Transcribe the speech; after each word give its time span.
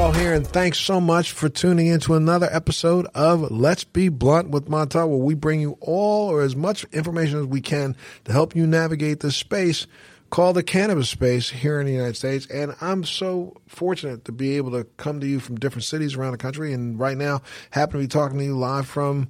Montel 0.00 0.16
here, 0.16 0.32
and 0.32 0.46
thanks 0.46 0.78
so 0.78 0.98
much 0.98 1.32
for 1.32 1.50
tuning 1.50 1.88
in 1.88 2.00
to 2.00 2.14
another 2.14 2.48
episode 2.50 3.06
of 3.14 3.50
Let's 3.50 3.84
Be 3.84 4.08
Blunt 4.08 4.48
with 4.48 4.66
Montel, 4.66 5.10
where 5.10 5.18
we 5.18 5.34
bring 5.34 5.60
you 5.60 5.76
all 5.82 6.30
or 6.30 6.40
as 6.40 6.56
much 6.56 6.84
information 6.84 7.38
as 7.38 7.44
we 7.44 7.60
can 7.60 7.94
to 8.24 8.32
help 8.32 8.56
you 8.56 8.66
navigate 8.66 9.20
this 9.20 9.36
space 9.36 9.86
called 10.30 10.56
the 10.56 10.62
cannabis 10.62 11.10
space 11.10 11.50
here 11.50 11.78
in 11.78 11.86
the 11.86 11.92
United 11.92 12.16
States. 12.16 12.46
And 12.46 12.74
I'm 12.80 13.04
so 13.04 13.60
fortunate 13.66 14.24
to 14.24 14.32
be 14.32 14.56
able 14.56 14.70
to 14.70 14.84
come 14.96 15.20
to 15.20 15.26
you 15.26 15.38
from 15.38 15.56
different 15.56 15.84
cities 15.84 16.14
around 16.14 16.32
the 16.32 16.38
country, 16.38 16.72
and 16.72 16.98
right 16.98 17.18
now 17.18 17.42
happen 17.70 18.00
to 18.00 18.04
be 18.04 18.08
talking 18.08 18.38
to 18.38 18.44
you 18.44 18.56
live 18.56 18.86
from 18.86 19.28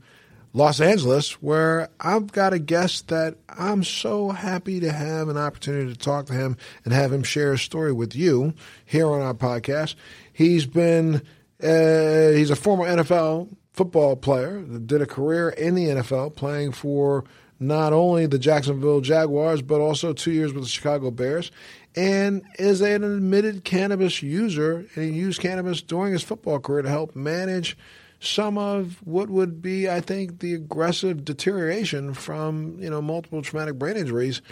Los 0.52 0.80
Angeles, 0.80 1.40
where 1.40 1.90
I've 2.00 2.32
got 2.32 2.52
a 2.52 2.58
guest 2.58 3.08
that 3.08 3.36
I'm 3.48 3.84
so 3.84 4.30
happy 4.30 4.80
to 4.80 4.90
have 4.90 5.28
an 5.28 5.36
opportunity 5.36 5.92
to 5.92 5.98
talk 5.98 6.26
to 6.26 6.32
him 6.32 6.56
and 6.84 6.92
have 6.92 7.12
him 7.12 7.22
share 7.22 7.52
his 7.52 7.62
story 7.62 7.92
with 7.92 8.16
you 8.16 8.54
here 8.84 9.08
on 9.08 9.22
our 9.22 9.34
podcast. 9.34 9.94
He's 10.32 10.66
been, 10.66 11.22
uh, 11.62 12.30
he's 12.32 12.50
a 12.50 12.56
former 12.56 12.84
NFL 12.84 13.48
football 13.72 14.16
player, 14.16 14.60
that 14.60 14.88
did 14.88 15.00
a 15.00 15.06
career 15.06 15.50
in 15.50 15.76
the 15.76 15.86
NFL 15.86 16.34
playing 16.34 16.72
for 16.72 17.24
not 17.60 17.92
only 17.92 18.26
the 18.26 18.38
Jacksonville 18.38 19.00
Jaguars, 19.00 19.62
but 19.62 19.80
also 19.80 20.12
two 20.12 20.32
years 20.32 20.52
with 20.52 20.64
the 20.64 20.68
Chicago 20.68 21.12
Bears, 21.12 21.52
and 21.94 22.42
is 22.58 22.80
an 22.80 23.04
admitted 23.04 23.62
cannabis 23.64 24.22
user. 24.22 24.86
And 24.94 25.04
he 25.04 25.10
used 25.10 25.40
cannabis 25.40 25.80
during 25.80 26.12
his 26.12 26.22
football 26.22 26.58
career 26.58 26.82
to 26.82 26.88
help 26.88 27.14
manage 27.14 27.76
some 28.20 28.58
of 28.58 29.00
what 29.04 29.30
would 29.30 29.62
be, 29.62 29.88
I 29.88 30.00
think, 30.00 30.40
the 30.40 30.54
aggressive 30.54 31.24
deterioration 31.24 32.14
from 32.14 32.76
you 32.80 32.90
know 32.90 33.02
multiple 33.02 33.42
traumatic 33.42 33.78
brain 33.78 33.96
injuries. 33.96 34.42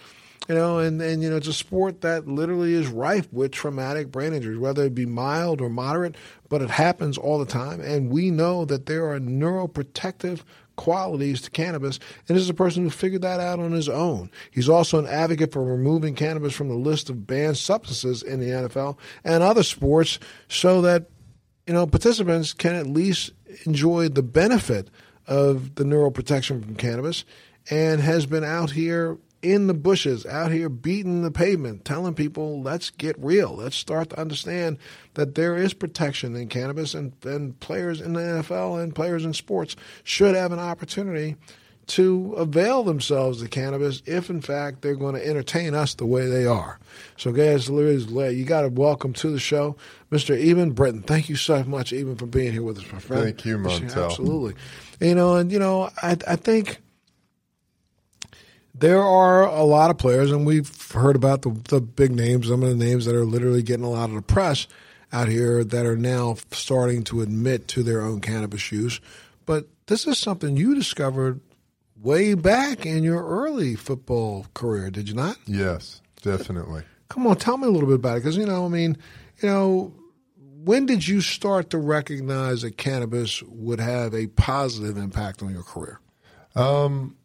You 0.48 0.54
know, 0.54 0.78
and, 0.78 1.02
and 1.02 1.22
you 1.22 1.28
know, 1.28 1.36
it's 1.36 1.46
a 1.46 1.52
sport 1.52 2.00
that 2.00 2.26
literally 2.26 2.72
is 2.72 2.88
rife 2.88 3.30
with 3.30 3.52
traumatic 3.52 4.10
brain 4.10 4.32
injuries, 4.32 4.56
whether 4.56 4.84
it 4.84 4.94
be 4.94 5.04
mild 5.04 5.60
or 5.60 5.68
moderate, 5.68 6.14
but 6.48 6.62
it 6.62 6.70
happens 6.70 7.18
all 7.18 7.38
the 7.38 7.44
time. 7.44 7.82
And 7.82 8.10
we 8.10 8.30
know 8.30 8.64
that 8.64 8.86
there 8.86 9.12
are 9.12 9.20
neuroprotective 9.20 10.40
qualities 10.76 11.42
to 11.42 11.50
cannabis, 11.50 11.98
and 12.26 12.36
this 12.36 12.42
is 12.42 12.48
a 12.48 12.54
person 12.54 12.84
who 12.84 12.88
figured 12.88 13.20
that 13.20 13.40
out 13.40 13.58
on 13.58 13.72
his 13.72 13.90
own. 13.90 14.30
He's 14.50 14.70
also 14.70 14.98
an 14.98 15.06
advocate 15.06 15.52
for 15.52 15.62
removing 15.62 16.14
cannabis 16.14 16.54
from 16.54 16.68
the 16.68 16.74
list 16.74 17.10
of 17.10 17.26
banned 17.26 17.58
substances 17.58 18.22
in 18.22 18.40
the 18.40 18.46
NFL 18.46 18.96
and 19.24 19.42
other 19.42 19.64
sports 19.64 20.18
so 20.48 20.80
that 20.80 21.10
you 21.66 21.74
know 21.74 21.86
participants 21.86 22.54
can 22.54 22.74
at 22.74 22.86
least 22.86 23.32
enjoy 23.64 24.08
the 24.08 24.22
benefit 24.22 24.88
of 25.26 25.74
the 25.74 25.84
neuroprotection 25.84 26.62
from 26.62 26.74
cannabis 26.76 27.24
and 27.70 28.00
has 28.00 28.26
been 28.26 28.44
out 28.44 28.70
here 28.70 29.18
in 29.40 29.68
the 29.68 29.74
bushes, 29.74 30.26
out 30.26 30.50
here 30.50 30.68
beating 30.68 31.22
the 31.22 31.30
pavement, 31.30 31.84
telling 31.84 32.14
people, 32.14 32.60
let's 32.60 32.90
get 32.90 33.16
real. 33.18 33.54
Let's 33.54 33.76
start 33.76 34.10
to 34.10 34.20
understand 34.20 34.78
that 35.14 35.36
there 35.36 35.56
is 35.56 35.74
protection 35.74 36.34
in 36.34 36.48
cannabis, 36.48 36.94
and, 36.94 37.12
and 37.24 37.58
players 37.60 38.00
in 38.00 38.14
the 38.14 38.20
NFL 38.20 38.82
and 38.82 38.94
players 38.94 39.24
in 39.24 39.34
sports 39.34 39.76
should 40.02 40.34
have 40.34 40.50
an 40.50 40.58
opportunity 40.58 41.36
to 41.88 42.34
avail 42.34 42.82
themselves 42.82 43.42
of 43.42 43.50
cannabis 43.50 44.02
if, 44.06 44.30
in 44.30 44.40
fact, 44.40 44.82
they're 44.82 44.94
going 44.94 45.14
to 45.14 45.26
entertain 45.26 45.74
us 45.74 45.94
the 45.94 46.06
way 46.06 46.26
they 46.26 46.46
are. 46.46 46.78
So, 47.16 47.32
guys, 47.32 47.68
you 47.68 48.44
got 48.44 48.62
to 48.62 48.68
welcome 48.68 49.12
to 49.14 49.30
the 49.30 49.38
show 49.38 49.76
Mr. 50.12 50.38
Eben 50.38 50.72
Britton. 50.72 51.02
Thank 51.02 51.28
you 51.28 51.36
so 51.36 51.64
much, 51.64 51.92
Eben, 51.92 52.16
for 52.16 52.26
being 52.26 52.52
here 52.52 52.62
with 52.62 52.78
us, 52.78 52.92
my 52.92 52.98
friend. 52.98 53.24
Thank 53.24 53.44
you, 53.44 53.58
Montel. 53.58 54.06
Absolutely. 54.06 54.54
You 55.00 55.14
know, 55.14 55.36
and, 55.36 55.50
you 55.50 55.58
know, 55.58 55.90
I, 56.02 56.16
I 56.26 56.36
think 56.36 56.78
there 58.74 59.02
are 59.02 59.46
a 59.46 59.64
lot 59.64 59.90
of 59.90 59.98
players, 59.98 60.30
and 60.30 60.46
we've 60.46 60.92
heard 60.92 61.16
about 61.16 61.42
the, 61.42 61.50
the 61.68 61.80
big 61.80 62.12
names, 62.12 62.48
some 62.48 62.62
of 62.62 62.68
the 62.68 62.84
names 62.84 63.06
that 63.06 63.14
are 63.14 63.24
literally 63.24 63.62
getting 63.62 63.84
a 63.84 63.90
lot 63.90 64.10
of 64.10 64.14
the 64.14 64.22
press 64.22 64.66
out 65.12 65.28
here 65.28 65.64
that 65.64 65.86
are 65.86 65.96
now 65.96 66.36
starting 66.52 67.02
to 67.02 67.22
admit 67.22 67.66
to 67.68 67.82
their 67.82 68.02
own 68.02 68.20
cannabis 68.20 68.70
use. 68.70 69.00
But 69.46 69.66
this 69.86 70.06
is 70.06 70.18
something 70.18 70.56
you 70.56 70.74
discovered 70.74 71.40
way 72.02 72.34
back 72.34 72.86
in 72.86 73.02
your 73.02 73.24
early 73.26 73.74
football 73.74 74.46
career, 74.54 74.90
did 74.90 75.08
you 75.08 75.14
not? 75.14 75.36
Yes, 75.46 76.00
definitely. 76.22 76.82
Come 77.08 77.26
on, 77.26 77.36
tell 77.36 77.56
me 77.56 77.66
a 77.66 77.70
little 77.70 77.88
bit 77.88 77.96
about 77.96 78.18
it. 78.18 78.20
Because, 78.20 78.36
you 78.36 78.46
know, 78.46 78.64
I 78.64 78.68
mean, 78.68 78.96
you 79.40 79.48
know, 79.48 79.94
when 80.36 80.86
did 80.86 81.06
you 81.06 81.20
start 81.20 81.70
to 81.70 81.78
recognize 81.78 82.62
that 82.62 82.76
cannabis 82.76 83.42
would 83.44 83.80
have 83.80 84.14
a 84.14 84.26
positive 84.28 84.96
impact 84.96 85.42
on 85.42 85.52
your 85.52 85.62
career? 85.62 86.00
Um, 86.54 87.16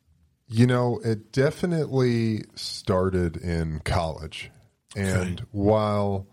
you 0.47 0.67
know, 0.67 0.99
it 1.03 1.31
definitely 1.31 2.43
started 2.55 3.37
in 3.37 3.79
college. 3.79 4.51
And 4.95 5.39
okay. 5.39 5.49
while 5.51 6.27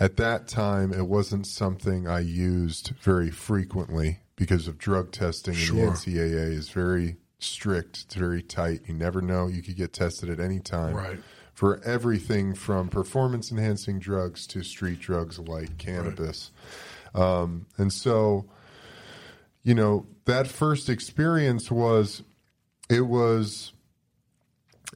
at 0.00 0.16
that 0.16 0.48
time 0.48 0.92
it 0.92 1.06
wasn't 1.06 1.46
something 1.46 2.08
I 2.08 2.20
used 2.20 2.92
very 3.00 3.30
frequently 3.30 4.18
because 4.34 4.66
of 4.66 4.78
drug 4.78 5.12
testing 5.12 5.54
sure. 5.54 5.78
and 5.78 5.96
the 5.96 6.12
NCAA 6.12 6.50
is 6.52 6.70
very 6.70 7.16
strict, 7.42 8.02
it's 8.06 8.14
very 8.14 8.42
tight. 8.42 8.82
You 8.86 8.94
never 8.94 9.20
know. 9.20 9.46
You 9.46 9.62
could 9.62 9.76
get 9.76 9.92
tested 9.92 10.30
at 10.30 10.40
any 10.40 10.60
time. 10.60 10.94
Right. 10.94 11.18
For 11.54 11.82
everything 11.84 12.54
from 12.54 12.88
performance 12.88 13.52
enhancing 13.52 13.98
drugs 13.98 14.46
to 14.48 14.62
street 14.62 15.00
drugs 15.00 15.38
like 15.38 15.76
cannabis. 15.78 16.50
Right. 17.14 17.22
Um, 17.22 17.66
and 17.76 17.92
so, 17.92 18.46
you 19.62 19.74
know, 19.74 20.06
that 20.24 20.46
first 20.46 20.88
experience 20.88 21.70
was 21.70 22.22
it 22.88 23.02
was 23.02 23.72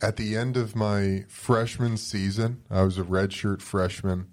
at 0.02 0.16
the 0.16 0.36
end 0.36 0.56
of 0.56 0.74
my 0.74 1.24
freshman 1.28 1.96
season. 1.96 2.62
I 2.70 2.82
was 2.82 2.98
a 2.98 3.02
redshirt 3.02 3.60
freshman. 3.60 4.28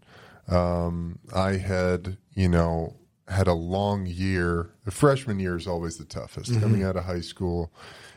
Um, 0.47 1.19
I 1.33 1.53
had, 1.53 2.17
you 2.35 2.49
know, 2.49 2.95
had 3.27 3.47
a 3.47 3.53
long 3.53 4.05
year. 4.05 4.69
The 4.85 4.91
freshman 4.91 5.39
year 5.39 5.55
is 5.55 5.67
always 5.67 5.97
the 5.97 6.05
toughest. 6.05 6.51
Mm-hmm. 6.51 6.61
Coming 6.61 6.83
out 6.83 6.95
of 6.95 7.05
high 7.05 7.21
school, 7.21 7.71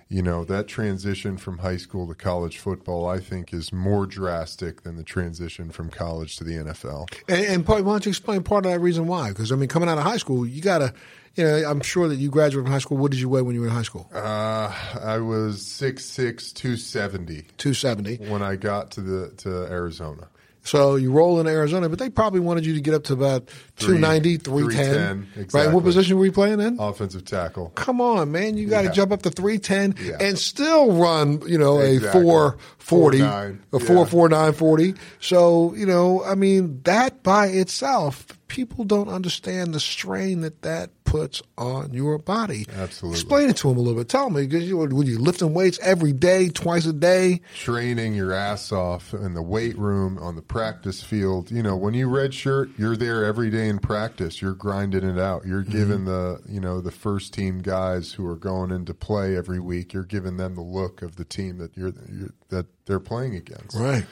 you 0.09 0.23
know, 0.23 0.45
that 0.45 0.69
transition 0.69 1.37
from 1.37 1.59
high 1.59 1.77
school 1.77 2.07
to 2.07 2.15
college 2.15 2.59
football, 2.59 3.09
I 3.09 3.19
think, 3.19 3.53
is 3.53 3.73
more 3.73 4.07
drastic 4.07 4.83
than 4.83 4.97
the 4.97 5.03
transition 5.03 5.71
from 5.71 5.91
college 5.91 6.37
to 6.37 6.45
the 6.45 6.53
NFL. 6.53 7.11
And, 7.29 7.45
and 7.45 7.67
part, 7.67 7.85
why 7.85 7.95
don't 7.95 8.07
you 8.07 8.11
explain 8.11 8.43
part 8.43 8.67
of 8.67 8.73
that 8.73 8.81
reason 8.81 9.07
why? 9.07 9.31
Because 9.31 9.51
I 9.51 9.57
mean, 9.57 9.69
coming 9.69 9.89
out 9.89 9.99
of 9.99 10.05
high 10.05 10.17
school, 10.17 10.47
you 10.47 10.63
got 10.63 10.79
to, 10.79 10.95
you 11.35 11.45
know, 11.45 11.69
I'm 11.69 11.81
sure 11.81 12.09
that 12.09 12.17
you 12.17 12.31
graduated 12.31 12.65
from 12.65 12.73
high 12.73 12.79
school. 12.79 12.99
What 12.99 13.11
did 13.11 13.21
you 13.21 13.29
weigh 13.29 13.43
when 13.43 13.55
you 13.55 13.63
were 13.63 13.67
in 13.67 13.73
high 13.73 13.83
school? 13.83 14.09
Uh, 14.15 14.73
I 15.03 15.19
was 15.19 15.63
6'6", 15.63 16.55
270. 16.55 17.43
270. 17.59 18.31
When 18.31 18.43
I 18.43 18.57
got 18.57 18.93
to 18.93 19.01
the 19.01 19.29
to 19.39 19.67
Arizona. 19.67 20.29
So 20.67 20.97
you 20.97 21.13
roll 21.13 21.39
in 21.39 21.47
Arizona, 21.47 21.89
but 21.89 22.01
they 22.01 22.11
probably 22.11 22.41
wanted 22.41 22.67
you 22.67 22.75
to 22.75 22.81
get 22.81 22.93
up 22.93 23.05
to 23.05 23.13
about 23.13 23.49
290, 23.77 24.39
310. 24.39 24.85
310 24.85 25.43
exactly. 25.43 25.61
Right? 25.61 25.75
What 25.75 25.85
position 25.85 26.19
were 26.19 26.25
you 26.25 26.33
playing 26.33 26.61
in? 26.61 26.81
Offensive 26.81 27.25
tackle. 27.25 27.71
Come 27.77 28.01
on, 28.01 28.33
man. 28.33 28.57
You 28.57 28.69
got 28.69 28.83
to 28.83 28.89
yeah. 28.89 28.93
jump 28.93 29.13
up 29.13 29.23
to 29.23 29.31
310 29.31 29.95
yeah. 30.05 30.17
and 30.21 30.37
still 30.37 30.93
run, 30.93 31.41
you 31.47 31.57
know, 31.57 31.79
exactly. 31.79 32.21
a 32.21 32.25
440, 32.25 33.21
a 33.21 33.79
449 33.79 34.53
40. 34.53 34.95
So, 35.21 35.73
you 35.75 35.87
know, 35.87 36.25
I 36.25 36.35
mean, 36.35 36.81
that 36.83 37.23
by 37.23 37.47
itself, 37.47 38.27
people 38.49 38.85
don't 38.85 39.09
understand 39.09 39.75
the 39.75 39.81
strain 39.81 40.41
that 40.41 40.63
that 40.63 40.91
puts 41.05 41.41
on 41.57 41.93
your 41.95 42.19
body. 42.19 42.67
Absolutely. 42.77 43.19
Explain 43.19 43.49
it 43.49 43.57
to 43.57 43.69
them 43.69 43.79
a 43.79 43.81
little 43.81 43.99
bit. 43.99 44.09
Tell 44.09 44.29
me, 44.29 44.47
because 44.47 44.69
you, 44.69 44.77
when 44.77 45.07
you're 45.07 45.19
lifting 45.19 45.55
weights 45.55 45.79
every 45.81 46.13
day, 46.13 46.49
twice 46.49 46.85
a 46.85 46.93
day, 46.93 47.41
training 47.55 48.15
your 48.15 48.33
ass 48.33 48.73
off 48.73 49.15
in 49.15 49.35
the 49.35 49.43
weight 49.43 49.79
room, 49.79 50.19
on 50.19 50.37
the 50.37 50.43
practice 50.43 51.03
field. 51.03 51.51
You 51.51 51.63
know, 51.63 51.77
when 51.77 51.95
you 51.95 52.09
redshirt, 52.09 52.79
you're 52.79 52.97
there 52.97 53.25
every 53.25 53.51
day 53.51 53.69
in 53.69 53.79
practice. 53.79 54.43
You're 54.43 54.55
grinding 54.55 55.05
it 55.05 55.19
out. 55.19 55.47
You're 55.47 55.63
mm-hmm. 55.63 55.73
giving 55.73 56.05
the 56.05 56.41
you 56.49 56.61
know 56.61 56.81
the 56.81 56.91
first 56.91 57.33
team 57.33 57.61
guys 57.61 58.13
who 58.13 58.27
are 58.27 58.37
going 58.37 58.71
into 58.71 58.95
play 58.95 59.37
every 59.37 59.61
week. 59.61 59.93
You're 59.93 60.05
giving 60.05 60.37
them 60.37 60.55
the 60.55 60.61
look 60.61 61.03
of 61.03 61.17
the 61.17 61.25
team 61.25 61.59
that 61.59 61.77
you're, 61.77 61.93
you're 62.13 62.35
that 62.49 62.67
they're 62.87 63.01
playing 63.01 63.35
against. 63.35 63.77
Right. 63.77 64.07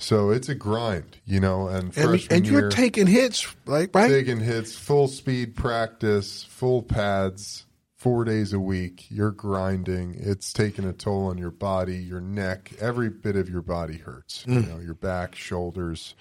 So 0.00 0.30
it's 0.30 0.48
a 0.48 0.54
grind, 0.54 1.18
you 1.26 1.40
know. 1.40 1.68
And 1.68 1.96
and, 1.96 2.26
and 2.30 2.46
you're 2.46 2.62
year, 2.62 2.70
taking 2.70 3.06
hits, 3.06 3.46
like 3.66 3.94
right? 3.94 4.08
Taking 4.08 4.40
hits, 4.40 4.74
full 4.74 5.08
speed 5.08 5.54
practice, 5.54 6.42
full 6.44 6.82
pads, 6.82 7.66
four 7.96 8.24
days 8.24 8.54
a 8.54 8.58
week. 8.58 9.06
You're 9.10 9.30
grinding. 9.30 10.16
It's 10.18 10.52
taking 10.54 10.86
a 10.86 10.94
toll 10.94 11.26
on 11.26 11.36
your 11.36 11.50
body, 11.50 11.98
your 11.98 12.20
neck. 12.20 12.72
Every 12.80 13.10
bit 13.10 13.36
of 13.36 13.50
your 13.50 13.60
body 13.60 13.98
hurts. 13.98 14.44
Mm. 14.46 14.54
You 14.66 14.72
know, 14.72 14.80
your 14.80 14.94
back, 14.94 15.34
shoulders, 15.34 16.14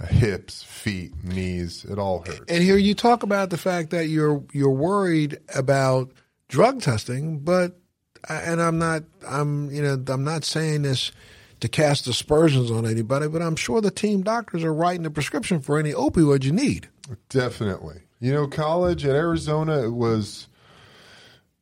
uh, 0.00 0.06
hips, 0.06 0.62
feet, 0.62 1.12
knees. 1.22 1.84
It 1.84 1.98
all 1.98 2.20
hurts. 2.20 2.40
And 2.48 2.62
here 2.62 2.78
you 2.78 2.94
talk 2.94 3.22
about 3.22 3.50
the 3.50 3.58
fact 3.58 3.90
that 3.90 4.08
you're 4.08 4.42
you're 4.52 4.70
worried 4.70 5.38
about 5.54 6.12
drug 6.48 6.80
testing, 6.80 7.40
but 7.40 7.78
and 8.26 8.60
I'm 8.60 8.78
not. 8.78 9.04
I'm 9.28 9.70
you 9.70 9.82
know 9.82 10.02
I'm 10.08 10.24
not 10.24 10.44
saying 10.44 10.82
this 10.82 11.12
to 11.60 11.68
cast 11.68 12.06
aspersions 12.06 12.70
on 12.70 12.86
anybody, 12.86 13.28
but 13.28 13.42
I'm 13.42 13.56
sure 13.56 13.80
the 13.80 13.90
team 13.90 14.22
doctors 14.22 14.64
are 14.64 14.74
writing 14.74 15.02
the 15.02 15.10
prescription 15.10 15.60
for 15.60 15.78
any 15.78 15.92
opioid 15.92 16.44
you 16.44 16.52
need. 16.52 16.88
Definitely. 17.28 18.02
You 18.20 18.32
know, 18.32 18.46
college 18.46 19.04
at 19.04 19.14
Arizona, 19.14 19.84
it 19.84 19.92
was, 19.92 20.48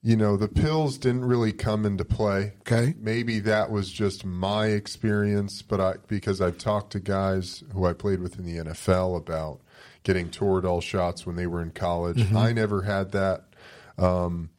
you 0.03 0.17
know, 0.17 0.37
the 0.37 0.49
pills 0.49 0.99
didn't 0.99 1.25
really 1.25 1.53
come 1.53 1.85
into 1.87 2.05
play. 2.05 2.55
Okay. 2.61 2.95
Maybe 2.99 3.41
that 3.41 3.71
was 3.71 3.91
just 3.91 4.25
my 4.25 4.67
experience, 4.67 5.63
but 5.63 5.81
I, 5.81 5.95
because 6.09 6.41
I've 6.41 6.59
talked 6.59 6.93
to 6.93 7.01
guys 7.01 7.63
who 7.73 7.87
I 7.87 7.93
played 7.93 8.21
with 8.21 8.39
in 8.39 8.45
the 8.45 8.65
NFL 8.65 9.17
about 9.17 9.61
getting 10.03 10.29
Toradol 10.31 10.83
shots 10.83 11.27
when 11.27 11.37
they 11.37 11.47
were 11.47 11.63
in 11.63 11.71
college. 11.71 12.19
Mm-hmm. 12.19 12.37
I 12.37 12.53
never 12.53 12.83
had 12.83 13.13
that. 13.13 13.45
Um, 13.99 14.51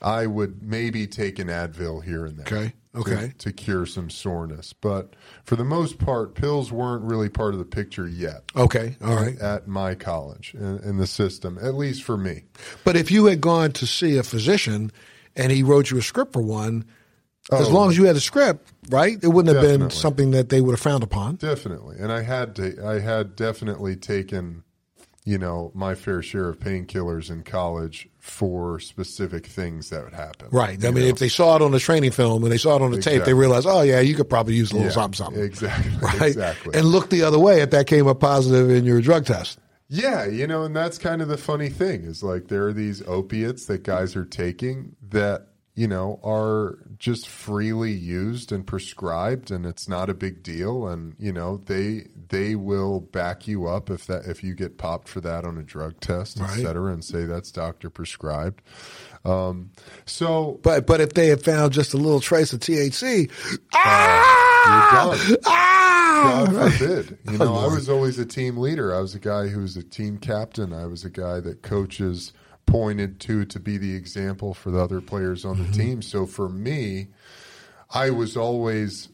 I 0.00 0.26
would 0.26 0.62
maybe 0.62 1.06
take 1.06 1.38
an 1.38 1.48
Advil 1.48 2.04
here 2.04 2.26
and 2.26 2.36
there. 2.36 2.46
Okay. 2.46 2.72
To- 2.94 3.00
Okay. 3.00 3.32
To, 3.38 3.52
cure 3.52 3.86
some 3.86 4.10
soreness. 4.10 4.72
But 4.72 5.14
for 5.44 5.56
the 5.56 5.64
most 5.64 5.98
part, 5.98 6.34
pills 6.34 6.70
weren't 6.70 7.04
really 7.04 7.28
part 7.28 7.54
of 7.54 7.58
the 7.58 7.64
picture 7.64 8.06
yet 8.08 8.42
Okay. 8.54 8.96
All 9.02 9.14
right. 9.16 9.38
at 9.40 9.66
my 9.68 9.94
college 9.94 10.54
in, 10.54 10.78
in 10.80 10.96
the 10.98 11.06
system, 11.06 11.58
at 11.62 11.74
least 11.74 12.02
for 12.02 12.16
me. 12.16 12.44
But 12.84 12.96
if 12.96 13.10
you 13.10 13.26
had 13.26 13.40
gone 13.40 13.72
to 13.72 13.86
see 13.86 14.18
a 14.18 14.22
physician 14.22 14.92
and 15.36 15.50
he 15.50 15.62
wrote 15.62 15.90
you 15.90 15.98
a 15.98 16.02
script 16.02 16.32
for 16.34 16.42
one, 16.42 16.84
as 17.50 17.68
Oh. 17.68 17.72
long 17.72 17.90
as 17.90 17.96
you 17.96 18.04
had 18.04 18.14
a 18.16 18.20
script, 18.20 18.70
right, 18.90 19.18
it 19.22 19.26
wouldn't 19.28 19.56
have 19.56 19.64
been 19.66 19.90
something 19.90 20.30
that 20.32 20.48
they 20.50 20.60
would 20.60 20.72
have 20.72 20.80
frowned 20.80 21.02
upon. 21.02 21.36
Definitely, 21.36 21.96
and 21.98 22.12
I 22.12 22.22
had 22.22 22.54
to. 22.56 22.86
I 22.86 23.00
had 23.00 23.34
definitely 23.34 23.96
taken, 23.96 24.62
you 25.24 25.38
know, 25.38 25.72
my 25.74 25.96
fair 25.96 26.22
share 26.22 26.48
of 26.48 26.60
painkillers 26.60 27.30
in 27.30 27.42
college 27.42 28.08
for 28.22 28.78
specific 28.78 29.44
things 29.44 29.90
that 29.90 30.04
would 30.04 30.12
happen. 30.12 30.46
Right. 30.52 30.82
I 30.84 30.92
mean, 30.92 31.02
know? 31.02 31.10
if 31.10 31.18
they 31.18 31.28
saw 31.28 31.56
it 31.56 31.62
on 31.62 31.72
the 31.72 31.80
training 31.80 32.12
film 32.12 32.44
and 32.44 32.52
they 32.52 32.56
saw 32.56 32.76
it 32.76 32.80
on 32.82 32.92
the 32.92 32.98
tape, 32.98 33.04
they 33.04 33.16
Exactly. 33.16 33.34
realized, 33.34 33.66
oh 33.68 33.82
yeah, 33.82 33.98
you 33.98 34.14
could 34.14 34.30
probably 34.30 34.54
use 34.54 34.70
a 34.70 34.74
little 34.74 34.86
Yeah, 34.86 34.92
something, 34.94 35.16
something. 35.24 35.42
Exactly. 35.42 35.90
Right. 36.00 36.22
Exactly. 36.28 36.78
And 36.78 36.86
look 36.86 37.10
the 37.10 37.24
other 37.24 37.40
way 37.40 37.62
if 37.62 37.70
that 37.70 37.88
came 37.88 38.06
up 38.06 38.20
positive 38.20 38.70
in 38.70 38.84
your 38.84 39.00
drug 39.00 39.26
test. 39.26 39.58
Yeah, 39.88 40.24
you 40.24 40.46
know, 40.46 40.62
and 40.62 40.74
that's 40.74 40.98
kind 40.98 41.20
of 41.20 41.26
the 41.26 41.36
funny 41.36 41.68
thing 41.68 42.04
is 42.04 42.22
like 42.22 42.46
there 42.46 42.64
are 42.68 42.72
these 42.72 43.02
opiates 43.08 43.66
that 43.66 43.82
guys 43.82 44.14
are 44.14 44.24
taking 44.24 44.94
that, 45.10 45.48
you 45.74 45.88
know, 45.88 46.20
are 46.22 46.78
just 46.98 47.26
freely 47.26 47.92
used 47.92 48.52
and 48.52 48.66
prescribed 48.66 49.50
and 49.50 49.64
it's 49.64 49.88
not 49.88 50.10
a 50.10 50.14
big 50.14 50.42
deal 50.42 50.86
and, 50.86 51.14
you 51.18 51.32
know, 51.32 51.56
they 51.64 52.08
they 52.28 52.54
will 52.54 53.00
back 53.00 53.48
you 53.48 53.66
up 53.66 53.88
if 53.88 54.06
that 54.06 54.26
if 54.26 54.44
you 54.44 54.54
get 54.54 54.76
popped 54.76 55.08
for 55.08 55.20
that 55.22 55.44
on 55.46 55.56
a 55.56 55.62
drug 55.62 55.98
test, 56.00 56.38
Right. 56.38 56.58
et 56.58 56.62
cetera, 56.62 56.92
and 56.92 57.02
say 57.02 57.24
that's 57.24 57.50
doctor 57.50 57.88
prescribed. 57.88 58.60
Um 59.24 59.70
so 60.04 60.60
But 60.62 60.86
but 60.86 61.00
if 61.00 61.14
they 61.14 61.28
had 61.28 61.42
found 61.42 61.72
just 61.72 61.94
a 61.94 61.96
little 61.96 62.20
trace 62.20 62.52
of 62.52 62.60
THC, 62.60 63.30
Uh, 63.74 64.68
you're 64.68 64.90
done. 65.34 65.36
ah, 65.46 66.46
God 66.50 66.72
forbid. 66.74 67.18
You 67.30 67.38
know, 67.38 67.54
I 67.54 67.66
was 67.66 67.88
always 67.88 68.18
a 68.18 68.26
team 68.26 68.58
leader. 68.58 68.94
I 68.94 69.00
was 69.00 69.14
a 69.14 69.18
guy 69.18 69.48
who 69.48 69.60
was 69.60 69.76
a 69.76 69.82
team 69.82 70.18
captain. 70.18 70.72
I 70.72 70.86
was 70.86 71.04
a 71.04 71.10
guy 71.10 71.40
that 71.40 71.62
coaches 71.62 72.32
pointed 72.66 73.20
to 73.20 73.44
to 73.44 73.60
be 73.60 73.76
the 73.78 73.94
example 73.94 74.54
for 74.54 74.70
the 74.70 74.80
other 74.80 75.00
players 75.00 75.44
on 75.44 75.58
the 75.64 75.70
team. 75.72 76.00
So 76.02 76.26
for 76.26 76.48
me, 76.48 77.08
I 77.90 78.10
was 78.10 78.36
always 78.36 79.08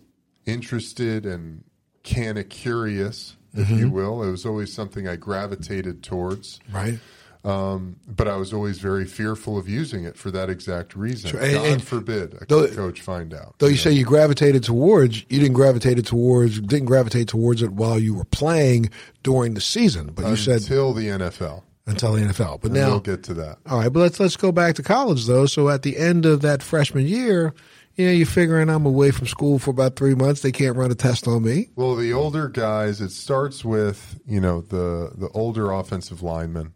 interested 0.46 1.26
and 1.26 1.64
kind 2.04 2.38
of 2.38 2.48
curious, 2.48 3.36
if 3.54 3.68
you 3.70 3.90
will. 3.90 4.22
It 4.22 4.30
was 4.30 4.46
always 4.46 4.72
something 4.72 5.06
I 5.08 5.16
gravitated 5.16 6.02
towards. 6.02 6.60
right. 6.72 6.98
Um, 7.44 7.96
but 8.06 8.26
I 8.26 8.36
was 8.36 8.52
always 8.52 8.78
very 8.80 9.04
fearful 9.06 9.56
of 9.56 9.68
using 9.68 10.04
it 10.04 10.16
for 10.18 10.30
that 10.32 10.50
exact 10.50 10.96
reason. 10.96 11.30
Sure, 11.30 11.40
and- 11.40 11.52
God 11.54 11.66
and 11.66 11.82
forbid 11.82 12.34
a 12.34 12.44
though- 12.46 12.66
coach 12.68 13.00
find 13.00 13.32
out. 13.32 13.54
Though 13.58 13.68
you 13.68 13.76
say 13.76 13.92
you 13.92 14.04
gravitated 14.04 14.64
towards, 14.64 15.18
you 15.28 15.38
didn't 15.38 15.52
gravitate 15.54 16.04
towards, 16.04 16.60
didn't 16.60 16.86
gravitate 16.86 17.28
towards 17.28 17.62
it 17.62 17.72
while 17.72 17.98
you 17.98 18.12
were 18.14 18.24
playing 18.24 18.90
during 19.22 19.54
the 19.54 19.60
season. 19.60 20.10
But 20.14 20.26
you 20.26 20.36
said 20.36 20.62
until 20.62 20.92
the 20.92 21.06
NFL. 21.06 21.62
Until 21.88 22.12
the 22.12 22.20
NFL. 22.20 22.60
But 22.60 22.70
And 22.70 22.74
now, 22.74 22.90
we'll 22.90 23.00
get 23.00 23.22
to 23.24 23.34
that. 23.34 23.58
all 23.66 23.78
right. 23.78 23.92
But 23.92 24.00
let's 24.00 24.20
let's 24.20 24.36
go 24.36 24.52
back 24.52 24.76
to 24.76 24.82
college 24.82 25.26
though. 25.26 25.46
So 25.46 25.68
at 25.68 25.82
the 25.82 25.96
end 25.96 26.26
of 26.26 26.42
that 26.42 26.62
freshman 26.62 27.06
year, 27.06 27.54
you 27.96 28.06
know, 28.06 28.12
you're 28.12 28.26
figuring 28.26 28.68
I'm 28.70 28.86
away 28.86 29.10
from 29.10 29.26
school 29.26 29.58
for 29.58 29.70
about 29.70 29.96
three 29.96 30.14
months. 30.14 30.42
They 30.42 30.52
can't 30.52 30.76
run 30.76 30.92
a 30.92 30.94
test 30.94 31.26
on 31.26 31.42
me. 31.42 31.70
Well, 31.74 31.96
the 31.96 32.12
older 32.12 32.48
guys, 32.48 33.00
it 33.00 33.10
starts 33.10 33.64
with 33.64 34.20
you 34.26 34.40
know 34.40 34.60
the 34.60 35.12
the 35.16 35.28
older 35.34 35.72
offensive 35.72 36.22
linemen. 36.22 36.74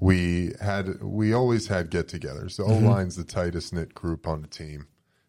We 0.00 0.54
had 0.60 1.02
we 1.02 1.32
always 1.34 1.68
had 1.68 1.90
get-togethers. 1.90 2.56
The 2.56 2.64
mm-hmm. 2.64 2.86
O 2.86 2.90
line's 2.90 3.16
the 3.16 3.24
tightest 3.24 3.72
knit 3.74 3.94
group 3.94 4.26
on 4.26 4.40
the 4.40 4.48
team, 4.48 4.86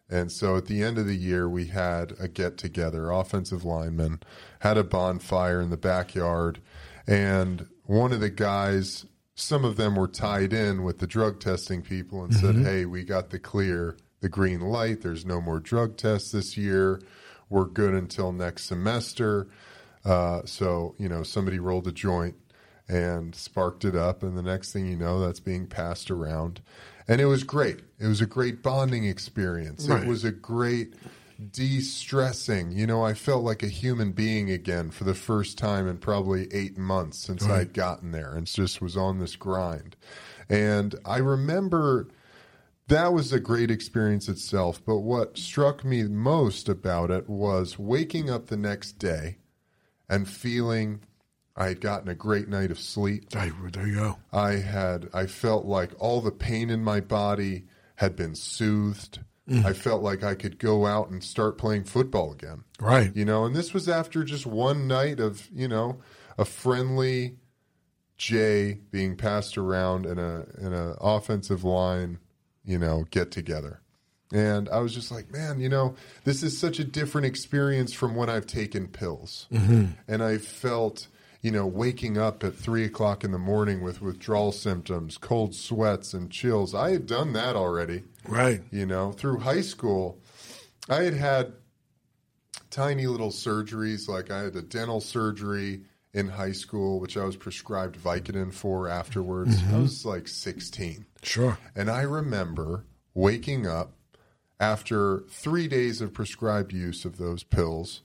and 0.10 0.32
so 0.32 0.56
at 0.56 0.66
the 0.66 0.82
end 0.82 0.98
of 0.98 1.06
the 1.06 1.18
year, 1.18 1.50
we 1.50 1.68
had 1.68 2.14
a 2.20 2.30
get-together. 2.30 3.12
Offensive 3.12 3.66
linemen 3.66 4.22
had 4.62 4.78
a 4.78 4.84
bonfire 4.86 5.60
in 5.60 5.72
the 5.72 5.78
backyard, 5.78 6.62
and 7.06 7.68
one 7.92 8.14
of 8.14 8.22
the 8.22 8.30
guys, 8.30 9.06
some 9.36 9.66
of 9.66 9.76
them 9.76 9.96
were 9.96 10.08
tied 10.08 10.54
in 10.54 10.84
with 10.84 11.00
the 11.00 11.08
drug 11.08 11.42
testing 11.42 11.82
people, 11.82 12.24
and 12.24 12.34
said, 12.34 12.56
"Hey, 12.56 12.86
we 12.86 13.04
got 13.04 13.32
the 13.32 13.40
clear, 13.40 13.98
the 14.22 14.30
green 14.30 14.62
light. 14.62 15.02
There's 15.02 15.26
no 15.26 15.42
more 15.42 15.60
drug 15.60 15.98
tests 15.98 16.32
this 16.32 16.56
year. 16.56 17.02
We're 17.50 17.66
good 17.66 17.94
until 17.94 18.32
next 18.32 18.64
semester." 18.66 19.50
Uh, 20.06 20.42
so 20.46 20.96
you 20.98 21.10
know, 21.10 21.24
somebody 21.24 21.60
rolled 21.60 21.86
a 21.86 21.92
joint 21.92 22.36
and 22.88 23.36
sparked 23.36 23.84
it 23.84 23.96
up, 23.96 24.24
and 24.24 24.38
the 24.38 24.42
next 24.42 24.72
thing 24.72 24.86
you 24.86 24.96
know, 24.96 25.20
that's 25.20 25.42
being 25.42 25.68
passed 25.68 26.10
around, 26.10 26.62
and 27.10 27.20
it 27.20 27.26
was 27.26 27.44
great. 27.44 27.82
It 28.00 28.08
was 28.08 28.22
a 28.22 28.26
great 28.26 28.64
bonding 28.64 29.04
experience. 29.04 29.86
Right. 29.86 30.04
It 30.04 30.08
was 30.08 30.24
a 30.24 30.32
great 30.32 30.94
de-stressing. 31.50 32.72
You 32.72 32.86
know, 32.88 33.04
I 33.04 33.14
felt 33.14 33.44
like 33.44 33.64
a 33.64 33.68
human 33.68 34.12
being 34.12 34.52
again 34.52 34.92
for 34.92 35.04
the 35.04 35.16
first 35.16 35.58
time 35.58 35.88
in 35.88 35.98
probably 35.98 36.48
eight 36.54 36.78
months 36.78 37.18
since 37.18 37.44
I'd 37.46 37.74
gotten 37.74 38.12
there, 38.12 38.34
and 38.36 38.46
just 38.46 38.82
was 38.82 38.96
on 38.96 39.20
this 39.20 39.36
grind. 39.36 39.96
And 40.50 40.96
I 41.06 41.18
remember 41.18 42.08
that 42.88 43.14
was 43.14 43.32
a 43.32 43.40
great 43.40 43.72
experience 43.72 44.28
itself. 44.28 44.82
But 44.86 45.00
what 45.00 45.38
struck 45.38 45.86
me 45.86 46.04
most 46.04 46.68
about 46.68 47.10
it 47.10 47.30
was 47.30 47.80
waking 47.80 48.30
up 48.30 48.48
the 48.48 48.58
next 48.58 48.94
day 48.94 49.38
and 50.10 50.28
feeling 50.28 51.02
I 51.56 51.68
had 51.68 51.82
gotten 51.82 52.10
a 52.10 52.16
great 52.16 52.50
night 52.50 52.72
of 52.72 52.80
sleep. 52.80 53.30
There 53.30 53.88
you 53.88 53.96
go. 53.96 54.18
I 54.34 54.54
had 54.54 55.10
I 55.14 55.26
felt 55.26 55.66
like 55.66 55.92
all 56.00 56.22
the 56.22 56.32
pain 56.32 56.70
in 56.70 56.84
my 56.84 57.00
body 57.00 57.64
had 57.96 58.16
been 58.16 58.36
soothed. 58.36 59.20
Mm. 59.50 59.66
I 59.66 59.74
felt 59.74 60.04
like 60.04 60.24
I 60.24 60.36
could 60.36 60.60
go 60.60 60.86
out 60.86 61.10
and 61.10 61.24
start 61.24 61.58
playing 61.58 61.86
football 61.86 62.32
again. 62.32 62.64
Right. 62.80 63.16
You 63.16 63.26
know, 63.26 63.46
and 63.46 63.56
this 63.56 63.74
was 63.74 63.90
after 63.90 64.24
just 64.24 64.46
one 64.46 64.88
night 64.88 65.20
of, 65.20 65.50
you 65.54 65.68
know, 65.68 66.00
a 66.38 66.46
friendly 66.46 67.38
J 68.18 68.80
being 68.92 69.18
passed 69.18 69.58
around 69.58 70.06
in 70.06 70.20
a 70.20 70.46
in 70.60 70.74
a 70.74 70.92
offensive 71.02 71.64
line, 71.64 72.20
you 72.64 72.78
know, 72.78 73.06
get 73.10 73.32
together. 73.32 73.82
And 74.32 74.70
I 74.70 74.80
was 74.80 74.94
just 74.94 75.12
like, 75.12 75.32
man, 75.32 75.60
you 75.60 75.68
know, 75.68 75.96
this 76.24 76.42
is 76.44 76.58
such 76.58 76.80
a 76.80 76.84
different 76.84 77.28
experience 77.28 77.94
from 77.94 78.16
when 78.16 78.30
I've 78.30 78.48
taken 78.48 78.88
pills. 78.88 79.48
Mm-hmm. 79.52 79.86
And 80.08 80.24
I 80.24 80.38
felt, 80.38 81.08
you 81.42 81.52
know, 81.52 81.66
waking 81.66 82.18
up 82.18 82.44
at 82.44 82.56
three 82.56 82.84
o'clock 82.86 83.24
in 83.24 83.32
the 83.32 83.38
morning 83.40 83.82
with 83.82 84.02
withdrawal 84.02 84.52
symptoms, 84.52 85.18
cold 85.18 85.56
sweats, 85.56 86.14
and 86.14 86.30
chills. 86.32 86.76
I 86.76 86.92
had 86.92 87.06
done 87.08 87.34
that 87.34 87.56
already 87.56 88.04
Right. 88.28 88.62
you 88.72 88.86
know 88.86 89.12
through 89.14 89.40
high 89.40 89.62
school 89.62 90.20
i 90.88 91.02
had 91.02 91.16
had 91.16 91.54
tiny 92.70 93.08
little 93.08 93.32
surgeries 93.32 94.08
like 94.08 94.30
i 94.30 94.44
had 94.44 94.56
a 94.56 94.62
dental 94.62 95.02
surgery 95.02 95.82
in 96.14 96.28
high 96.30 96.52
school 96.52 97.00
which 97.00 97.18
i 97.18 97.26
was 97.26 97.36
prescribed 97.36 97.98
vicodin 97.98 98.54
for 98.54 98.88
afterwards 98.88 99.56
mm-hmm. 99.58 99.76
i 99.76 99.80
was 99.80 100.06
like 100.06 100.28
16 100.28 101.06
Sure. 101.24 101.58
and 101.76 101.90
i 101.90 102.02
remember 102.04 102.86
waking 103.16 103.66
up 103.66 103.94
after 104.60 105.24
three 105.30 105.68
days 105.68 106.00
of 106.02 106.14
prescribed 106.14 106.72
use 106.74 107.04
of 107.06 107.18
those 107.18 107.44
pills 107.44 108.02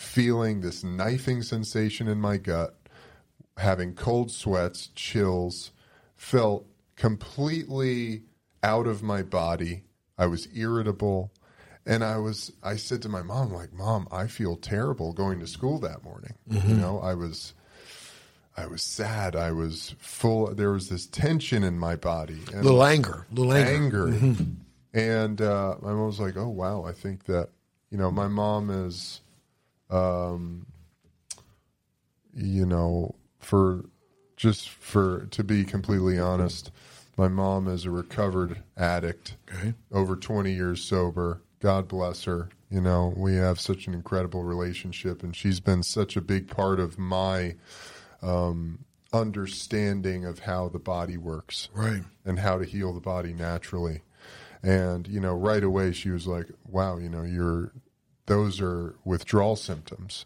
feeling 0.00 0.62
this 0.62 0.82
knifing 0.82 1.42
sensation 1.42 2.08
in 2.08 2.18
my 2.18 2.38
gut 2.38 2.74
having 3.58 3.94
cold 3.94 4.30
sweats, 4.30 4.88
chills, 4.94 5.72
felt 6.16 6.66
completely 6.96 8.22
out 8.62 8.86
of 8.86 9.02
my 9.02 9.22
body. 9.22 9.82
I 10.16 10.26
was 10.26 10.48
irritable. 10.54 11.30
And 11.84 12.02
I 12.02 12.16
was, 12.16 12.50
I 12.62 12.76
said 12.76 13.02
to 13.02 13.10
my 13.10 13.20
mom, 13.22 13.52
like, 13.52 13.74
Mom, 13.74 14.08
I 14.10 14.26
feel 14.26 14.56
terrible 14.56 15.12
going 15.12 15.38
to 15.40 15.46
school 15.46 15.78
that 15.80 16.02
morning. 16.02 16.34
You 16.46 16.74
know, 16.74 17.00
I 17.00 17.14
was, 17.14 17.52
I 18.56 18.66
was 18.66 18.82
sad. 18.82 19.36
I 19.36 19.52
was 19.52 19.94
full, 19.98 20.54
there 20.54 20.70
was 20.70 20.88
this 20.88 21.06
tension 21.06 21.62
in 21.62 21.78
my 21.78 21.96
body. 21.96 22.38
And 22.54 22.64
Little 22.64 22.84
anger. 22.84 23.26
Little 23.32 23.52
anger. 23.52 24.08
anger. 24.08 24.44
And 24.94 25.40
uh, 25.42 25.76
my 25.82 25.92
mom 25.92 26.06
was 26.06 26.20
like, 26.20 26.36
"Oh 26.36 26.48
wow, 26.48 26.84
I 26.84 26.92
think 26.92 27.24
that 27.26 27.50
you 27.90 27.98
know 27.98 28.10
my 28.10 28.26
mom 28.26 28.70
is, 28.70 29.20
um, 29.90 30.66
you 32.34 32.64
know, 32.66 33.14
for 33.38 33.84
just 34.36 34.68
for 34.68 35.26
to 35.26 35.44
be 35.44 35.64
completely 35.64 36.18
honest, 36.18 36.70
my 37.16 37.28
mom 37.28 37.68
is 37.68 37.84
a 37.84 37.90
recovered 37.90 38.62
addict, 38.76 39.36
Okay. 39.52 39.74
over 39.92 40.16
twenty 40.16 40.52
years 40.52 40.82
sober. 40.82 41.42
God 41.60 41.88
bless 41.88 42.24
her. 42.24 42.48
You 42.70 42.80
know, 42.80 43.12
we 43.16 43.34
have 43.34 43.58
such 43.60 43.86
an 43.86 43.94
incredible 43.94 44.44
relationship, 44.44 45.22
and 45.22 45.34
she's 45.34 45.60
been 45.60 45.82
such 45.82 46.16
a 46.16 46.20
big 46.20 46.48
part 46.48 46.78
of 46.80 46.98
my 46.98 47.56
um, 48.22 48.84
understanding 49.12 50.24
of 50.24 50.38
how 50.40 50.68
the 50.68 50.78
body 50.78 51.16
works 51.16 51.68
Right. 51.74 52.04
and 52.24 52.38
how 52.38 52.58
to 52.58 52.64
heal 52.64 52.92
the 52.94 53.00
body 53.00 53.32
naturally. 53.32 54.02
And 54.62 55.08
you 55.08 55.20
know, 55.20 55.34
right 55.34 55.64
away 55.64 55.92
she 55.92 56.10
was 56.10 56.26
like, 56.26 56.46
"Wow, 56.66 56.98
you 56.98 57.08
know, 57.08 57.22
you're 57.22 57.72
those 58.30 58.60
are 58.60 58.94
withdrawal 59.04 59.56
symptoms." 59.56 60.24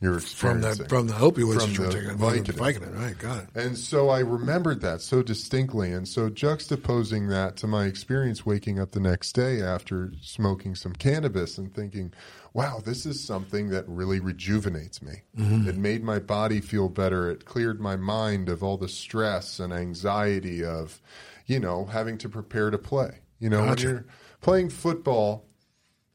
you're 0.00 0.18
from 0.18 0.64
experiencing. 0.64 0.82
the 0.84 0.88
from 0.88 1.06
the 1.08 1.14
opioids 1.14 1.60
From 1.60 1.72
you 1.72 1.80
were 1.80 1.86
the 1.88 2.42
taking, 2.42 2.54
Vicodin. 2.54 2.54
Vicodin, 2.54 2.98
right? 2.98 3.18
Got 3.18 3.44
it. 3.44 3.48
And 3.54 3.76
so 3.76 4.08
I 4.08 4.20
remembered 4.20 4.80
that 4.80 5.02
so 5.02 5.22
distinctly. 5.22 5.92
And 5.92 6.08
so 6.08 6.30
juxtaposing 6.30 7.28
that 7.28 7.56
to 7.58 7.66
my 7.66 7.84
experience 7.84 8.46
waking 8.46 8.80
up 8.80 8.92
the 8.92 9.00
next 9.00 9.32
day 9.32 9.60
after 9.60 10.12
smoking 10.22 10.74
some 10.74 10.94
cannabis 10.94 11.58
and 11.58 11.74
thinking, 11.74 12.14
wow, 12.54 12.80
this 12.82 13.04
is 13.04 13.22
something 13.22 13.68
that 13.70 13.86
really 13.88 14.20
rejuvenates 14.20 15.02
me. 15.02 15.22
Mm-hmm. 15.36 15.68
It 15.68 15.76
made 15.76 16.02
my 16.02 16.18
body 16.18 16.62
feel 16.62 16.88
better. 16.88 17.30
It 17.30 17.44
cleared 17.44 17.78
my 17.78 17.96
mind 17.96 18.48
of 18.48 18.62
all 18.62 18.78
the 18.78 18.88
stress 18.88 19.60
and 19.60 19.70
anxiety 19.70 20.64
of, 20.64 21.02
you 21.44 21.60
know, 21.60 21.84
having 21.84 22.16
to 22.18 22.28
prepare 22.28 22.70
to 22.70 22.78
play. 22.78 23.18
You 23.38 23.50
know, 23.50 23.66
Gotcha. 23.66 23.86
when 23.86 23.94
you're 23.94 24.06
playing 24.40 24.70
football, 24.70 25.44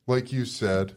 like 0.08 0.32
you 0.32 0.46
said, 0.46 0.96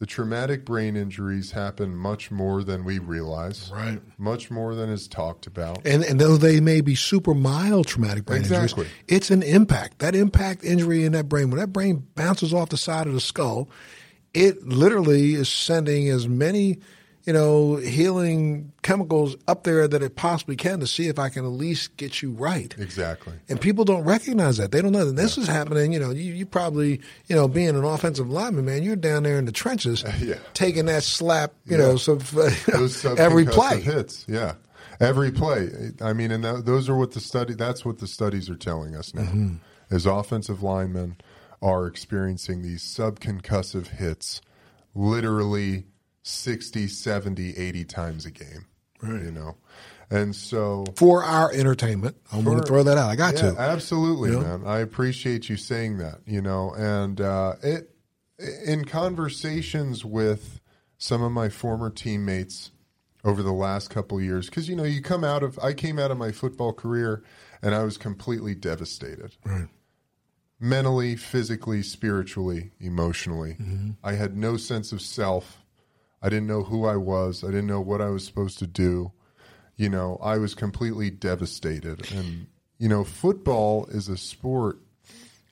the 0.00 0.06
traumatic 0.06 0.64
brain 0.64 0.96
injuries 0.96 1.50
happen 1.52 1.94
much 1.94 2.30
more 2.30 2.64
than 2.64 2.84
we 2.84 2.98
realize 2.98 3.70
Right. 3.72 4.00
much 4.18 4.50
more 4.50 4.74
than 4.74 4.88
is 4.88 5.06
talked 5.06 5.46
about. 5.46 5.86
And, 5.86 6.02
and 6.02 6.18
though 6.18 6.38
they 6.38 6.58
may 6.58 6.80
be 6.80 6.94
super 6.94 7.34
mild 7.34 7.86
traumatic 7.86 8.24
brain 8.24 8.40
Exactly. 8.40 8.84
injuries, 8.84 8.96
it's 9.08 9.30
an 9.30 9.42
impact. 9.42 9.98
That 9.98 10.14
impact 10.14 10.64
injury 10.64 11.04
in 11.04 11.12
that 11.12 11.28
brain, 11.28 11.50
when 11.50 11.60
that 11.60 11.72
brain 11.74 12.06
bounces 12.14 12.54
off 12.54 12.70
the 12.70 12.78
side 12.78 13.06
of 13.06 13.12
the 13.12 13.20
skull, 13.20 13.68
it 14.32 14.66
literally 14.66 15.34
is 15.34 15.50
sending 15.50 16.08
as 16.08 16.26
many, 16.26 16.78
you 17.24 17.32
know, 17.32 17.76
healing 17.76 18.72
chemicals 18.82 19.36
up 19.46 19.64
there 19.64 19.86
that 19.86 20.02
it 20.02 20.16
possibly 20.16 20.56
can 20.56 20.80
to 20.80 20.86
see 20.86 21.08
if 21.08 21.18
I 21.18 21.28
can 21.28 21.44
at 21.44 21.50
least 21.50 21.96
get 21.96 22.22
you 22.22 22.30
right. 22.32 22.74
Exactly. 22.78 23.34
And 23.48 23.60
people 23.60 23.84
don't 23.84 24.04
recognize 24.04 24.56
that. 24.56 24.72
They 24.72 24.80
don't 24.80 24.92
know 24.92 25.04
that 25.04 25.16
this 25.16 25.36
is 25.36 25.46
happening. 25.46 25.92
You 25.92 26.00
know, 26.00 26.10
you, 26.10 26.32
you 26.32 26.46
probably, 26.46 27.00
you 27.26 27.36
know, 27.36 27.46
being 27.48 27.68
an 27.70 27.84
offensive 27.84 28.30
lineman, 28.30 28.64
man, 28.64 28.82
you're 28.82 28.96
down 28.96 29.22
there 29.22 29.38
in 29.38 29.44
the 29.44 29.52
trenches 29.52 30.02
Yeah. 30.20 30.36
taking 30.54 30.86
that 30.86 31.02
slap, 31.02 31.52
you 31.66 31.76
Yeah. 31.76 31.84
know, 31.84 31.96
so, 31.96 32.14
Those 32.72 33.04
every 33.04 33.44
play. 33.44 33.80
hits, 33.80 34.24
yeah, 34.28 34.54
every 34.98 35.30
play. 35.30 35.68
I 36.00 36.12
mean, 36.14 36.30
and 36.30 36.42
th- 36.42 36.64
those 36.64 36.88
are 36.88 36.96
what 36.96 37.12
the 37.12 37.20
study. 37.20 37.54
That's 37.54 37.84
what 37.84 37.98
the 37.98 38.06
studies 38.06 38.48
are 38.48 38.56
telling 38.56 38.96
us 38.96 39.14
now. 39.14 39.22
Mm-hmm. 39.22 39.54
As 39.90 40.06
offensive 40.06 40.62
linemen 40.62 41.16
are 41.60 41.86
experiencing 41.86 42.62
these 42.62 42.82
subconcussive 42.82 43.88
hits, 43.88 44.40
literally 44.94 45.84
60, 46.22 46.86
70, 46.88 47.56
80 47.56 47.84
times 47.84 48.26
a 48.26 48.30
game. 48.30 48.66
Right. 49.02 49.22
You 49.22 49.30
know, 49.30 49.56
and 50.10 50.34
so 50.34 50.84
For 50.96 51.22
our 51.22 51.52
entertainment. 51.52 52.16
I'm 52.32 52.44
going 52.44 52.58
to 52.58 52.66
throw 52.66 52.82
that 52.82 52.98
out. 52.98 53.08
I 53.08 53.16
got 53.16 53.34
yeah, 53.34 53.52
to. 53.52 53.60
absolutely, 53.60 54.30
You 54.30 54.40
know? 54.40 54.58
man. 54.58 54.66
I 54.66 54.80
appreciate 54.80 55.48
you 55.48 55.56
saying 55.56 55.98
that. 55.98 56.18
You 56.26 56.42
know, 56.42 56.74
and 56.74 57.20
uh, 57.20 57.54
it 57.62 57.90
in 58.64 58.84
conversations 58.84 60.04
with 60.04 60.60
some 60.98 61.22
of 61.22 61.32
my 61.32 61.48
former 61.48 61.90
teammates 61.90 62.72
over 63.24 63.42
the 63.42 63.52
last 63.52 63.88
couple 63.90 64.18
of 64.18 64.24
years, 64.24 64.46
because 64.46 64.68
you 64.68 64.74
know, 64.74 64.84
you 64.84 65.00
come 65.00 65.24
out 65.24 65.42
of 65.42 65.58
I 65.60 65.72
came 65.74 65.98
out 65.98 66.10
of 66.10 66.18
my 66.18 66.32
football 66.32 66.72
career 66.72 67.22
and 67.62 67.74
I 67.74 67.84
was 67.84 67.96
completely 67.96 68.54
devastated. 68.54 69.36
Right. 69.44 69.68
Mentally, 70.58 71.16
physically, 71.16 71.82
spiritually, 71.82 72.72
emotionally. 72.80 73.52
Mm-hmm. 73.52 73.90
I 74.04 74.12
had 74.12 74.36
no 74.36 74.56
sense 74.56 74.92
of 74.92 75.00
self. 75.00 75.59
I 76.22 76.28
didn't 76.28 76.46
know 76.48 76.62
who 76.64 76.84
I 76.84 76.96
was. 76.96 77.42
I 77.42 77.48
didn't 77.48 77.66
know 77.66 77.80
what 77.80 78.00
I 78.00 78.08
was 78.10 78.24
supposed 78.24 78.58
to 78.58 78.66
do. 78.66 79.12
You 79.76 79.88
know, 79.88 80.18
I 80.22 80.36
was 80.38 80.54
completely 80.54 81.10
devastated. 81.10 82.12
And, 82.12 82.46
you 82.78 82.88
know, 82.88 83.04
football 83.04 83.86
is 83.86 84.08
a 84.08 84.16
sport 84.18 84.78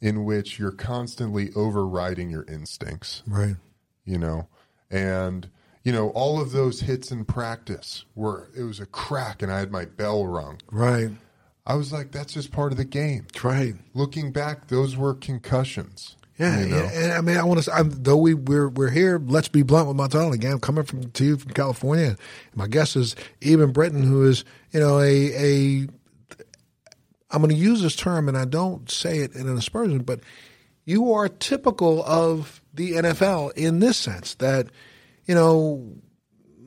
in 0.01 0.25
which 0.25 0.59
you're 0.59 0.71
constantly 0.71 1.51
overriding 1.57 2.31
your 2.31 2.45
instincts, 2.45 3.23
Right. 3.27 3.57
you 4.05 4.19
know, 4.19 4.47
and, 4.91 5.49
you 5.83 5.91
know, 5.93 6.11
all 6.11 6.41
of 6.41 6.53
those 6.53 6.81
hits 6.81 7.11
in 7.11 7.25
practice 7.25 8.05
were, 8.15 8.49
it 8.57 8.63
was 8.63 8.79
a 8.81 8.87
crack 8.87 9.43
and 9.43 9.51
I 9.51 9.59
had 9.59 9.73
my 9.73 9.87
bell 9.87 10.27
rung. 10.27 10.61
Right. 10.71 11.11
I 11.67 11.75
was 11.75 11.93
like, 11.93 12.13
that's 12.13 12.35
just 12.35 12.53
part 12.53 12.71
of 12.73 12.79
the 12.79 12.85
game. 12.85 13.27
Right. 13.43 13.75
Looking 13.95 14.31
back, 14.31 14.69
those 14.69 14.97
were 14.97 15.15
concussions. 15.15 16.17
Yeah, 16.38 16.61
you 16.61 16.66
know? 16.68 16.76
yeah, 16.76 16.90
and 16.92 17.12
I 17.12 17.21
mean, 17.21 17.37
I 17.37 17.42
want 17.42 17.62
to. 17.62 17.73
I'm, 17.73 17.90
though 17.90 18.16
we 18.16 18.35
we're 18.35 18.68
we're 18.68 18.90
here. 18.90 19.21
Let's 19.23 19.49
be 19.49 19.62
blunt 19.62 19.88
with 19.88 19.97
Montel 19.97 20.33
again. 20.33 20.52
I'm 20.52 20.61
coming 20.61 20.85
from 20.85 21.11
to 21.11 21.25
you 21.25 21.37
from 21.37 21.52
California. 21.52 22.16
My 22.54 22.68
guess 22.68 22.95
is 22.95 23.16
Eben 23.42 23.73
Britton, 23.73 24.04
who 24.04 24.25
is 24.25 24.45
you 24.71 24.78
know 24.78 25.00
a 25.00 25.33
a. 25.35 25.88
I'm 27.30 27.42
going 27.42 27.50
to 27.50 27.57
use 27.57 27.83
this 27.83 27.97
term, 27.97 28.28
and 28.28 28.38
I 28.38 28.45
don't 28.45 28.88
say 28.90 29.18
it 29.18 29.35
in 29.35 29.49
an 29.49 29.59
aspersion, 29.59 29.99
but 29.99 30.21
you 30.85 31.12
are 31.12 31.28
typical 31.28 32.02
of 32.04 32.62
the 32.73 32.92
NFL 32.92 33.52
in 33.54 33.80
this 33.80 33.97
sense 33.97 34.35
that 34.37 34.68
you 35.26 35.35
know. 35.35 35.92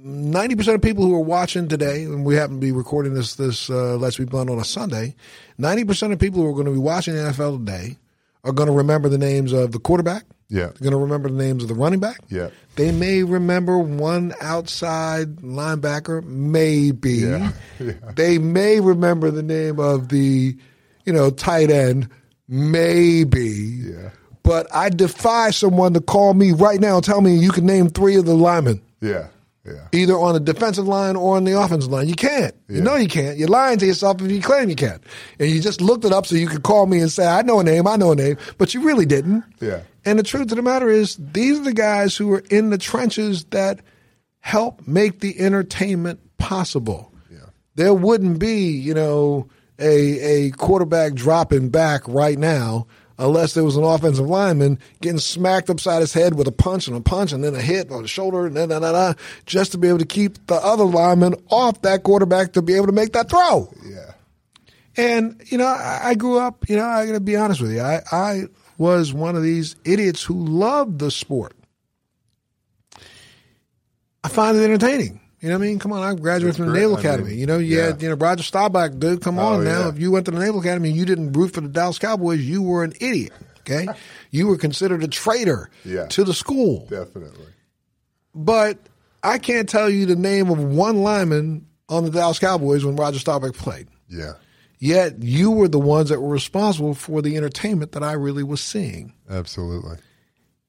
Ninety 0.04 0.56
percent 0.56 0.74
of 0.74 0.82
people 0.82 1.06
who 1.06 1.14
are 1.14 1.20
watching 1.20 1.68
today, 1.68 2.06
and 2.06 2.26
we 2.26 2.34
happen 2.34 2.56
to 2.56 2.60
be 2.60 2.72
recording 2.72 3.14
this 3.14 3.36
this 3.36 3.70
uh, 3.70 3.98
Let's 3.98 4.18
Be 4.18 4.26
Blunt 4.26 4.50
on 4.50 4.58
a 4.58 4.66
Sunday. 4.66 5.16
Ninety 5.60 5.86
percent 5.86 6.12
of 6.12 6.18
people 6.18 6.42
who 6.42 6.48
are 6.48 6.54
going 6.54 6.66
to 6.66 6.72
be 6.72 6.80
watching 6.80 7.14
the 7.14 7.22
NFL 7.22 7.64
today 7.64 8.00
are 8.44 8.52
going 8.52 8.68
to 8.68 8.74
remember 8.74 9.10
the 9.10 9.18
names 9.18 9.54
of 9.54 9.72
the 9.72 9.80
quarterback. 9.80 10.24
Yeah. 10.50 10.66
They're 10.68 10.90
going 10.90 10.92
to 10.92 10.98
remember 10.98 11.30
the 11.30 11.36
names 11.38 11.64
of 11.64 11.70
the 11.70 11.76
running 11.76 12.00
back. 12.00 12.20
Yeah. 12.30 12.50
They 12.76 12.92
may 12.92 13.24
remember 13.24 13.78
one 13.78 14.34
outside 14.42 15.38
linebacker, 15.38 16.24
maybe. 16.24 17.12
Yeah. 17.14 17.52
Yeah. 17.80 17.94
They 18.16 18.38
may 18.38 18.80
remember 18.80 19.32
the 19.32 19.42
name 19.44 19.80
of 19.80 20.10
the, 20.10 20.56
you 21.06 21.14
know, 21.14 21.30
tight 21.32 21.72
end, 21.72 22.10
maybe. 22.48 23.50
Yeah. 23.50 24.10
But 24.44 24.68
I 24.74 24.90
defy 24.90 25.52
someone 25.52 25.94
to 25.94 26.02
call 26.02 26.34
me 26.34 26.52
right 26.52 26.80
now 26.80 26.96
and 26.98 27.04
tell 27.04 27.22
me 27.22 27.36
you 27.36 27.52
can 27.52 27.66
name 27.66 27.90
three 27.90 28.16
of 28.18 28.26
the 28.26 28.34
linemen, 28.36 28.82
Yeah. 29.02 29.28
Yeah. 29.64 29.88
either 29.92 30.18
on 30.18 30.34
the 30.34 30.40
defensive 30.40 30.88
line 30.88 31.16
or 31.16 31.38
on 31.38 31.44
the 31.44 31.60
offensive 31.60 31.92
line. 31.92 32.08
You 32.08 32.16
can't. 32.16 32.56
You 32.68 32.82
know 32.82 32.96
you 32.96 33.08
can't. 33.08 33.38
You're 33.38 33.48
lying 33.48 33.78
to 33.78 33.86
yourself 33.86 34.20
if 34.20 34.32
you 34.32 34.42
claim 34.42 34.70
you 34.70 34.76
can. 34.76 35.00
And 35.40 35.52
you 35.52 35.62
just 35.62 35.82
looked 35.82 36.04
it 36.04 36.12
up 36.12 36.26
so 36.26 36.36
you 36.36 36.48
could 36.48 36.64
call 36.64 36.88
me 36.88 37.00
and 37.00 37.12
say, 37.12 37.28
I 37.28 37.44
know 37.44 37.60
a 37.60 37.64
name, 37.64 37.86
I 37.86 37.96
know 37.96 38.12
a 38.12 38.16
name, 38.16 38.38
but 38.58 38.74
you 38.74 38.82
really 38.82 39.06
didn't. 39.06 39.44
Yeah. 39.60 39.82
And 40.04 40.18
the 40.18 40.24
truth 40.24 40.52
of 40.52 40.56
the 40.56 40.64
matter 40.64 40.90
is, 40.90 41.16
these 41.18 41.60
are 41.60 41.64
the 41.64 41.74
guys 41.74 42.18
who 42.18 42.34
are 42.34 42.44
in 42.50 42.72
the 42.72 42.80
trenches 42.80 43.44
that 43.52 43.82
help 44.40 44.88
make 44.88 45.20
the 45.20 45.40
entertainment 45.40 46.20
possible. 46.40 47.14
Yeah. 47.32 47.38
There 47.76 47.94
wouldn't 47.94 48.40
be, 48.40 48.70
you 48.72 48.96
know, 48.96 49.48
a 49.78 50.48
a 50.48 50.52
quarterback 50.52 51.14
dropping 51.14 51.70
back 51.70 52.08
right 52.08 52.38
now 52.38 52.88
unless 53.22 53.54
there 53.54 53.64
was 53.64 53.78
an 53.78 53.84
offensive 53.84 54.28
lineman 54.28 54.80
getting 55.00 55.20
smacked 55.20 55.70
upside 55.70 56.02
his 56.02 56.14
head 56.14 56.34
with 56.34 56.48
a 56.48 56.52
punch 56.52 56.88
and 56.88 56.98
a 56.98 57.02
punch 57.02 57.32
and 57.32 57.44
then 57.44 57.54
a 57.54 57.62
hit 57.62 57.92
on 57.92 58.02
the 58.02 58.08
shoulder 58.08 58.48
and 58.48 58.58
then 58.58 58.70
da, 58.70 58.80
da, 58.80 58.92
da, 58.92 59.14
just 59.46 59.72
to 59.72 59.78
be 59.78 59.88
able 59.88 60.00
to 60.00 60.06
keep 60.06 60.46
the 60.48 60.56
other 60.56 60.84
lineman 60.84 61.36
off 61.50 61.82
that 61.84 62.04
quarterback 62.04 62.54
to 62.54 62.62
be 62.62 62.74
able 62.74 62.88
to 62.88 62.92
make 62.92 63.14
that 63.14 63.30
throw. 63.30 63.72
Yeah. 63.86 64.14
And 64.98 65.42
you 65.46 65.58
know, 65.58 65.68
I, 65.68 66.00
I 66.04 66.16
grew 66.16 66.40
up. 66.40 66.68
You 66.68 66.76
know, 66.76 66.86
I 66.86 67.06
got 67.06 67.14
to 67.14 67.20
be 67.22 67.38
honest 67.38 67.62
with 67.62 67.72
you. 67.72 67.80
I, 67.80 68.02
I 68.12 68.44
was 68.78 69.14
one 69.14 69.36
of 69.38 69.44
these 69.44 69.76
idiots 69.86 70.24
who 70.24 70.34
loved 70.34 71.00
the 71.00 71.12
sport. 71.12 71.54
I 74.24 74.28
find 74.28 74.58
it 74.58 74.64
entertaining. 74.64 75.21
You 75.42 75.50
know 75.50 75.58
what 75.58 75.64
I 75.64 75.68
mean? 75.68 75.80
Come 75.80 75.92
on, 75.92 76.04
I 76.04 76.14
graduated 76.14 76.56
from 76.58 76.68
the. 76.68 76.74
Naval 76.74 76.96
I 76.98 77.00
Academy. 77.00 77.30
mean, 77.32 77.40
you 77.40 77.46
know, 77.48 77.58
you 77.58 77.78
yeah. 77.78 77.88
had 77.88 78.02
you 78.02 78.10
know 78.10 78.16
Roger 78.16 78.44
Staubach, 78.44 78.98
dude. 79.00 79.22
Come 79.22 79.40
Oh, 79.40 79.54
on 79.56 79.64
now. 79.64 79.80
yeah. 79.82 79.90
If 79.90 80.00
you 80.00 80.12
went 80.12 80.26
to 80.26 80.32
the 80.32 80.40
Naval 80.40 80.60
Academy 80.60 80.90
and 80.90 80.98
you 80.98 81.06
didn't 81.06 81.34
root 81.34 81.54
for 81.54 81.62
the 81.62 81.68
Dallas 81.68 81.98
Cowboys, 82.00 82.42
you 82.42 82.62
were 82.62 82.84
an 82.84 82.94
idiot. 83.02 83.34
Okay, 83.62 83.88
you 84.32 84.48
were 84.48 84.58
considered 84.58 85.04
a 85.04 85.08
traitor 85.08 85.70
Yeah. 85.84 86.06
to 86.08 86.24
the 86.24 86.34
school. 86.34 86.86
Definitely. 86.90 87.46
But 88.36 88.78
I 89.24 89.40
can't 89.40 89.68
tell 89.68 89.90
you 89.90 90.06
the 90.06 90.16
name 90.16 90.50
of 90.50 90.60
one 90.64 91.02
lineman 91.04 91.68
on 91.90 92.06
the 92.06 92.12
Dallas 92.12 92.40
Cowboys 92.40 92.86
when 92.86 92.96
Roger 92.96 93.20
Staubach 93.20 93.54
played. 93.54 93.88
Yeah. 94.10 94.34
Yet 94.80 95.22
you 95.22 95.52
were 95.52 95.68
the 95.68 95.80
ones 95.80 96.10
that 96.10 96.22
were 96.22 96.30
responsible 96.30 96.94
for 96.96 97.22
the 97.22 97.36
entertainment 97.38 97.92
that 97.92 98.04
I 98.04 98.14
really 98.14 98.44
was 98.44 98.62
seeing. 98.62 99.14
Absolutely. 99.30 99.98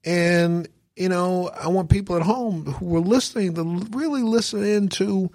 And, 0.05 0.67
you 0.95 1.09
know, 1.09 1.49
I 1.49 1.67
want 1.67 1.89
people 1.89 2.15
at 2.15 2.21
home 2.21 2.65
who 2.65 2.85
were 2.85 2.99
listening 2.99 3.55
to 3.55 3.63
really 3.91 4.21
listen 4.21 4.63
into. 4.63 5.31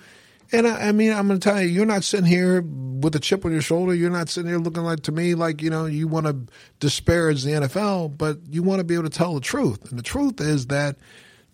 And 0.52 0.66
I, 0.66 0.88
I 0.88 0.92
mean, 0.92 1.12
I'm 1.12 1.26
going 1.26 1.40
to 1.40 1.48
tell 1.48 1.60
you, 1.60 1.68
you're 1.68 1.84
not 1.84 2.04
sitting 2.04 2.26
here 2.26 2.62
with 2.62 3.14
a 3.16 3.20
chip 3.20 3.44
on 3.44 3.52
your 3.52 3.60
shoulder. 3.60 3.94
You're 3.94 4.10
not 4.10 4.28
sitting 4.28 4.48
here 4.48 4.58
looking 4.58 4.84
like 4.84 5.00
to 5.04 5.12
me 5.12 5.34
like, 5.34 5.60
you 5.60 5.70
know, 5.70 5.86
you 5.86 6.08
want 6.08 6.26
to 6.26 6.38
disparage 6.80 7.42
the 7.42 7.52
NFL, 7.52 8.16
but 8.16 8.38
you 8.48 8.62
want 8.62 8.78
to 8.78 8.84
be 8.84 8.94
able 8.94 9.04
to 9.04 9.10
tell 9.10 9.34
the 9.34 9.40
truth. 9.40 9.90
And 9.90 9.98
the 9.98 10.02
truth 10.02 10.40
is 10.40 10.68
that 10.68 10.96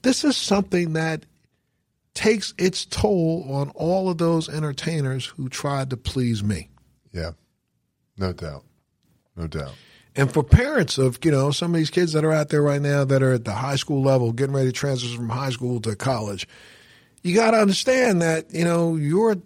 this 0.02 0.22
is 0.22 0.36
something 0.36 0.92
that 0.92 1.24
takes 2.12 2.54
its 2.58 2.84
toll 2.84 3.46
on 3.50 3.70
all 3.70 4.08
of 4.08 4.18
those 4.18 4.48
entertainers 4.48 5.26
who 5.26 5.48
tried 5.48 5.90
to 5.90 5.96
please 5.96 6.44
me. 6.44 6.68
Yeah. 7.12 7.32
No 8.16 8.32
doubt. 8.32 8.64
No 9.36 9.46
doubt. 9.48 9.74
And 10.16 10.32
for 10.32 10.44
parents 10.44 10.96
of, 10.96 11.18
you 11.24 11.30
know, 11.30 11.50
some 11.50 11.74
of 11.74 11.78
these 11.78 11.90
kids 11.90 12.12
that 12.12 12.24
are 12.24 12.32
out 12.32 12.48
there 12.48 12.62
right 12.62 12.80
now 12.80 13.04
that 13.04 13.22
are 13.22 13.32
at 13.32 13.44
the 13.44 13.52
high 13.52 13.76
school 13.76 14.02
level, 14.02 14.32
getting 14.32 14.54
ready 14.54 14.68
to 14.68 14.72
transition 14.72 15.16
from 15.16 15.28
high 15.28 15.50
school 15.50 15.80
to 15.80 15.96
college, 15.96 16.46
you 17.22 17.34
got 17.34 17.50
to 17.50 17.56
understand 17.56 18.22
that, 18.22 18.52
you 18.54 18.64
know, 18.64 18.96
your 18.96 19.36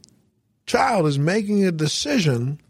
child 0.67 1.07
is 1.07 1.19
making 1.19 1.65
a 1.65 1.73
decision 1.73 2.61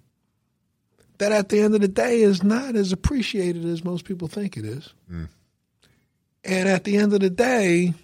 that 1.19 1.33
at 1.33 1.49
the 1.49 1.61
end 1.61 1.75
of 1.75 1.81
the 1.81 1.89
day 1.89 2.21
is 2.21 2.45
not 2.45 2.77
as 2.77 2.93
appreciated 2.93 3.65
as 3.65 3.85
most 3.85 4.05
people 4.05 4.29
think 4.29 4.57
it 4.57 4.65
is. 4.65 4.93
Mm. 5.11 5.29
And 6.45 6.69
at 6.69 6.85
the 6.85 6.97
end 6.97 7.13
of 7.13 7.21
the 7.21 7.31
day, 7.31 7.95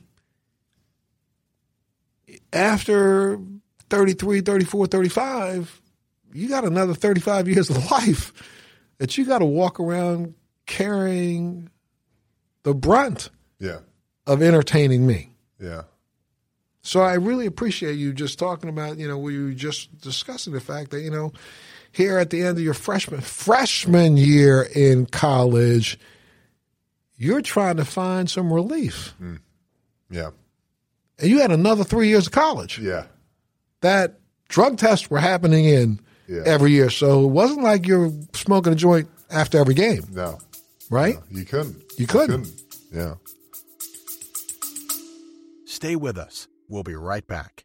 after 2.53 3.39
33, 3.91 4.41
34, 4.41 4.87
35, 4.89 5.81
you 6.33 6.49
got 6.49 6.65
another 6.65 6.95
35 6.95 7.49
years 7.49 7.71
of 7.71 7.91
life 7.91 8.33
that 8.99 9.17
you 9.19 9.25
got 9.25 9.39
to 9.41 9.45
walk 9.45 9.81
around 9.81 10.35
carrying 10.67 11.71
the 12.63 12.75
brunt 12.75 13.31
Yeah. 13.59 13.81
of 14.27 14.43
entertaining 14.43 15.07
me. 15.07 15.35
Yeah. 15.61 15.83
So 16.83 17.01
I 17.01 17.15
really 17.15 17.47
appreciate 17.47 17.95
you 17.95 18.13
just 18.13 18.39
talking 18.39 18.69
about, 18.69 18.99
you 18.99 19.09
know, 19.09 19.19
we 19.19 19.43
were 19.43 19.53
just 19.53 19.97
discussing 20.01 20.53
the 20.53 20.61
fact 20.61 20.91
that, 20.91 21.01
you 21.01 21.11
know, 21.11 21.33
here 21.93 22.19
at 22.19 22.31
the 22.31 22.41
end 22.43 22.59
of 22.59 22.65
your 22.65 22.75
freshman 22.75 23.21
freshman 23.21 24.17
year 24.17 24.63
in 24.75 25.07
college, 25.07 25.99
you're 27.17 27.41
trying 27.43 27.77
to 27.77 27.85
find 27.85 28.29
some 28.29 28.53
relief. 28.53 29.15
Mm. 29.23 29.39
Yeah. 30.11 30.31
And 31.19 31.31
you 31.31 31.39
had 31.41 31.53
another 31.53 31.85
three 31.85 32.09
years 32.09 32.27
of 32.27 32.33
college 32.33 32.79
Yeah. 32.79 33.07
that 33.81 34.19
drug 34.49 34.77
tests 34.79 35.09
were 35.09 35.21
happening 35.21 35.65
in 35.65 36.01
Yeah. 36.29 36.43
every 36.47 36.73
year. 36.73 36.91
So 36.91 37.25
it 37.25 37.29
wasn't 37.29 37.63
like 37.63 37.87
you're 37.87 38.11
smoking 38.33 38.73
a 38.73 38.77
joint 38.77 39.09
after 39.31 39.59
every 39.59 39.75
game, 39.75 40.05
No. 40.13 40.39
right? 40.91 41.17
You 41.31 41.45
couldn't. 41.45 41.83
You 41.99 42.07
couldn't. 42.07 42.49
Yeah. 42.93 43.15
Stay 45.67 45.97
with 45.97 46.17
us. 46.19 46.49
We'll 46.69 46.83
be 46.83 46.95
right 46.95 47.27
back. 47.27 47.65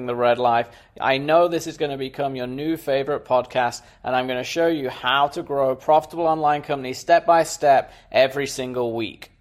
the 0.05 0.15
Red 0.15 0.37
Life. 0.37 0.69
I 0.99 1.17
know 1.17 1.47
this 1.47 1.67
is 1.67 1.77
going 1.77 1.91
to 1.91 1.97
become 1.97 2.35
your 2.35 2.47
new 2.47 2.77
favorite 2.77 3.25
podcast, 3.25 3.81
and 4.03 4.15
I'm 4.15 4.27
going 4.27 4.39
to 4.39 4.43
show 4.43 4.67
you 4.67 4.89
how 4.89 5.27
to 5.29 5.43
grow 5.43 5.71
a 5.71 5.75
profitable 5.75 6.27
online 6.27 6.61
company 6.61 6.93
step 6.93 7.25
by 7.25 7.43
step 7.43 7.91
every 8.11 8.47
single 8.47 8.93
week. 8.93 9.31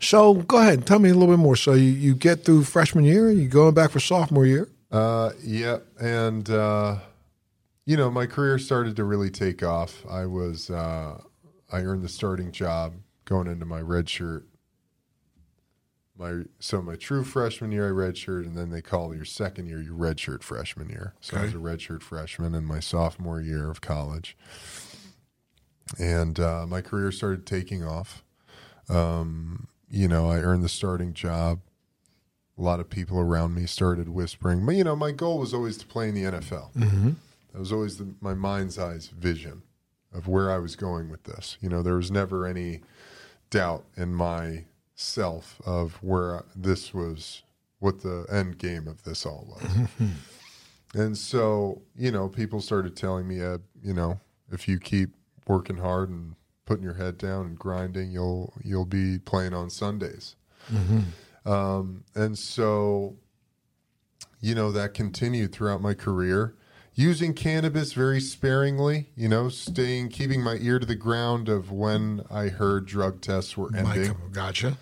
So 0.00 0.34
go 0.34 0.58
ahead, 0.58 0.86
tell 0.86 0.98
me 0.98 1.08
a 1.08 1.14
little 1.14 1.34
bit 1.34 1.40
more. 1.40 1.56
So 1.56 1.72
you, 1.72 1.90
you 1.90 2.14
get 2.14 2.44
through 2.44 2.64
freshman 2.64 3.04
year, 3.04 3.30
you 3.30 3.48
going 3.48 3.74
back 3.74 3.90
for 3.90 4.00
sophomore 4.00 4.44
year. 4.44 4.68
Uh, 4.92 5.30
yeah, 5.42 5.78
and 5.98 6.48
uh, 6.50 6.98
you 7.86 7.96
know, 7.96 8.10
my 8.10 8.26
career 8.26 8.58
started 8.58 8.96
to 8.96 9.04
really 9.04 9.30
take 9.30 9.62
off. 9.62 10.04
I 10.08 10.26
was, 10.26 10.70
uh, 10.70 11.20
I 11.72 11.78
earned 11.80 12.02
the 12.02 12.08
starting 12.08 12.52
job 12.52 12.94
going 13.24 13.46
into 13.46 13.64
my 13.66 13.80
red 13.80 14.08
shirt. 14.08 14.46
My 16.16 16.42
so 16.60 16.80
my 16.80 16.94
true 16.94 17.24
freshman 17.24 17.72
year, 17.72 17.88
I 17.88 17.90
redshirt, 17.90 18.46
and 18.46 18.56
then 18.56 18.70
they 18.70 18.82
call 18.82 19.14
your 19.14 19.24
second 19.24 19.66
year 19.66 19.82
your 19.82 19.96
redshirt 19.96 20.42
freshman 20.42 20.88
year. 20.88 21.14
So 21.20 21.36
I 21.36 21.42
was 21.42 21.54
a 21.54 21.58
redshirt 21.58 22.02
freshman 22.02 22.54
in 22.54 22.64
my 22.64 22.78
sophomore 22.78 23.40
year 23.40 23.68
of 23.68 23.80
college, 23.80 24.36
and 25.98 26.38
uh, 26.38 26.66
my 26.68 26.80
career 26.80 27.10
started 27.10 27.46
taking 27.46 27.84
off. 27.84 28.22
Um, 28.88 29.66
you 29.90 30.06
know, 30.06 30.30
I 30.30 30.36
earned 30.36 30.62
the 30.62 30.68
starting 30.68 31.14
job 31.14 31.60
a 32.56 32.62
lot 32.62 32.80
of 32.80 32.88
people 32.88 33.18
around 33.18 33.54
me 33.54 33.66
started 33.66 34.08
whispering. 34.08 34.64
But 34.64 34.76
you 34.76 34.84
know, 34.84 34.96
my 34.96 35.10
goal 35.10 35.38
was 35.38 35.52
always 35.52 35.76
to 35.78 35.86
play 35.86 36.08
in 36.08 36.14
the 36.14 36.22
NFL. 36.24 36.72
Mm-hmm. 36.74 37.10
That 37.52 37.58
was 37.58 37.72
always 37.72 37.98
the, 37.98 38.14
my 38.20 38.34
mind's 38.34 38.78
eyes 38.78 39.08
vision 39.08 39.62
of 40.12 40.28
where 40.28 40.50
I 40.50 40.58
was 40.58 40.76
going 40.76 41.08
with 41.08 41.24
this. 41.24 41.56
You 41.60 41.68
know, 41.68 41.82
there 41.82 41.96
was 41.96 42.10
never 42.10 42.46
any 42.46 42.80
doubt 43.50 43.84
in 43.96 44.14
my 44.14 44.64
self 44.94 45.60
of 45.66 45.94
where 46.02 46.44
this 46.54 46.94
was, 46.94 47.42
what 47.78 48.00
the 48.02 48.26
end 48.30 48.58
game 48.58 48.86
of 48.88 49.02
this 49.04 49.26
all 49.26 49.46
was. 49.48 49.88
and 50.94 51.16
so, 51.16 51.82
you 51.96 52.10
know, 52.10 52.28
people 52.28 52.60
started 52.60 52.96
telling 52.96 53.26
me, 53.26 53.42
uh, 53.42 53.58
you 53.82 53.94
know, 53.94 54.20
if 54.50 54.68
you 54.68 54.78
keep 54.78 55.10
working 55.46 55.76
hard 55.76 56.08
and 56.10 56.34
putting 56.64 56.84
your 56.84 56.94
head 56.94 57.18
down 57.18 57.46
and 57.46 57.58
grinding, 57.58 58.10
you'll 58.10 58.52
you'll 58.62 58.84
be 58.86 59.18
playing 59.18 59.52
on 59.54 59.68
Sundays. 59.70 60.36
Um, 61.44 62.04
and 62.14 62.38
so, 62.38 63.16
you 64.40 64.54
know, 64.54 64.72
that 64.72 64.94
continued 64.94 65.52
throughout 65.52 65.82
my 65.82 65.94
career. 65.94 66.54
Using 66.96 67.34
cannabis 67.34 67.92
very 67.92 68.20
sparingly, 68.20 69.08
you 69.16 69.28
know, 69.28 69.48
staying, 69.48 70.10
keeping 70.10 70.40
my 70.42 70.58
ear 70.60 70.78
to 70.78 70.86
the 70.86 70.94
ground 70.94 71.48
of 71.48 71.72
when 71.72 72.22
I 72.30 72.48
heard 72.48 72.86
drug 72.86 73.20
tests 73.20 73.56
were 73.56 73.68
ending, 73.76 74.08
Mike, 74.10 74.32
gotcha. 74.32 74.76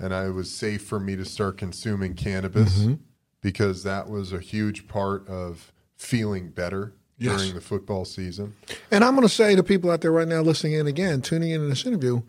and 0.00 0.12
I 0.12 0.28
was 0.30 0.50
safe 0.50 0.82
for 0.84 0.98
me 0.98 1.14
to 1.14 1.24
start 1.24 1.56
consuming 1.56 2.14
cannabis 2.14 2.80
Mm-hmm. 2.80 2.94
because 3.42 3.84
that 3.84 4.08
was 4.10 4.32
a 4.32 4.40
huge 4.40 4.88
part 4.88 5.28
of 5.28 5.72
feeling 5.96 6.48
better 6.50 6.94
Yes. 7.18 7.38
during 7.40 7.54
the 7.54 7.60
football 7.62 8.04
season. 8.04 8.54
And 8.90 9.02
I'm 9.04 9.14
going 9.14 9.26
to 9.26 9.32
say 9.32 9.54
to 9.56 9.62
people 9.62 9.90
out 9.90 10.00
there 10.02 10.12
right 10.12 10.28
now 10.28 10.40
listening 10.42 10.72
in 10.74 10.86
again, 10.88 11.22
tuning 11.22 11.50
in 11.50 11.62
in 11.62 11.70
this 11.70 11.86
interview, 11.86 12.22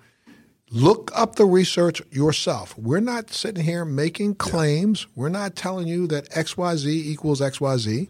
look 0.70 1.12
up 1.16 1.36
the 1.36 1.46
research 1.46 2.02
yourself. 2.12 2.78
We're 2.78 3.00
not 3.02 3.32
sitting 3.32 3.64
here 3.66 3.84
making 3.84 4.36
claims. 4.36 5.08
We're 5.16 5.28
not 5.30 5.56
telling 5.56 5.88
you 5.88 6.06
that 6.08 6.30
XYZ 6.30 6.86
equals 6.86 7.42
XYZ. 7.42 8.08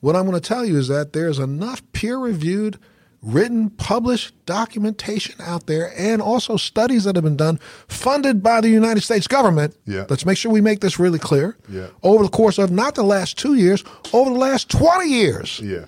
What 0.00 0.16
I'm 0.16 0.26
going 0.26 0.40
to 0.40 0.46
tell 0.46 0.64
you 0.64 0.78
is 0.78 0.88
that 0.88 1.12
there's 1.12 1.38
enough 1.38 1.82
peer 1.92 2.18
reviewed, 2.18 2.78
written, 3.22 3.70
published 3.70 4.34
documentation 4.46 5.34
out 5.40 5.66
there 5.66 5.92
and 5.96 6.22
also 6.22 6.56
studies 6.56 7.04
that 7.04 7.16
have 7.16 7.24
been 7.24 7.36
done 7.36 7.58
funded 7.86 8.42
by 8.42 8.60
the 8.60 8.70
United 8.70 9.02
States 9.02 9.26
government. 9.26 9.76
Yeah. 9.86 10.06
Let's 10.08 10.24
make 10.24 10.38
sure 10.38 10.50
we 10.50 10.62
make 10.62 10.80
this 10.80 10.98
really 10.98 11.18
clear. 11.18 11.56
Yeah. 11.68 11.88
Over 12.02 12.24
the 12.24 12.30
course 12.30 12.58
of 12.58 12.70
not 12.70 12.94
the 12.94 13.02
last 13.02 13.38
two 13.38 13.54
years, 13.54 13.84
over 14.12 14.30
the 14.30 14.38
last 14.38 14.70
20 14.70 15.08
years. 15.08 15.60
Yeah. 15.60 15.84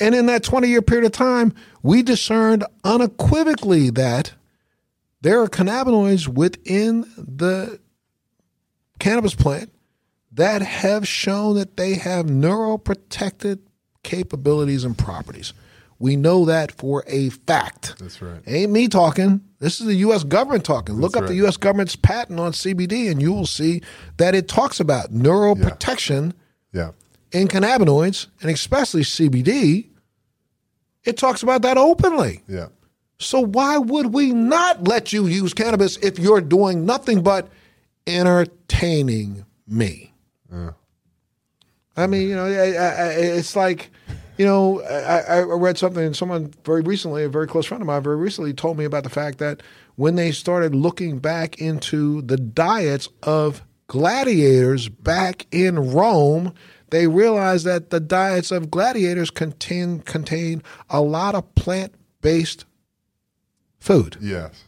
And 0.00 0.14
in 0.14 0.26
that 0.26 0.42
20 0.42 0.68
year 0.68 0.82
period 0.82 1.04
of 1.04 1.12
time, 1.12 1.54
we 1.82 2.02
discerned 2.02 2.64
unequivocally 2.84 3.90
that 3.90 4.32
there 5.20 5.40
are 5.40 5.48
cannabinoids 5.48 6.26
within 6.26 7.02
the 7.16 7.78
cannabis 8.98 9.34
plant 9.34 9.70
that 10.34 10.62
have 10.62 11.06
shown 11.06 11.56
that 11.56 11.76
they 11.76 11.94
have 11.94 12.26
neuroprotected 12.26 13.60
capabilities 14.02 14.84
and 14.84 14.96
properties. 14.96 15.52
We 15.98 16.16
know 16.16 16.44
that 16.46 16.72
for 16.72 17.04
a 17.06 17.28
fact. 17.28 17.94
That's 18.00 18.20
right. 18.20 18.40
Ain't 18.46 18.72
me 18.72 18.88
talking. 18.88 19.40
This 19.60 19.80
is 19.80 19.86
the 19.86 19.94
U.S. 19.96 20.24
government 20.24 20.64
talking. 20.64 20.96
Look 20.96 21.16
up 21.16 21.26
the. 21.26 21.34
U.S. 21.36 21.56
government's 21.56 21.94
patent 21.94 22.40
on 22.40 22.50
CBD, 22.52 23.08
and 23.10 23.22
you 23.22 23.32
will 23.32 23.46
see 23.46 23.82
that 24.16 24.34
it 24.34 24.48
talks 24.48 24.80
about 24.80 25.12
neuroprotection 25.12 26.32
Yeah. 26.72 26.90
in 27.30 27.46
cannabinoids, 27.46 28.26
and 28.40 28.50
especially 28.50 29.02
CBD, 29.02 29.90
it 31.04 31.16
talks 31.16 31.44
about 31.44 31.62
that 31.62 31.76
openly. 31.78 32.42
Yeah. 32.48 32.68
So 33.20 33.38
why 33.40 33.78
would 33.78 34.06
we 34.12 34.32
not 34.32 34.88
let 34.88 35.12
you 35.12 35.26
use 35.28 35.54
cannabis 35.54 35.96
if 35.98 36.18
you're 36.18 36.40
doing 36.40 36.84
nothing 36.84 37.22
but 37.22 37.48
entertaining 38.08 39.44
me? 39.68 40.11
I 41.96 42.06
mean, 42.06 42.28
you 42.28 42.36
know, 42.36 42.46
I, 42.46 42.72
I, 42.72 43.08
it's 43.10 43.54
like, 43.56 43.90
you 44.38 44.46
know, 44.46 44.82
I, 44.82 45.38
I 45.38 45.40
read 45.42 45.78
something. 45.78 46.04
And 46.04 46.16
someone 46.16 46.52
very 46.64 46.82
recently, 46.82 47.24
a 47.24 47.28
very 47.28 47.46
close 47.46 47.66
friend 47.66 47.82
of 47.82 47.86
mine, 47.86 48.02
very 48.02 48.16
recently 48.16 48.52
told 48.52 48.78
me 48.78 48.84
about 48.84 49.04
the 49.04 49.10
fact 49.10 49.38
that 49.38 49.62
when 49.96 50.14
they 50.14 50.32
started 50.32 50.74
looking 50.74 51.18
back 51.18 51.58
into 51.58 52.22
the 52.22 52.36
diets 52.36 53.08
of 53.22 53.62
gladiators 53.88 54.88
back 54.88 55.46
in 55.50 55.92
Rome, 55.92 56.54
they 56.90 57.06
realized 57.06 57.66
that 57.66 57.90
the 57.90 58.00
diets 58.00 58.50
of 58.50 58.70
gladiators 58.70 59.30
contain 59.30 60.00
contain 60.00 60.62
a 60.88 61.00
lot 61.00 61.34
of 61.34 61.54
plant 61.54 61.94
based 62.20 62.64
food. 63.78 64.16
Yes. 64.20 64.64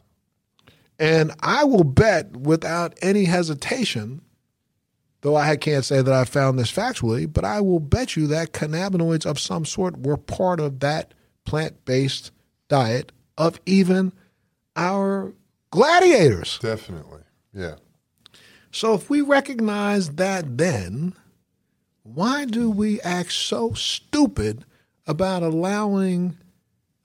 And 0.98 1.32
I 1.40 1.64
will 1.64 1.84
bet 1.84 2.36
without 2.36 2.96
any 3.02 3.24
hesitation, 3.24 4.20
though 5.24 5.36
I 5.36 5.56
can't 5.56 5.86
say 5.86 6.02
that 6.02 6.14
I 6.14 6.24
found 6.24 6.58
this 6.58 6.70
factually, 6.70 7.30
but 7.30 7.46
I 7.46 7.62
will 7.62 7.80
bet 7.80 8.14
you 8.14 8.26
that 8.26 8.52
cannabinoids 8.52 9.24
of 9.24 9.40
some 9.40 9.64
sort 9.64 9.96
were 9.96 10.18
part 10.18 10.60
of 10.60 10.80
that 10.80 11.14
plant 11.46 11.82
based 11.86 12.30
diet 12.68 13.10
of 13.38 13.58
even 13.64 14.12
our 14.76 15.32
gladiators. 15.70 16.58
Definitely. 16.58 17.22
Yeah. 17.54 17.76
So 18.70 18.92
if 18.92 19.08
we 19.08 19.22
recognize 19.22 20.10
that 20.16 20.58
then, 20.58 21.14
why 22.02 22.44
do 22.44 22.68
we 22.70 23.00
act 23.00 23.32
so 23.32 23.72
stupid 23.72 24.66
about 25.06 25.42
allowing 25.42 26.36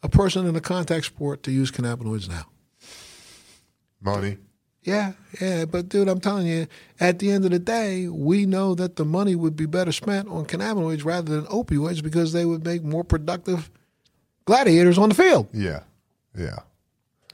a 0.04 0.10
person 0.10 0.46
in 0.46 0.58
a 0.58 0.62
contact 0.62 1.06
sport 1.06 1.42
to 1.44 1.52
use 1.52 1.72
cannabinoids 1.72 2.28
now? 2.28 2.48
Money. 4.02 4.40
Yeah, 4.84 5.12
yeah, 5.42 5.66
but 5.66 5.90
dude, 5.90 6.08
I'm 6.08 6.22
telling 6.22 6.48
you, 6.48 6.68
at 7.00 7.20
the 7.20 7.32
end 7.32 7.44
of 7.46 7.52
the 7.52 7.60
day, 7.60 8.08
we 8.08 8.46
know 8.46 8.76
that 8.76 8.96
the 8.96 9.04
money 9.04 9.36
would 9.36 9.56
be 9.56 9.66
better 9.66 9.92
spent 9.92 10.30
on 10.30 10.46
cannabinoids 10.46 11.04
rather 11.04 11.36
than 11.36 11.46
opioids 11.46 12.02
because 12.02 12.32
they 12.32 12.46
would 12.46 12.64
make 12.64 12.84
more 12.84 13.04
productive 13.04 13.70
gladiators 14.46 14.98
on 14.98 15.10
the 15.10 15.16
field. 15.16 15.48
Yeah, 15.54 15.82
yeah. 16.38 16.60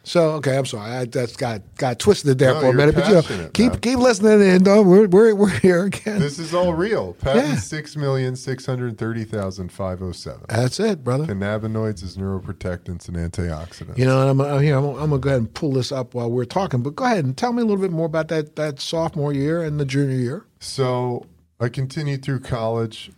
So 0.08 0.34
okay, 0.34 0.56
I'm 0.58 0.66
sorry, 0.66 0.92
I 0.92 1.06
that's 1.06 1.36
got 1.36 1.62
got 1.78 1.98
twisted 1.98 2.38
there 2.38 2.54
No, 2.54 2.62
for 2.62 2.68
a 2.70 2.74
minute, 2.74 2.94
but 2.96 3.08
you 3.08 3.14
know, 3.38 3.50
keep 3.54 3.72
man. 3.72 3.80
keep 3.82 3.98
listening 3.98 4.40
in. 4.48 4.64
though. 4.64 4.84
We're 4.84 5.08
we're 5.08 5.34
we're 5.34 5.50
here 5.50 5.86
again. 5.86 6.20
This 6.20 6.38
is 6.38 6.54
all 6.54 6.74
real. 6.76 7.14
Patent 7.14 7.48
Yeah. 7.48 7.56
six 7.56 7.96
million 7.98 8.36
six 8.36 8.66
hundred 8.68 8.98
thirty 9.00 9.24
thousand 9.24 9.72
five 9.72 10.00
hundred 10.00 10.14
seven. 10.16 10.42
That's 10.48 10.80
it, 10.80 11.04
brother. 11.04 11.26
Cannabinoids 11.26 12.04
is 12.04 12.18
neuroprotectants 12.18 13.08
and 13.08 13.18
antioxidants. 13.18 13.98
You 13.98 14.06
know, 14.06 14.22
and 14.22 14.30
I'm, 14.30 14.42
I'm 14.42 14.62
here. 14.62 14.78
I'm, 14.78 14.86
I'm 14.86 14.96
gonna 15.10 15.18
go 15.18 15.30
ahead 15.30 15.40
and 15.42 15.54
pull 15.54 15.72
this 15.74 15.92
up 15.92 16.14
while 16.14 16.30
we're 16.30 16.46
talking. 16.46 16.84
But 16.84 16.96
go 16.96 17.04
ahead 17.06 17.26
and 17.26 17.36
tell 17.36 17.52
me 17.52 17.64
a 17.64 17.66
little 17.66 17.82
bit 17.82 17.92
more 17.92 18.06
about 18.06 18.28
that 18.28 18.56
that 18.58 18.80
sophomore 18.80 19.34
year 19.34 19.64
and 19.64 19.80
the 19.80 19.86
junior 19.86 20.16
year. 20.18 20.46
So 20.60 21.26
I 21.60 21.70
continued 21.70 22.24
through 22.24 22.42
college, 22.42 23.12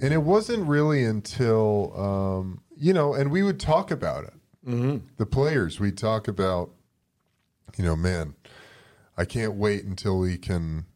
and 0.00 0.12
it 0.14 0.22
wasn't 0.22 0.68
really 0.68 1.04
until 1.04 1.92
um, 2.00 2.60
you 2.76 2.92
know, 2.92 3.12
and 3.14 3.32
we 3.32 3.42
would 3.42 3.58
talk 3.58 3.90
about 3.90 4.22
it. 4.22 4.34
Mm-hmm. 4.66 5.06
The 5.16 5.26
players, 5.26 5.80
we'd 5.80 5.96
talk 5.96 6.28
about, 6.28 6.70
you 7.76 7.84
know, 7.84 7.96
man, 7.96 8.34
I 9.16 9.24
can't 9.24 9.54
wait 9.54 9.84
until 9.84 10.18
we 10.18 10.36
can 10.38 10.86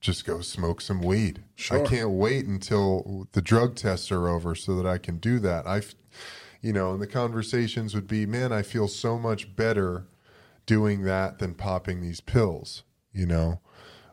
just 0.00 0.26
go 0.26 0.40
smoke 0.40 0.80
some 0.80 1.00
weed. 1.00 1.42
Sure. 1.54 1.82
I 1.82 1.88
can't 1.88 2.10
wait 2.10 2.44
until 2.46 3.26
the 3.32 3.40
drug 3.40 3.74
tests 3.74 4.12
are 4.12 4.28
over 4.28 4.54
so 4.54 4.76
that 4.76 4.86
I 4.86 4.98
can 4.98 5.18
do 5.18 5.38
that. 5.40 5.66
I, 5.66 5.82
you 6.60 6.72
know, 6.72 6.92
and 6.92 7.00
the 7.00 7.06
conversations 7.06 7.94
would 7.94 8.06
be, 8.06 8.26
man, 8.26 8.52
I 8.52 8.62
feel 8.62 8.88
so 8.88 9.18
much 9.18 9.56
better 9.56 10.06
doing 10.66 11.02
that 11.02 11.38
than 11.38 11.54
popping 11.54 12.00
these 12.00 12.20
pills. 12.20 12.84
You 13.12 13.26
know, 13.26 13.60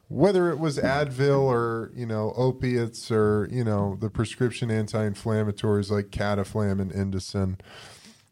whether 0.07 0.49
it 0.49 0.59
was 0.59 0.77
Advil 0.77 1.41
or 1.41 1.91
you 1.95 2.05
know 2.05 2.33
opiates 2.35 3.09
or 3.11 3.47
you 3.51 3.63
know 3.63 3.97
the 3.99 4.09
prescription 4.09 4.69
anti-inflammatories 4.69 5.89
like 5.89 6.09
Cataflam 6.11 6.79
and 6.79 6.91
Indocin. 6.91 7.59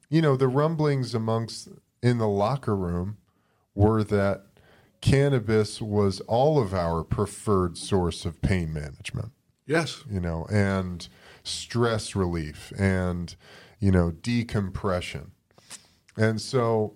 You 0.10 0.22
know, 0.22 0.36
the 0.36 0.48
rumblings 0.48 1.14
amongst 1.14 1.70
in 2.02 2.18
the 2.18 2.28
locker 2.28 2.76
room 2.76 3.18
were 3.76 4.04
that 4.04 4.46
cannabis 5.02 5.82
was 5.82 6.20
all 6.22 6.60
of 6.60 6.74
our 6.74 7.04
preferred 7.04 7.78
source 7.78 8.26
of 8.26 8.42
pain 8.42 8.74
management 8.74 9.32
Yes. 9.66 10.04
you 10.10 10.20
know, 10.20 10.46
and 10.52 11.08
stress 11.44 12.16
relief 12.16 12.74
and, 12.78 13.36
you 13.80 13.92
know, 13.92 14.12
decompression. 14.12 15.32
And 16.18 16.42
so 16.42 16.96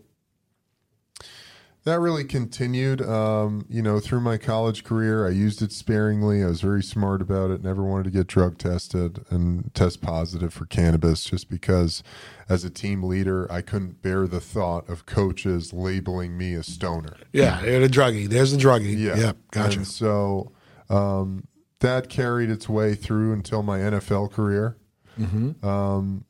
that 1.85 1.99
really 1.99 2.23
continued, 2.23 3.01
um, 3.01 3.65
you 3.69 3.81
know, 3.81 3.99
through 3.99 4.21
my 4.21 4.37
college 4.37 4.83
career. 4.83 5.27
I 5.27 5.31
used 5.31 5.61
it 5.61 5.73
sparingly. 5.73 6.41
I 6.41 6.47
was 6.47 6.61
very 6.61 6.81
smart 6.81 7.21
about 7.21 7.51
it. 7.51 7.61
Never 7.61 7.83
wanted 7.83 8.05
to 8.05 8.09
get 8.11 8.27
drug 8.27 8.57
tested 8.57 9.25
and 9.29 9.73
test 9.73 10.01
positive 10.01 10.53
for 10.53 10.65
cannabis 10.65 11.25
just 11.25 11.49
because, 11.49 12.01
as 12.47 12.63
a 12.63 12.69
team 12.69 13.03
leader, 13.03 13.51
I 13.51 13.61
couldn't 13.61 14.01
bear 14.01 14.27
the 14.27 14.39
thought 14.39 14.89
of 14.89 15.05
coaches 15.05 15.73
labeling 15.73 16.37
me 16.37 16.53
a 16.53 16.63
stoner. 16.63 17.17
Yeah, 17.33 17.61
they're 17.61 17.81
the 17.81 17.89
druggie. 17.89 18.29
There's 18.29 18.53
the 18.53 18.57
druggie. 18.57 18.97
Yeah. 18.97 19.17
Yep. 19.17 19.37
Gotcha. 19.51 19.77
And 19.79 19.87
so 19.87 20.53
um, 20.89 21.47
that 21.79 22.07
carried 22.07 22.49
its 22.49 22.69
way 22.69 22.95
through 22.95 23.33
until 23.33 23.61
my 23.61 23.79
NFL 23.79 24.31
career. 24.31 24.77
Mm-hmm. 25.19 25.67
Um, 25.67 26.23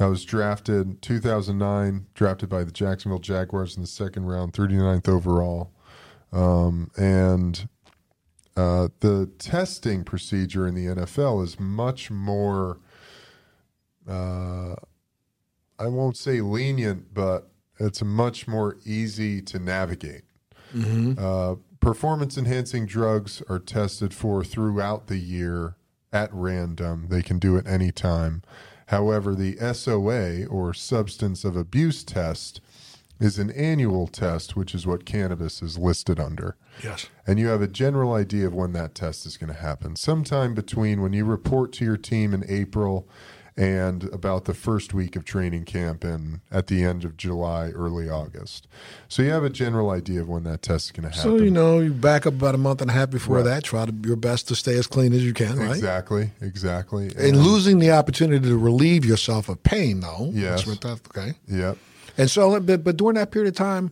I 0.00 0.06
was 0.06 0.24
drafted 0.24 1.02
2009, 1.02 2.06
drafted 2.14 2.48
by 2.48 2.64
the 2.64 2.72
Jacksonville 2.72 3.18
Jaguars 3.18 3.76
in 3.76 3.82
the 3.82 3.88
second 3.88 4.26
round, 4.26 4.54
39th 4.54 5.08
overall. 5.08 5.70
Um, 6.32 6.90
and 6.96 7.68
uh, 8.56 8.88
the 9.00 9.30
testing 9.38 10.02
procedure 10.02 10.66
in 10.66 10.74
the 10.74 10.86
NFL 10.86 11.44
is 11.44 11.60
much 11.60 12.10
more, 12.10 12.80
uh, 14.08 14.74
I 15.78 15.86
won't 15.86 16.16
say 16.16 16.40
lenient, 16.40 17.12
but 17.12 17.50
it's 17.78 18.02
much 18.02 18.48
more 18.48 18.78
easy 18.84 19.42
to 19.42 19.58
navigate. 19.58 20.22
Uh, 21.18 21.56
performance 21.80 22.38
enhancing 22.38 22.86
drugs 22.86 23.42
are 23.48 23.58
tested 23.58 24.14
for 24.14 24.42
throughout 24.42 25.08
the 25.08 25.18
year 25.18 25.76
at 26.12 26.30
random. 26.32 27.08
They 27.10 27.20
can 27.22 27.38
do 27.38 27.56
it 27.56 27.66
anytime. 27.66 28.42
However, 28.92 29.34
the 29.34 29.56
SOA 29.72 30.44
or 30.44 30.74
substance 30.74 31.46
of 31.46 31.56
abuse 31.56 32.04
test 32.04 32.60
is 33.18 33.38
an 33.38 33.50
annual 33.52 34.06
test, 34.06 34.54
which 34.54 34.74
is 34.74 34.86
what 34.86 35.06
cannabis 35.06 35.62
is 35.62 35.78
listed 35.78 36.20
under. 36.20 36.56
yes. 36.84 37.06
And 37.26 37.38
you 37.38 37.46
have 37.48 37.62
a 37.62 37.66
general 37.66 38.12
idea 38.12 38.46
of 38.46 38.52
when 38.52 38.74
that 38.74 38.94
test 38.94 39.24
is 39.24 39.38
going 39.38 39.50
to 39.50 39.58
happen. 39.58 39.96
Sometime 39.96 40.52
between 40.52 41.00
when 41.00 41.14
you 41.14 41.24
report 41.24 41.72
to 41.74 41.86
your 41.86 41.96
team 41.96 42.34
in 42.34 42.44
April 42.46 43.08
and 43.56 44.04
about 44.12 44.46
the 44.46 44.54
first 44.54 44.94
week 44.94 45.14
of 45.14 45.24
training 45.24 45.64
camp 45.64 46.04
and 46.04 46.40
at 46.50 46.68
the 46.68 46.82
end 46.82 47.04
of 47.04 47.16
July, 47.16 47.68
early 47.70 48.08
August. 48.08 48.66
So 49.08 49.22
you 49.22 49.30
have 49.30 49.44
a 49.44 49.50
general 49.50 49.90
idea 49.90 50.22
of 50.22 50.28
when 50.28 50.44
that 50.44 50.62
test 50.62 50.86
is 50.86 50.90
going 50.92 51.10
to 51.10 51.14
happen. 51.16 51.38
So 51.38 51.44
you 51.44 51.50
know, 51.50 51.80
you 51.80 51.92
back 51.92 52.26
up 52.26 52.32
about 52.34 52.54
a 52.54 52.58
month 52.58 52.80
and 52.80 52.90
a 52.90 52.94
half 52.94 53.10
before 53.10 53.36
Right. 53.36 53.44
that. 53.44 53.64
Try 53.64 53.84
to 53.86 53.94
your 54.06 54.16
best 54.16 54.48
to 54.48 54.54
stay 54.54 54.76
as 54.78 54.86
clean 54.86 55.12
as 55.12 55.24
you 55.24 55.34
can, 55.34 55.58
right? 55.58 55.70
Exactly, 55.70 56.30
exactly. 56.40 57.12
And 57.18 57.36
losing 57.36 57.78
the 57.78 57.90
opportunity 57.90 58.48
to 58.48 58.56
relieve 58.56 59.04
yourself 59.04 59.48
of 59.48 59.62
pain, 59.62 60.00
though. 60.00 60.30
Yes. 60.32 60.64
That's 60.64 60.66
what 60.66 60.80
that, 60.82 61.00
okay. 61.16 61.34
Yep. 61.48 61.76
And 62.18 62.30
so, 62.30 62.58
but, 62.60 62.84
but 62.84 62.96
during 62.96 63.14
that 63.16 63.30
period 63.30 63.48
of 63.48 63.56
time, 63.56 63.90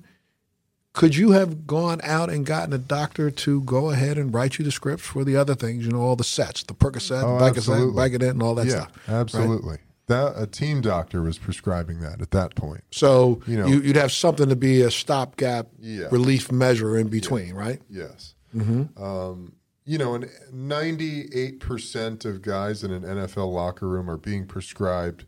could 0.92 1.14
you 1.16 1.30
have 1.32 1.66
gone 1.66 2.00
out 2.02 2.30
and 2.30 2.44
gotten 2.44 2.72
a 2.72 2.78
doctor 2.78 3.30
to 3.30 3.60
go 3.62 3.90
ahead 3.90 4.18
and 4.18 4.34
write 4.34 4.58
you 4.58 4.64
the 4.64 4.72
scripts 4.72 5.04
for 5.06 5.24
the 5.24 5.36
other 5.36 5.54
things? 5.54 5.84
You 5.86 5.92
know, 5.92 6.00
all 6.00 6.16
the 6.16 6.24
sets, 6.24 6.62
the 6.64 6.74
Percocet, 6.74 7.22
Oh, 7.22 7.38
Vicodin. 7.38 7.92
Vicodin, 7.94 8.30
and 8.30 8.42
all 8.42 8.54
that 8.56 8.66
yeah, 8.66 8.72
stuff. 8.72 8.92
absolutely. 9.08 9.78
That 10.08 10.32
a 10.36 10.46
team 10.48 10.80
doctor 10.80 11.22
was 11.22 11.38
prescribing 11.38 12.00
that 12.00 12.20
at 12.20 12.32
that 12.32 12.56
point. 12.56 12.82
So 12.90 13.40
You 13.46 13.58
know- 13.58 13.66
you, 13.68 13.80
would 13.82 13.96
have 13.96 14.10
something 14.10 14.48
to 14.48 14.56
be 14.56 14.82
a 14.82 14.90
stopgap 14.90 15.68
Yeah. 15.80 16.08
relief 16.10 16.50
measure 16.50 16.96
in 16.98 17.06
between, 17.08 17.54
right? 17.54 17.80
Yes. 17.88 18.34
Mm-hmm. 18.56 19.00
Um, 19.00 19.52
you 19.84 19.98
know, 19.98 20.14
and 20.14 20.28
98% 20.52 22.24
of 22.24 22.42
guys 22.42 22.82
in 22.84 22.90
an 22.90 23.02
NFL 23.04 23.52
locker 23.52 23.88
room 23.88 24.10
are 24.10 24.16
being 24.16 24.46
prescribed 24.46 25.24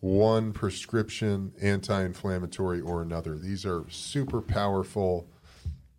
one 0.00 0.52
prescription 0.52 1.52
anti 1.60 2.02
inflammatory 2.02 2.80
or 2.80 3.02
another. 3.02 3.38
These 3.38 3.64
are 3.66 3.84
super 3.90 4.40
powerful 4.40 5.28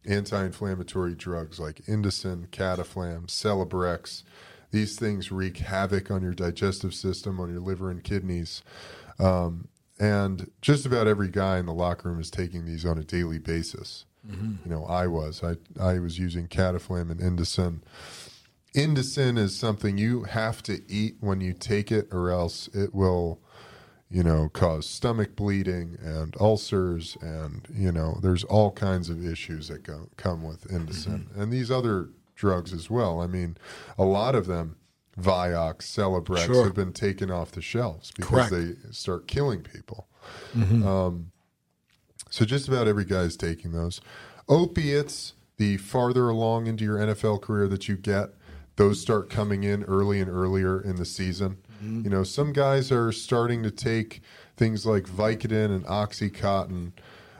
anti 0.05 0.43
inflammatory 0.43 1.15
drugs 1.15 1.59
like 1.59 1.85
Indocin, 1.85 2.47
Cataflam, 2.47 3.27
Celebrex. 3.27 4.23
These 4.71 4.97
things 4.97 5.31
wreak 5.31 5.57
havoc 5.57 6.09
on 6.09 6.23
your 6.23 6.33
digestive 6.33 6.93
system, 6.93 7.39
on 7.39 7.51
your 7.51 7.59
liver 7.59 7.91
and 7.91 8.03
kidneys. 8.03 8.63
Um, 9.19 9.67
and 9.99 10.49
just 10.61 10.85
about 10.85 11.07
every 11.07 11.27
guy 11.27 11.59
in 11.59 11.67
the 11.67 11.73
locker 11.73 12.09
room 12.09 12.19
is 12.19 12.31
taking 12.31 12.65
these 12.65 12.85
on 12.85 12.97
a 12.97 13.03
daily 13.03 13.37
basis. 13.37 14.05
You 14.65 14.71
know, 14.71 14.85
I 14.85 15.07
was. 15.07 15.43
I 15.43 15.57
I 15.79 15.99
was 15.99 16.17
using 16.17 16.47
Cataflam 16.47 17.11
and 17.11 17.19
Indocin. 17.19 17.81
Indocin 18.75 19.37
is 19.37 19.55
something 19.55 19.97
you 19.97 20.23
have 20.23 20.63
to 20.63 20.81
eat 20.87 21.15
when 21.19 21.41
you 21.41 21.53
take 21.53 21.91
it, 21.91 22.07
or 22.11 22.31
else 22.31 22.67
it 22.73 22.93
will, 22.95 23.41
you 24.11 24.23
know, 24.23 24.49
cause 24.49 24.85
stomach 24.87 25.35
bleeding 25.35 25.97
and 26.03 26.35
ulcers, 26.39 27.17
and 27.21 27.65
you 27.73 27.91
know, 27.91 28.19
there's 28.21 28.43
all 28.43 28.71
kinds 28.71 29.09
of 29.09 29.25
issues 29.25 29.69
that 29.69 29.83
go, 29.83 30.09
come 30.17 30.43
with 30.43 30.67
Indocin 30.67 31.27
and 31.35 31.51
these 31.51 31.71
other 31.71 32.09
drugs 32.35 32.73
as 32.73 32.89
well. 32.89 33.21
I 33.21 33.27
mean, 33.27 33.55
a 33.97 34.03
lot 34.03 34.35
of 34.35 34.47
them, 34.47 34.75
Vioxx, 35.19 35.83
Celebrex, 35.83 36.45
Sure. 36.45 36.65
have 36.65 36.73
been 36.75 36.91
taken 36.93 37.31
off 37.31 37.51
the 37.51 37.61
shelves 37.61 38.11
Correct. 38.19 38.49
because 38.51 38.75
they 38.85 38.91
start 38.91 39.27
killing 39.27 39.61
people. 39.61 40.07
Um, 40.55 41.31
so 42.29 42.45
just 42.45 42.67
about 42.67 42.87
every 42.87 43.05
guy 43.05 43.21
is 43.21 43.35
taking 43.37 43.71
those. 43.71 44.01
Opiates, 44.49 45.33
the 45.57 45.77
farther 45.77 46.29
along 46.29 46.67
into 46.67 46.83
your 46.83 46.97
NFL 46.97 47.41
career 47.41 47.67
that 47.67 47.87
you 47.87 47.95
get, 47.95 48.29
those 48.77 48.99
start 49.01 49.29
coming 49.29 49.63
in 49.63 49.83
early 49.83 50.19
and 50.19 50.29
earlier 50.29 50.81
in 50.81 50.95
the 50.95 51.05
season. 51.05 51.57
You 51.81 52.09
know, 52.09 52.23
some 52.23 52.53
guys 52.53 52.91
are 52.91 53.11
starting 53.11 53.63
to 53.63 53.71
take 53.71 54.21
things 54.55 54.85
like 54.85 55.05
Vicodin 55.05 55.65
and 55.75 55.85
OxyContin, 55.85 56.91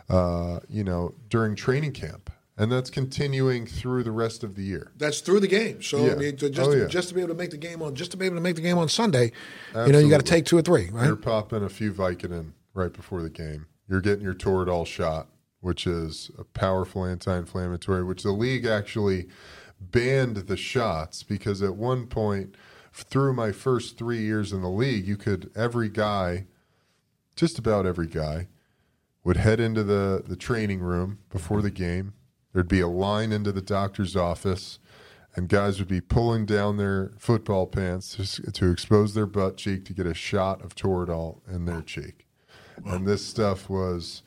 uh, 0.10 0.60
you 0.68 0.84
know, 0.84 1.14
during 1.30 1.56
training 1.56 1.92
camp. 1.94 2.32
And 2.58 2.72
that's 2.72 2.90
continuing 2.90 3.66
through 3.66 4.04
the 4.04 4.12
rest 4.12 4.44
of 4.44 4.56
the 4.56 4.62
year. 4.64 4.92
That's 4.98 5.22
through 5.22 5.40
the 5.40 5.48
game. 5.48 5.82
So 5.82 6.06
Yeah. 6.06 6.12
I 6.12 6.16
mean, 6.16 6.36
to 6.38 6.50
just 6.50 6.70
Oh, 6.70 6.74
to, 6.74 6.80
yeah. 6.82 6.88
just 6.88 7.10
to 7.10 7.16
be 7.16 7.22
able 7.22 7.30
to 7.30 7.38
make 7.38 7.50
the 7.52 7.58
game 7.58 7.82
on 7.82 7.96
just 7.96 8.12
to 8.12 8.18
be 8.18 8.26
able 8.26 8.36
to 8.36 8.42
make 8.42 8.56
the 8.56 8.62
game 8.62 8.78
on 8.78 8.90
Sunday, 8.90 9.32
you 9.74 9.92
know, 9.92 10.00
you 10.00 10.10
got 10.10 10.20
to 10.20 10.26
take 10.26 10.46
two 10.46 10.58
or 10.58 10.62
three, 10.62 10.90
right? 10.92 11.08
You're 11.08 11.16
popping 11.16 11.64
a 11.64 11.70
few 11.70 11.92
Vicodin 11.94 12.52
right 12.74 12.94
before 12.94 13.24
the 13.24 13.30
game. 13.30 13.68
You're 13.88 14.02
getting 14.02 14.24
your 14.24 14.36
Toradol 14.36 14.86
shot, 14.86 15.28
which 15.62 15.88
is 15.88 16.30
a 16.38 16.44
powerful 16.44 17.06
anti-inflammatory. 17.06 18.04
Which 18.04 18.24
the 18.24 18.32
league 18.32 18.66
actually 18.66 19.28
banned 19.80 20.36
the 20.38 20.58
shots 20.58 21.24
because 21.24 21.62
at 21.64 21.76
one 21.76 22.06
point, 22.06 22.56
through 22.92 23.34
my 23.34 23.52
first 23.52 23.98
three 23.98 24.22
years 24.22 24.52
in 24.52 24.62
the 24.62 24.70
league, 24.70 25.08
you 25.08 25.18
could 25.18 25.52
every 25.56 25.90
guy, 25.90 26.46
just 27.36 27.58
about 27.58 27.86
every 27.86 28.08
guy, 28.08 28.48
would 29.24 29.38
head 29.38 29.60
into 29.60 29.84
the 29.84 30.24
the 30.26 30.36
training 30.36 30.80
room 30.80 31.20
before 31.30 31.62
the 31.62 31.72
game, 31.72 32.14
There'd 32.54 32.68
be 32.68 32.82
a 32.82 32.88
line 32.88 33.32
into 33.32 33.52
the 33.52 33.62
doctor's 33.62 34.16
office, 34.16 34.80
and 35.36 35.48
guys 35.48 35.80
would 35.80 35.88
be 35.88 36.02
pulling 36.02 36.46
down 36.46 36.78
their 36.78 37.14
football 37.18 37.66
pants 37.66 38.16
to, 38.16 38.52
to 38.52 38.72
expose 38.72 39.14
their 39.14 39.26
butt 39.26 39.58
cheek 39.58 39.86
to 39.86 39.94
get 39.94 40.06
a 40.06 40.14
shot 40.14 40.62
of 40.64 40.76
Toradol 40.76 41.40
in 41.50 41.66
their 41.66 41.82
cheek. 41.82 42.28
And 42.86 43.08
this 43.08 43.26
stuff 43.26 43.70
was, 43.70 44.24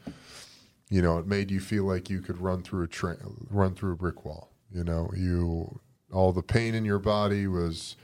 you 0.88 1.02
know, 1.02 1.18
it 1.18 1.26
made 1.26 1.50
you 1.50 1.60
feel 1.60 1.84
like 1.84 2.08
you 2.08 2.20
could 2.20 2.38
run 2.38 2.62
through 2.62 2.84
a 2.84 2.88
train, 2.88 3.16
run 3.50 3.74
through 3.74 3.92
a 3.92 3.96
brick 3.96 4.24
wall. 4.24 4.52
You 4.72 4.84
know, 4.84 5.10
you 5.14 5.80
all 6.12 6.32
the 6.32 6.42
pain 6.42 6.74
in 6.74 6.84
your 6.84 6.98
body 6.98 7.46
was, 7.46 7.96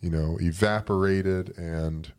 you 0.00 0.10
know, 0.10 0.38
evaporated, 0.40 1.56
and 1.56 2.12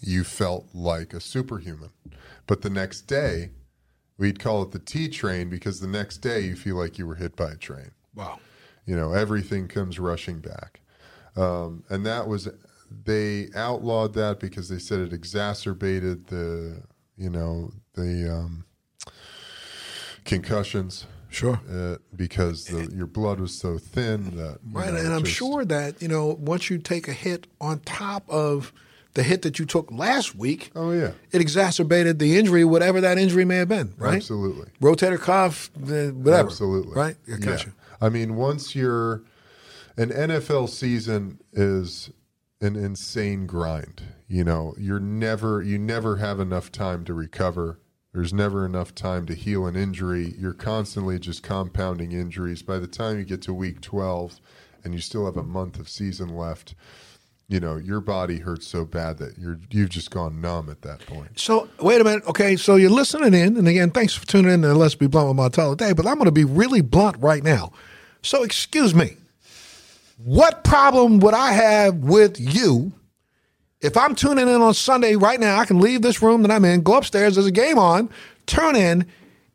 you 0.00 0.24
felt 0.24 0.66
like 0.74 1.12
a 1.12 1.20
superhuman. 1.20 1.90
But 2.46 2.62
the 2.62 2.70
next 2.70 3.02
day, 3.02 3.50
we'd 4.18 4.38
call 4.38 4.62
it 4.62 4.70
the 4.70 4.78
T 4.78 5.08
train 5.08 5.48
because 5.48 5.80
the 5.80 5.88
next 5.88 6.18
day 6.18 6.40
you 6.40 6.56
feel 6.56 6.76
like 6.76 6.98
you 6.98 7.06
were 7.06 7.16
hit 7.16 7.36
by 7.36 7.52
a 7.52 7.56
train. 7.56 7.90
Wow. 8.14 8.38
You 8.86 8.96
know, 8.96 9.12
everything 9.12 9.66
comes 9.68 9.98
rushing 9.98 10.40
back. 10.40 10.80
Um, 11.36 11.84
and 11.88 12.04
that 12.06 12.28
was, 12.28 12.48
they 13.04 13.48
outlawed 13.56 14.14
that 14.14 14.38
because 14.40 14.68
they 14.68 14.78
said 14.78 15.00
it 15.00 15.12
exacerbated 15.12 16.26
the, 16.28 16.82
you 17.16 17.30
know, 17.30 17.72
the 17.94 18.32
um, 18.32 18.64
concussions. 20.24 21.06
Sure. 21.34 21.60
Uh, 21.70 21.96
because 22.14 22.66
the, 22.66 22.94
your 22.94 23.06
blood 23.06 23.40
was 23.40 23.52
so 23.58 23.76
thin 23.78 24.36
that. 24.36 24.58
Right, 24.70 24.92
know, 24.92 24.98
and 24.98 25.12
I'm 25.12 25.24
just- 25.24 25.36
sure 25.36 25.64
that 25.64 26.00
you 26.00 26.08
know 26.08 26.26
once 26.38 26.70
you 26.70 26.78
take 26.78 27.08
a 27.08 27.12
hit 27.12 27.46
on 27.60 27.80
top 27.80 28.24
of 28.28 28.72
the 29.14 29.22
hit 29.22 29.42
that 29.42 29.58
you 29.58 29.64
took 29.64 29.90
last 29.92 30.34
week, 30.34 30.70
Oh, 30.74 30.90
yeah. 30.90 31.12
it 31.30 31.40
exacerbated 31.40 32.18
the 32.18 32.36
injury, 32.36 32.64
whatever 32.64 33.00
that 33.00 33.16
injury 33.16 33.44
may 33.44 33.56
have 33.56 33.68
been. 33.68 33.94
Right? 33.96 34.16
Absolutely. 34.16 34.70
Rotator 34.80 35.20
cuff, 35.20 35.70
the- 35.76 36.10
whatever. 36.16 36.48
Absolutely. 36.48 36.94
Right. 36.94 37.16
I 37.32 37.36
got 37.38 37.60
yeah. 37.60 37.66
you. 37.66 37.72
I 38.00 38.08
mean, 38.08 38.34
once 38.36 38.74
you're 38.74 39.22
an 39.96 40.10
NFL 40.10 40.68
season 40.68 41.38
is 41.52 42.10
an 42.60 42.76
insane 42.76 43.46
grind. 43.46 44.02
You 44.26 44.42
know, 44.42 44.74
you're 44.78 45.00
never 45.00 45.62
you 45.62 45.78
never 45.78 46.16
have 46.16 46.40
enough 46.40 46.72
time 46.72 47.04
to 47.04 47.14
recover. 47.14 47.78
There's 48.14 48.32
never 48.32 48.64
enough 48.64 48.94
time 48.94 49.26
to 49.26 49.34
heal 49.34 49.66
an 49.66 49.74
injury. 49.74 50.34
You're 50.38 50.52
constantly 50.52 51.18
just 51.18 51.42
compounding 51.42 52.12
injuries. 52.12 52.62
By 52.62 52.78
the 52.78 52.86
time 52.86 53.18
you 53.18 53.24
get 53.24 53.42
to 53.42 53.52
week 53.52 53.80
12 53.80 54.40
and 54.84 54.94
you 54.94 55.00
still 55.00 55.26
have 55.26 55.36
a 55.36 55.42
month 55.42 55.80
of 55.80 55.88
season 55.88 56.28
left, 56.28 56.76
you 57.48 57.58
know, 57.58 57.76
your 57.76 58.00
body 58.00 58.38
hurts 58.38 58.68
so 58.68 58.84
bad 58.84 59.18
that 59.18 59.36
you're 59.36 59.58
you've 59.68 59.90
just 59.90 60.12
gone 60.12 60.40
numb 60.40 60.70
at 60.70 60.82
that 60.82 61.04
point. 61.06 61.40
So 61.40 61.68
wait 61.80 62.00
a 62.00 62.04
minute. 62.04 62.24
Okay, 62.28 62.54
so 62.54 62.76
you're 62.76 62.88
listening 62.88 63.34
in, 63.34 63.56
and 63.56 63.66
again, 63.66 63.90
thanks 63.90 64.14
for 64.14 64.24
tuning 64.26 64.52
in 64.52 64.62
to 64.62 64.74
Let's 64.74 64.94
Be 64.94 65.08
Blunt 65.08 65.28
with 65.28 65.36
Montel 65.36 65.76
today. 65.76 65.92
But 65.92 66.06
I'm 66.06 66.14
going 66.14 66.26
to 66.26 66.32
be 66.32 66.44
really 66.44 66.82
blunt 66.82 67.16
right 67.18 67.42
now. 67.42 67.72
So 68.22 68.44
excuse 68.44 68.94
me. 68.94 69.16
What 70.18 70.62
problem 70.62 71.18
would 71.18 71.34
I 71.34 71.50
have 71.50 71.96
with 71.96 72.38
you 72.38 72.92
if 73.84 73.96
I'm 73.96 74.14
tuning 74.14 74.48
in 74.48 74.60
on 74.62 74.74
Sunday 74.74 75.14
right 75.16 75.38
now? 75.38 75.58
I 75.58 75.64
can 75.66 75.78
leave 75.80 76.02
this 76.02 76.22
room 76.22 76.42
that 76.42 76.50
I'm 76.50 76.64
in, 76.64 76.82
go 76.82 76.94
upstairs. 76.96 77.34
There's 77.34 77.46
a 77.46 77.52
game 77.52 77.78
on, 77.78 78.10
turn 78.46 78.74
in, 78.76 79.06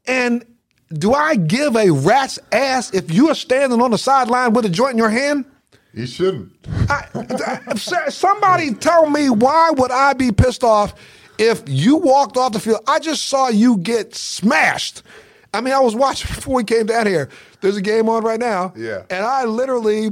and 0.07 0.45
do 0.93 1.13
I 1.13 1.35
give 1.35 1.75
a 1.75 1.89
rat's 1.91 2.39
ass 2.51 2.93
if 2.93 3.11
you 3.11 3.29
are 3.29 3.35
standing 3.35 3.81
on 3.81 3.91
the 3.91 3.97
sideline 3.97 4.53
with 4.53 4.65
a 4.65 4.69
joint 4.69 4.91
in 4.93 4.97
your 4.97 5.09
hand? 5.09 5.45
You 5.93 6.05
shouldn't. 6.05 6.51
I, 6.89 7.05
I- 7.15 8.09
somebody 8.09 8.73
tell 8.75 9.09
me 9.09 9.29
why 9.29 9.71
would 9.71 9.91
I 9.91 10.13
be 10.13 10.31
pissed 10.31 10.63
off 10.63 10.93
if 11.37 11.63
you 11.67 11.97
walked 11.97 12.37
off 12.37 12.53
the 12.53 12.59
field? 12.59 12.81
I 12.87 12.99
just 12.99 13.25
saw 13.27 13.49
you 13.49 13.77
get 13.77 14.15
smashed. 14.15 15.03
I 15.53 15.61
mean, 15.61 15.73
I 15.73 15.79
was 15.79 15.95
watching 15.95 16.27
before 16.35 16.55
we 16.55 16.63
came 16.63 16.85
down 16.85 17.07
here. 17.07 17.29
There's 17.61 17.75
a 17.77 17.81
game 17.81 18.07
on 18.07 18.23
right 18.23 18.39
now. 18.39 18.73
Yeah. 18.77 19.03
And 19.09 19.25
I 19.25 19.45
literally, 19.45 20.09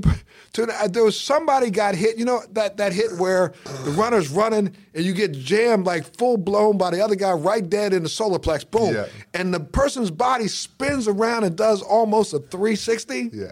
to, 0.65 0.89
there 0.89 1.03
was 1.03 1.19
somebody 1.19 1.69
got 1.69 1.93
hit. 1.95 2.17
You 2.17 2.25
know 2.25 2.41
that 2.51 2.77
that 2.77 2.91
hit 2.93 3.13
where 3.17 3.53
the 3.83 3.91
runner's 3.91 4.29
running 4.29 4.75
and 4.93 5.05
you 5.05 5.13
get 5.13 5.31
jammed 5.31 5.85
like 5.85 6.15
full 6.17 6.37
blown 6.37 6.77
by 6.77 6.89
the 6.91 7.01
other 7.03 7.15
guy 7.15 7.31
right 7.33 7.67
dead 7.69 7.93
in 7.93 8.03
the 8.03 8.09
solar 8.09 8.39
plex. 8.39 8.69
Boom. 8.69 8.93
Yeah. 8.95 9.05
And 9.33 9.53
the 9.53 9.59
person's 9.59 10.11
body 10.11 10.47
spins 10.47 11.07
around 11.07 11.43
and 11.43 11.55
does 11.55 11.81
almost 11.81 12.33
a 12.33 12.39
360 12.39 13.29
Yeah. 13.33 13.51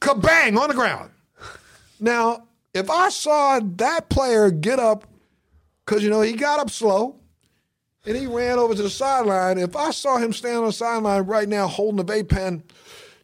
kabang 0.00 0.58
on 0.58 0.68
the 0.68 0.74
ground. 0.74 1.10
Now, 2.00 2.46
if 2.74 2.90
I 2.90 3.08
saw 3.08 3.60
that 3.76 4.08
player 4.10 4.50
get 4.50 4.78
up, 4.78 5.04
because 5.84 6.02
you 6.02 6.10
know 6.10 6.20
he 6.20 6.32
got 6.34 6.60
up 6.60 6.68
slow, 6.70 7.16
and 8.04 8.16
he 8.16 8.26
ran 8.26 8.58
over 8.58 8.74
to 8.74 8.82
the 8.82 8.90
sideline. 8.90 9.58
If 9.58 9.74
I 9.74 9.90
saw 9.90 10.18
him 10.18 10.32
stand 10.32 10.58
on 10.58 10.66
the 10.66 10.72
sideline 10.72 11.22
right 11.22 11.48
now, 11.48 11.66
holding 11.66 12.04
the 12.04 12.12
vape 12.12 12.28
pen, 12.28 12.62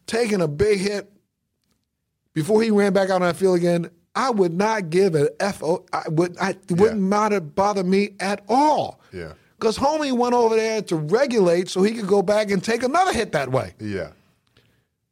taking 0.07 0.41
a 0.41 0.47
big 0.47 0.79
hit, 0.79 1.09
before 2.33 2.61
he 2.61 2.71
ran 2.71 2.93
back 2.93 3.09
out 3.09 3.15
on 3.15 3.21
that 3.21 3.35
field 3.35 3.57
again, 3.57 3.89
I 4.15 4.29
would 4.29 4.53
not 4.53 4.89
give 4.89 5.15
an 5.15 5.29
F. 5.39 5.63
I 5.91 6.03
would. 6.09 6.37
I 6.39 6.51
it 6.51 6.71
wouldn't 6.71 7.01
matter 7.01 7.39
bother 7.39 7.83
me 7.83 8.13
at 8.19 8.43
all. 8.47 8.99
Yeah. 9.11 9.33
Because 9.57 9.77
homie 9.77 10.11
went 10.11 10.35
over 10.35 10.55
there 10.55 10.81
to 10.83 10.95
regulate 10.97 11.69
so 11.69 11.83
he 11.83 11.93
could 11.93 12.07
go 12.07 12.21
back 12.21 12.51
and 12.51 12.63
take 12.63 12.83
another 12.83 13.13
hit 13.13 13.31
that 13.31 13.49
way. 13.49 13.73
Yeah. 13.79 14.09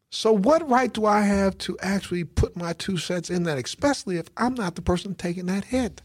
So, 0.10 0.34
what 0.34 0.68
right 0.70 0.92
do 0.92 1.06
I 1.06 1.22
have 1.22 1.58
to 1.60 1.78
actually 1.80 2.26
put 2.26 2.58
my 2.58 2.74
two 2.74 2.98
cents 2.98 3.30
in 3.30 3.44
that, 3.44 3.58
especially 3.58 4.18
if 4.18 4.28
I'm 4.36 4.54
not 4.54 4.76
the 4.76 4.82
person 4.82 5.16
taking 5.16 5.46
that 5.46 5.64
hit? 5.64 6.02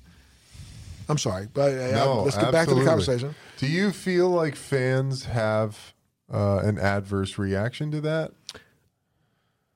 I'm 1.09 1.19
sorry, 1.19 1.49
but 1.53 1.73
uh, 1.73 1.91
No, 1.91 2.23
let's 2.23 2.37
get 2.37 2.53
back 2.53 2.69
to 2.69 2.75
the 2.75 2.85
conversation. 2.85 3.35
Do 3.59 3.67
you 3.67 3.91
feel 3.91 4.31
like 4.31 4.55
fans 4.55 5.25
have 5.25 5.95
uh, 6.33 6.59
an 6.59 6.79
adverse 6.79 7.37
reaction 7.37 7.91
to 7.91 8.01
that? 8.03 8.33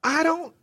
I 0.03 0.22
don't, 0.22 0.55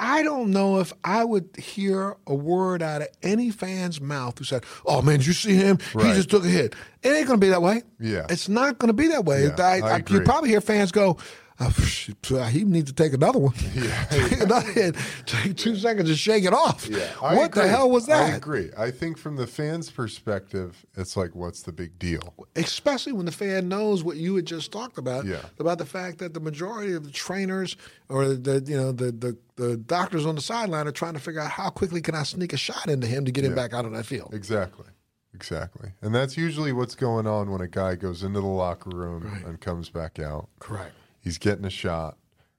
I 0.00 0.22
don't 0.22 0.50
know 0.50 0.80
if 0.80 0.94
I 1.04 1.24
would 1.24 1.50
hear 1.58 2.16
a 2.26 2.34
word 2.34 2.82
out 2.82 3.02
of 3.02 3.08
any 3.22 3.50
fan's 3.50 4.00
mouth 4.00 4.38
who 4.38 4.44
said, 4.44 4.64
"Oh 4.86 5.02
man, 5.02 5.18
did 5.18 5.26
you 5.26 5.34
see 5.34 5.54
him? 5.54 5.78
He 5.92 6.14
just 6.14 6.30
took 6.30 6.42
a 6.42 6.48
hit." 6.48 6.74
It 7.02 7.10
ain't 7.10 7.26
to 7.38 7.44
be 7.44 7.50
that 7.50 7.62
way. 7.62 7.82
Yeah. 7.98 8.26
it's 8.28 8.48
not 8.48 8.78
to 8.88 8.94
be 8.94 9.08
that 9.08 9.24
way. 9.26 9.44
Yeah, 9.44 9.54
I 9.84 9.96
you 9.96 10.16
agree. 10.16 10.24
probably 10.24 10.50
hear 10.50 10.60
fans 10.60 10.90
go. 10.90 11.18
"Oh, 11.60 11.70
shit, 11.70 12.16
he 12.50 12.64
needs 12.64 12.90
to 12.90 12.94
take 12.94 13.12
another 13.12 13.38
one. 13.38 13.54
Yeah, 13.74 14.04
take 14.10 14.40
another. 14.40 14.92
Take 15.26 15.56
two 15.56 15.76
seconds 15.76 16.08
to 16.08 16.16
shake 16.16 16.44
it 16.44 16.52
off. 16.52 16.88
I 17.22 17.34
what 17.36 17.52
the 17.52 17.68
hell 17.68 17.88
was 17.90 18.06
that? 18.06 18.32
I 18.32 18.36
agree. 18.36 18.70
I 18.76 18.90
think 18.90 19.16
from 19.18 19.36
the 19.36 19.46
fans' 19.46 19.90
perspective, 19.90 20.84
it's 20.96 21.16
like, 21.16 21.34
what's 21.34 21.62
the 21.62 21.72
big 21.72 21.98
deal? 21.98 22.34
especially 22.56 23.12
when 23.12 23.26
the 23.26 23.32
fan 23.32 23.68
knows 23.68 24.02
what 24.02 24.16
you 24.16 24.34
had 24.36 24.46
just 24.46 24.72
talked 24.72 24.98
about 24.98 25.24
Yeah. 25.24 25.42
about 25.58 25.78
the 25.78 25.84
fact 25.86 26.18
that 26.18 26.34
the 26.34 26.40
majority 26.40 26.94
of 26.94 27.04
the 27.04 27.10
trainers 27.10 27.76
or 28.08 28.26
the 28.34 28.62
you 28.66 28.76
know 28.76 28.90
the, 28.92 29.12
the 29.12 29.36
the 29.56 29.76
doctors 29.76 30.26
on 30.26 30.34
the 30.34 30.40
sideline 30.40 30.86
are 30.88 30.92
trying 30.92 31.14
to 31.14 31.20
figure 31.20 31.40
out 31.40 31.50
how 31.50 31.70
quickly 31.70 32.00
can 32.00 32.14
I 32.14 32.22
sneak 32.24 32.52
a 32.52 32.56
shot 32.56 32.88
into 32.88 33.06
him 33.06 33.24
to 33.26 33.30
get 33.32 33.44
him 33.44 33.52
Yeah. 33.52 33.56
back 33.56 33.72
out 33.74 33.84
on 33.84 33.92
that 33.92 34.06
field. 34.06 34.30
Exactly. 34.34 34.86
Exactly. 35.34 35.90
And 36.02 36.14
that's 36.14 36.36
usually 36.36 36.72
what's 36.72 36.94
going 36.96 37.26
on 37.26 37.50
when 37.50 37.60
a 37.60 37.68
guy 37.68 37.94
goes 37.94 38.24
into 38.24 38.40
the 38.40 38.46
locker 38.46 38.90
room 38.90 39.42
and 39.46 39.60
comes 39.60 39.88
back 39.88 40.18
out. 40.18 40.48
Correct. 40.58 40.92
He's 41.20 41.38
getting 41.38 41.64
a 41.64 41.70
shot. 41.70 42.16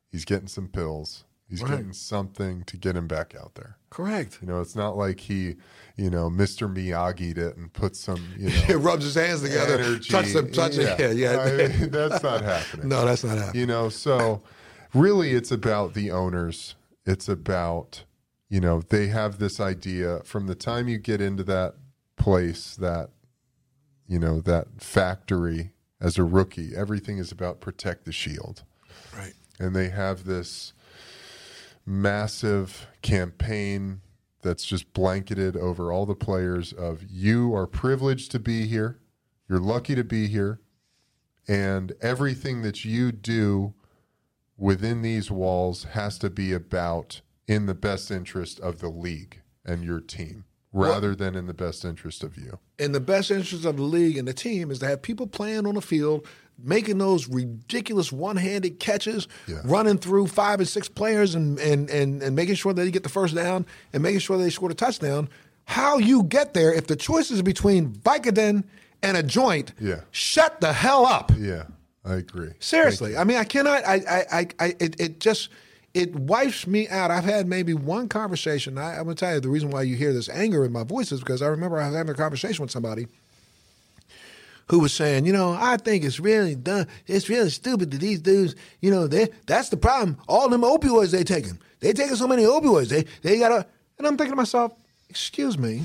He's 0.10 0.26
getting 0.26 0.48
some 0.48 0.68
pills. 0.68 1.26
He's 1.50 1.62
Right. 1.62 1.72
getting 1.72 1.92
something 1.94 2.64
to 2.64 2.78
get 2.78 2.96
him 2.96 3.08
back 3.08 3.36
out 3.36 3.56
there. 3.56 3.78
Correct. 3.90 4.38
You 4.42 4.48
know, 4.48 4.62
it's 4.62 4.76
not 4.76 4.96
like 4.96 5.20
he, 5.20 5.58
you 5.98 6.10
know, 6.10 6.30
Mr. 6.30 6.74
Miyagi'd 6.74 7.38
it 7.38 7.58
and 7.58 7.74
put 7.74 7.96
some, 7.98 8.26
you 8.38 8.48
He 8.50 8.72
know, 8.74 8.80
rubs 8.80 9.04
his 9.04 9.16
hands 9.16 9.42
together, 9.42 9.78
energy. 9.80 10.10
touch 10.10 10.32
them, 10.32 10.50
touch 10.52 10.78
yeah. 10.78 10.96
it. 10.98 11.18
Yeah, 11.18 11.34
yeah. 11.34 11.40
I 11.42 11.68
mean, 11.78 11.90
that's 11.90 12.24
not 12.24 12.42
happening. 12.46 12.88
no, 12.88 13.04
that's 13.06 13.24
not 13.26 13.38
happening. 13.38 13.60
You 13.60 13.66
know, 13.68 13.90
so 13.90 14.42
really 14.94 15.32
it's 15.34 15.52
about 15.52 15.94
the 15.94 16.10
owners. 16.12 16.76
It's 17.06 17.28
about, 17.28 18.06
you 18.48 18.62
know, 18.62 18.82
they 18.82 19.08
have 19.08 19.40
this 19.40 19.60
idea 19.60 20.22
from 20.24 20.48
the 20.48 20.56
time 20.56 20.88
you 20.88 21.00
get 21.00 21.20
into 21.20 21.44
that 21.46 21.76
place, 22.16 22.76
that, 22.78 23.10
you 24.08 24.20
know, 24.20 24.40
that 24.42 24.68
factory 24.82 25.72
as 26.02 26.18
a 26.18 26.24
rookie, 26.24 26.76
everything 26.76 27.20
is 27.20 27.32
about 27.32 27.62
protect 27.62 28.06
the 28.06 28.12
shield. 28.12 28.64
Right. 29.16 29.34
And 29.60 29.76
they 29.76 29.90
have 29.90 30.26
this 30.26 30.74
massive 31.86 32.88
campaign 33.02 34.02
that's 34.42 34.66
just 34.66 34.92
blanketed 34.94 35.56
over 35.56 35.92
all 35.92 36.08
the 36.08 36.16
players 36.16 36.74
of 36.74 37.04
you 37.04 37.56
are 37.56 37.68
privileged 37.68 38.32
to 38.32 38.40
be 38.40 38.66
here. 38.66 39.00
You're 39.48 39.60
lucky 39.60 39.94
to 39.96 40.04
be 40.04 40.28
here 40.28 40.60
and 41.48 41.94
everything 42.02 42.62
that 42.62 42.86
you 42.86 43.12
do 43.12 43.74
within 44.58 45.02
these 45.02 45.30
walls 45.30 45.84
has 45.92 46.18
to 46.20 46.30
be 46.30 46.54
about 46.54 47.22
in 47.48 47.66
the 47.66 47.74
best 47.74 48.12
interest 48.12 48.60
of 48.60 48.80
the 48.80 48.90
league 48.90 49.42
and 49.66 49.84
your 49.84 50.00
team 50.00 50.46
rather 50.74 51.16
than 51.16 51.36
in 51.36 51.48
the 51.48 51.54
best 51.54 51.84
interest 51.86 52.24
of 52.24 52.38
you. 52.38 52.58
in 52.80 52.92
the 52.94 53.00
best 53.00 53.30
interest 53.32 53.66
of 53.66 53.76
the 53.78 53.84
league 53.84 54.18
and 54.18 54.28
the 54.28 54.34
team 54.34 54.72
is 54.72 54.80
to 54.80 54.88
have 54.88 55.02
people 55.02 55.28
playing 55.28 55.66
on 55.68 55.76
the 55.76 55.82
field, 55.82 56.26
making 56.64 56.98
those 56.98 57.28
ridiculous 57.28 58.12
one-handed 58.12 58.80
catches, 58.80 59.28
Yeah. 59.48 59.62
running 59.66 59.98
through 59.98 60.28
five 60.28 60.60
and 60.60 60.68
six 60.68 60.88
players, 60.88 61.36
and 61.36 61.60
and 61.60 61.90
and 61.90 62.22
and 62.24 62.36
making 62.36 62.56
sure 62.56 62.74
that 62.74 62.82
they 62.84 62.92
get 62.92 63.04
the 63.04 63.10
first 63.10 63.36
down 63.36 63.66
and 63.94 64.02
making 64.04 64.20
sure 64.20 64.38
they 64.38 64.50
score 64.50 64.70
the 64.70 64.76
touchdown. 64.76 65.30
How 65.66 65.98
you 66.00 66.24
get 66.24 66.54
there? 66.54 66.74
If 66.74 66.88
the 66.88 66.96
choice 66.96 67.32
is 67.32 67.42
between 67.42 67.92
Vicodin 67.94 68.64
and 69.04 69.18
a 69.18 69.24
joint, 69.24 69.74
Yeah. 69.80 70.02
shut 70.12 70.60
the 70.62 70.74
hell 70.74 71.06
up. 71.06 71.32
Yeah. 71.38 71.64
I 72.04 72.16
agree. 72.16 72.54
Seriously, 72.60 73.16
I 73.16 73.24
mean, 73.24 73.38
I 73.38 73.44
cannot. 73.44 73.86
I, 73.86 73.96
I, 74.10 74.26
I, 74.40 74.48
I 74.60 74.76
it, 74.80 75.00
it 75.00 75.20
just 75.20 75.50
it 75.94 76.16
wipes 76.16 76.68
me 76.68 76.88
out. 76.88 77.12
I've 77.12 77.26
had 77.26 77.48
maybe 77.48 77.74
one 77.74 78.08
conversation. 78.08 78.78
I, 78.78 78.98
I'm 78.98 79.04
gonna 79.04 79.16
tell 79.16 79.34
you 79.34 79.40
the 79.40 79.50
reason 79.50 79.72
why 79.72 79.84
you 79.84 79.96
hear 79.96 80.14
this 80.14 80.30
anger 80.30 80.64
in 80.64 80.72
my 80.72 80.84
voice 80.84 81.12
is 81.12 81.20
because 81.20 81.42
I 81.42 81.48
remember 81.48 81.80
I 81.80 81.88
was 81.88 81.96
having 81.96 82.14
a 82.14 82.18
conversation 82.18 82.62
with 82.62 82.72
somebody 82.72 83.08
who 84.70 84.80
was 84.80 84.94
saying, 84.94 85.26
you 85.26 85.34
know, 85.34 85.52
I 85.60 85.76
think 85.76 86.06
it's 86.06 86.20
really 86.20 86.56
done. 86.56 86.88
It's 87.06 87.28
really 87.28 87.50
stupid 87.50 87.92
that 87.92 88.00
these 88.00 88.22
dudes, 88.22 88.56
you 88.80 88.90
know, 88.90 89.06
they 89.06 89.30
that's 89.46 89.70
the 89.70 89.78
problem. 89.78 90.18
All 90.30 90.48
them 90.48 90.62
opioids 90.62 91.12
they 91.12 91.24
taking. 91.24 91.60
They 91.82 91.94
taking 91.94 92.16
so 92.16 92.28
many 92.28 92.44
opioids. 92.44 92.88
They 92.88 93.06
they 93.22 93.40
gotta. 93.40 93.66
And 93.98 94.08
I'm 94.08 94.18
thinking 94.18 94.32
to 94.32 94.38
myself, 94.38 94.74
excuse 95.10 95.58
me, 95.58 95.84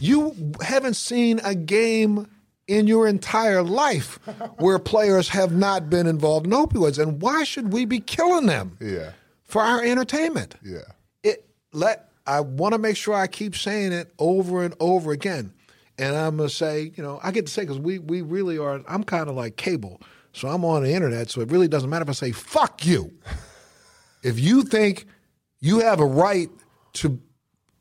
you 0.00 0.36
haven't 0.60 0.94
seen 0.94 1.40
a 1.44 1.54
game 1.54 2.28
in 2.68 2.86
your 2.86 3.06
entire 3.08 3.62
life 3.62 4.18
where 4.58 4.78
players 4.78 5.28
have 5.30 5.52
not 5.52 5.90
been 5.90 6.06
involved 6.06 6.46
in 6.46 6.52
opioids, 6.52 6.98
and 7.00 7.20
why 7.20 7.44
should 7.44 7.72
we 7.72 7.84
be 7.84 7.98
killing 8.00 8.46
them 8.46 8.76
Yeah. 8.80 9.12
for 9.44 9.62
our 9.62 9.82
entertainment? 9.82 10.54
Yeah. 10.64 10.78
it 11.22 11.46
let 11.72 12.08
I 12.26 12.40
want 12.40 12.72
to 12.72 12.78
make 12.78 12.96
sure 12.96 13.14
I 13.14 13.26
keep 13.26 13.56
saying 13.56 13.92
it 13.92 14.12
over 14.18 14.62
and 14.62 14.74
over 14.78 15.10
again. 15.12 15.52
And 15.98 16.14
I'm 16.16 16.36
gonna 16.36 16.48
say, 16.48 16.92
you 16.96 17.02
know, 17.02 17.18
I 17.22 17.32
get 17.32 17.46
to 17.46 17.52
say 17.52 17.62
because 17.62 17.78
we 17.78 17.98
we 17.98 18.22
really 18.22 18.58
are. 18.58 18.80
I'm 18.88 19.04
kind 19.04 19.28
of 19.28 19.34
like 19.36 19.56
cable, 19.56 20.00
so 20.32 20.48
I'm 20.48 20.64
on 20.64 20.82
the 20.84 20.92
internet, 20.92 21.30
so 21.30 21.40
it 21.40 21.50
really 21.50 21.68
doesn't 21.68 21.90
matter 21.90 22.04
if 22.04 22.08
I 22.08 22.12
say 22.12 22.32
"fuck 22.32 22.86
you." 22.86 23.12
if 24.22 24.38
you 24.38 24.62
think 24.62 25.06
you 25.60 25.80
have 25.80 26.00
a 26.00 26.06
right 26.06 26.48
to 26.94 27.20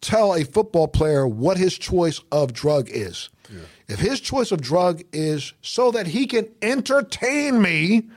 tell 0.02 0.34
a 0.36 0.44
football 0.44 0.88
player 0.88 1.28
what 1.28 1.58
his 1.58 1.78
choice 1.78 2.20
of 2.32 2.52
drug 2.54 2.90
is, 2.90 3.30
if 3.92 4.00
his 4.00 4.22
choice 4.22 4.52
of 4.52 4.62
drug 4.62 5.04
is 5.12 5.54
so 5.62 5.92
that 5.92 6.08
he 6.08 6.26
can 6.26 6.48
entertain 6.62 7.62
me, 7.62 8.10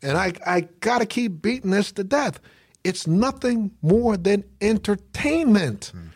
and 0.00 0.16
I, 0.16 0.32
I 0.46 0.60
got 0.80 1.00
to 1.00 1.06
keep 1.06 1.42
beating 1.42 1.72
this 1.72 1.90
to 1.92 2.04
death. 2.04 2.40
It's 2.84 3.06
nothing 3.06 3.72
more 3.82 4.16
than 4.16 4.44
entertainment. 4.60 5.92
Hmm. 5.92 6.06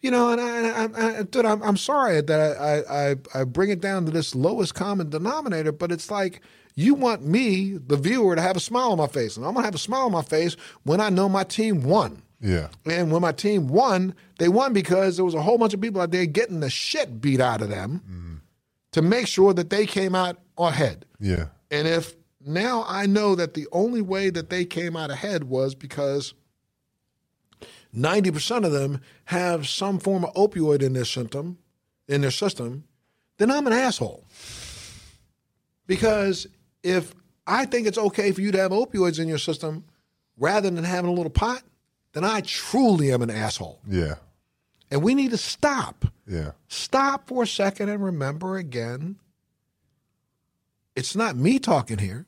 You 0.00 0.10
know, 0.10 0.30
and 0.30 0.40
I, 0.40 0.84
I, 0.84 1.18
I 1.18 1.22
dude, 1.24 1.44
I'm, 1.44 1.62
I'm 1.62 1.76
sorry 1.76 2.20
that 2.20 2.56
I, 2.58 3.10
I, 3.10 3.40
I 3.40 3.44
bring 3.44 3.70
it 3.70 3.80
down 3.80 4.04
to 4.06 4.10
this 4.10 4.34
lowest 4.34 4.74
common 4.74 5.10
denominator, 5.10 5.72
but 5.72 5.92
it's 5.92 6.10
like 6.10 6.40
you 6.74 6.94
want 6.94 7.24
me, 7.24 7.76
the 7.76 7.96
viewer, 7.96 8.34
to 8.34 8.42
have 8.42 8.56
a 8.56 8.60
smile 8.60 8.92
on 8.92 8.98
my 8.98 9.06
face, 9.06 9.36
and 9.36 9.44
I'm 9.44 9.54
gonna 9.54 9.66
have 9.66 9.74
a 9.74 9.78
smile 9.78 10.06
on 10.06 10.12
my 10.12 10.22
face 10.22 10.56
when 10.84 11.00
I 11.00 11.10
know 11.10 11.28
my 11.28 11.44
team 11.44 11.82
won. 11.82 12.22
Yeah. 12.42 12.68
And 12.84 13.12
when 13.12 13.22
my 13.22 13.32
team 13.32 13.68
won, 13.68 14.14
they 14.38 14.48
won 14.48 14.72
because 14.72 15.16
there 15.16 15.24
was 15.24 15.34
a 15.34 15.42
whole 15.42 15.58
bunch 15.58 15.74
of 15.74 15.80
people 15.80 16.02
out 16.02 16.10
there 16.10 16.26
getting 16.26 16.60
the 16.60 16.68
shit 16.68 17.20
beat 17.20 17.40
out 17.40 17.62
of 17.62 17.68
them 17.68 18.42
to 18.90 19.00
make 19.00 19.26
sure 19.28 19.54
that 19.54 19.70
they 19.70 19.86
came 19.86 20.14
out 20.14 20.38
ahead. 20.58 21.06
Yeah. 21.20 21.46
And 21.70 21.86
if 21.86 22.14
now 22.44 22.84
I 22.86 23.06
know 23.06 23.34
that 23.36 23.54
the 23.54 23.68
only 23.72 24.02
way 24.02 24.28
that 24.30 24.50
they 24.50 24.64
came 24.64 24.96
out 24.96 25.10
ahead 25.10 25.44
was 25.44 25.74
because 25.74 26.34
90% 27.94 28.66
of 28.66 28.72
them 28.72 29.00
have 29.26 29.68
some 29.68 29.98
form 29.98 30.24
of 30.24 30.34
opioid 30.34 30.82
in 30.82 30.92
their 30.94 31.04
symptom, 31.04 31.58
in 32.08 32.20
their 32.22 32.30
system, 32.30 32.84
then 33.38 33.50
I'm 33.50 33.66
an 33.66 33.72
asshole. 33.72 34.26
Because 35.86 36.46
if 36.82 37.14
I 37.46 37.66
think 37.66 37.86
it's 37.86 37.98
okay 37.98 38.32
for 38.32 38.40
you 38.40 38.50
to 38.52 38.58
have 38.58 38.72
opioids 38.72 39.20
in 39.20 39.28
your 39.28 39.38
system 39.38 39.84
rather 40.36 40.70
than 40.70 40.84
having 40.84 41.10
a 41.10 41.14
little 41.14 41.30
pot, 41.30 41.62
then 42.12 42.24
I 42.24 42.40
truly 42.42 43.12
am 43.12 43.22
an 43.22 43.30
asshole. 43.30 43.80
Yeah. 43.88 44.16
And 44.90 45.02
we 45.02 45.14
need 45.14 45.30
to 45.30 45.38
stop. 45.38 46.04
Yeah. 46.26 46.52
Stop 46.68 47.28
for 47.28 47.44
a 47.44 47.46
second 47.46 47.88
and 47.88 48.04
remember 48.04 48.56
again 48.56 49.16
it's 50.94 51.16
not 51.16 51.36
me 51.36 51.58
talking 51.58 51.98
here. 51.98 52.26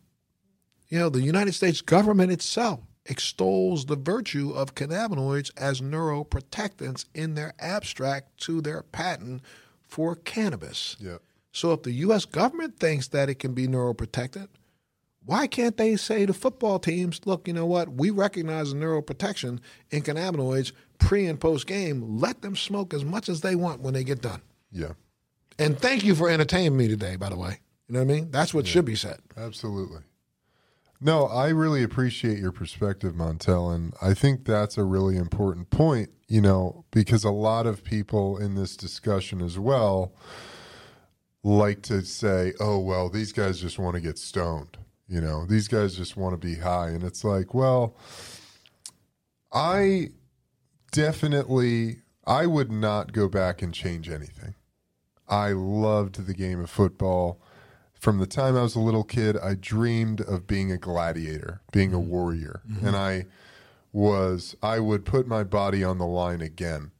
You 0.88 0.98
know, 0.98 1.08
the 1.08 1.20
United 1.20 1.54
States 1.54 1.80
government 1.80 2.32
itself 2.32 2.80
extols 3.06 3.86
the 3.86 3.96
virtue 3.96 4.52
of 4.52 4.74
cannabinoids 4.74 5.50
as 5.56 5.80
neuroprotectants 5.80 7.04
in 7.14 7.34
their 7.34 7.52
abstract 7.58 8.38
to 8.38 8.60
their 8.60 8.82
patent 8.82 9.42
for 9.82 10.14
cannabis. 10.14 10.96
Yeah. 10.98 11.18
So 11.52 11.72
if 11.72 11.82
the 11.82 11.92
U.S. 11.92 12.24
government 12.24 12.78
thinks 12.78 13.08
that 13.08 13.28
it 13.28 13.38
can 13.38 13.52
be 13.52 13.68
neuroprotectant, 13.68 14.48
why 15.26 15.46
can't 15.46 15.76
they 15.76 15.96
say 15.96 16.26
to 16.26 16.32
football 16.32 16.78
teams, 16.78 17.20
look, 17.24 17.48
you 17.48 17.54
know 17.54 17.66
what? 17.66 17.92
We 17.92 18.10
recognize 18.10 18.72
the 18.72 18.78
neuroprotection 18.78 19.60
in 19.90 20.02
cannabinoids 20.02 20.72
pre 20.98 21.26
and 21.26 21.40
post 21.40 21.66
game. 21.66 22.18
Let 22.18 22.42
them 22.42 22.56
smoke 22.56 22.92
as 22.92 23.04
much 23.04 23.28
as 23.28 23.40
they 23.40 23.54
want 23.54 23.80
when 23.80 23.94
they 23.94 24.04
get 24.04 24.20
done. 24.20 24.42
Yeah. 24.70 24.92
And 25.58 25.78
thank 25.78 26.04
you 26.04 26.14
for 26.14 26.28
entertaining 26.28 26.76
me 26.76 26.88
today, 26.88 27.16
by 27.16 27.28
the 27.28 27.36
way. 27.36 27.60
You 27.88 27.94
know 27.94 28.04
what 28.04 28.12
I 28.12 28.14
mean? 28.14 28.30
That's 28.30 28.52
what 28.52 28.66
should 28.66 28.84
be 28.84 28.96
said. 28.96 29.20
Absolutely. 29.36 30.00
No, 31.00 31.26
I 31.26 31.48
really 31.48 31.82
appreciate 31.82 32.38
your 32.38 32.52
perspective, 32.52 33.14
Montel, 33.14 33.74
and 33.74 33.92
I 34.00 34.14
think 34.14 34.44
that's 34.44 34.78
a 34.78 34.84
really 34.84 35.16
important 35.16 35.70
point, 35.70 36.10
you 36.28 36.40
know, 36.40 36.84
because 36.90 37.24
a 37.24 37.30
lot 37.30 37.66
of 37.66 37.84
people 37.84 38.38
in 38.38 38.54
this 38.54 38.76
discussion 38.76 39.42
as 39.42 39.58
well 39.58 40.14
like 41.42 41.82
to 41.82 42.02
say, 42.02 42.54
oh, 42.58 42.78
well, 42.78 43.10
these 43.10 43.32
guys 43.32 43.60
just 43.60 43.78
want 43.78 43.96
to 43.96 44.00
get 44.00 44.18
stoned. 44.18 44.78
You 45.06 45.20
know, 45.20 45.44
these 45.46 45.68
guys 45.68 45.96
just 45.96 46.16
want 46.16 46.32
to 46.32 46.46
be 46.46 46.56
high. 46.56 46.88
And 46.88 47.02
it's 47.02 47.24
like, 47.24 47.52
well, 47.54 47.94
I 49.52 50.08
definitely, 50.92 51.98
I 52.26 52.46
would 52.46 52.72
not 52.72 53.12
go 53.12 53.28
back 53.28 53.60
and 53.60 53.74
change 53.74 54.08
anything. 54.08 54.54
I 55.28 55.52
loved 55.52 56.26
the 56.26 56.34
game 56.34 56.60
of 56.60 56.70
football. 56.70 57.40
From 57.92 58.18
the 58.18 58.26
time 58.26 58.56
I 58.56 58.62
was 58.62 58.74
a 58.74 58.80
little 58.80 59.04
kid, 59.04 59.36
I 59.38 59.54
dreamed 59.54 60.20
of 60.20 60.46
being 60.46 60.70
a 60.72 60.78
gladiator, 60.78 61.62
being 61.72 61.92
a 61.92 61.98
mm-hmm. 61.98 62.10
warrior. 62.10 62.62
Mm-hmm. 62.70 62.86
And 62.86 62.96
I 62.96 63.26
was, 63.92 64.56
I 64.62 64.80
would 64.80 65.04
put 65.04 65.26
my 65.26 65.44
body 65.44 65.84
on 65.84 65.98
the 65.98 66.06
line 66.06 66.40
again. 66.40 66.90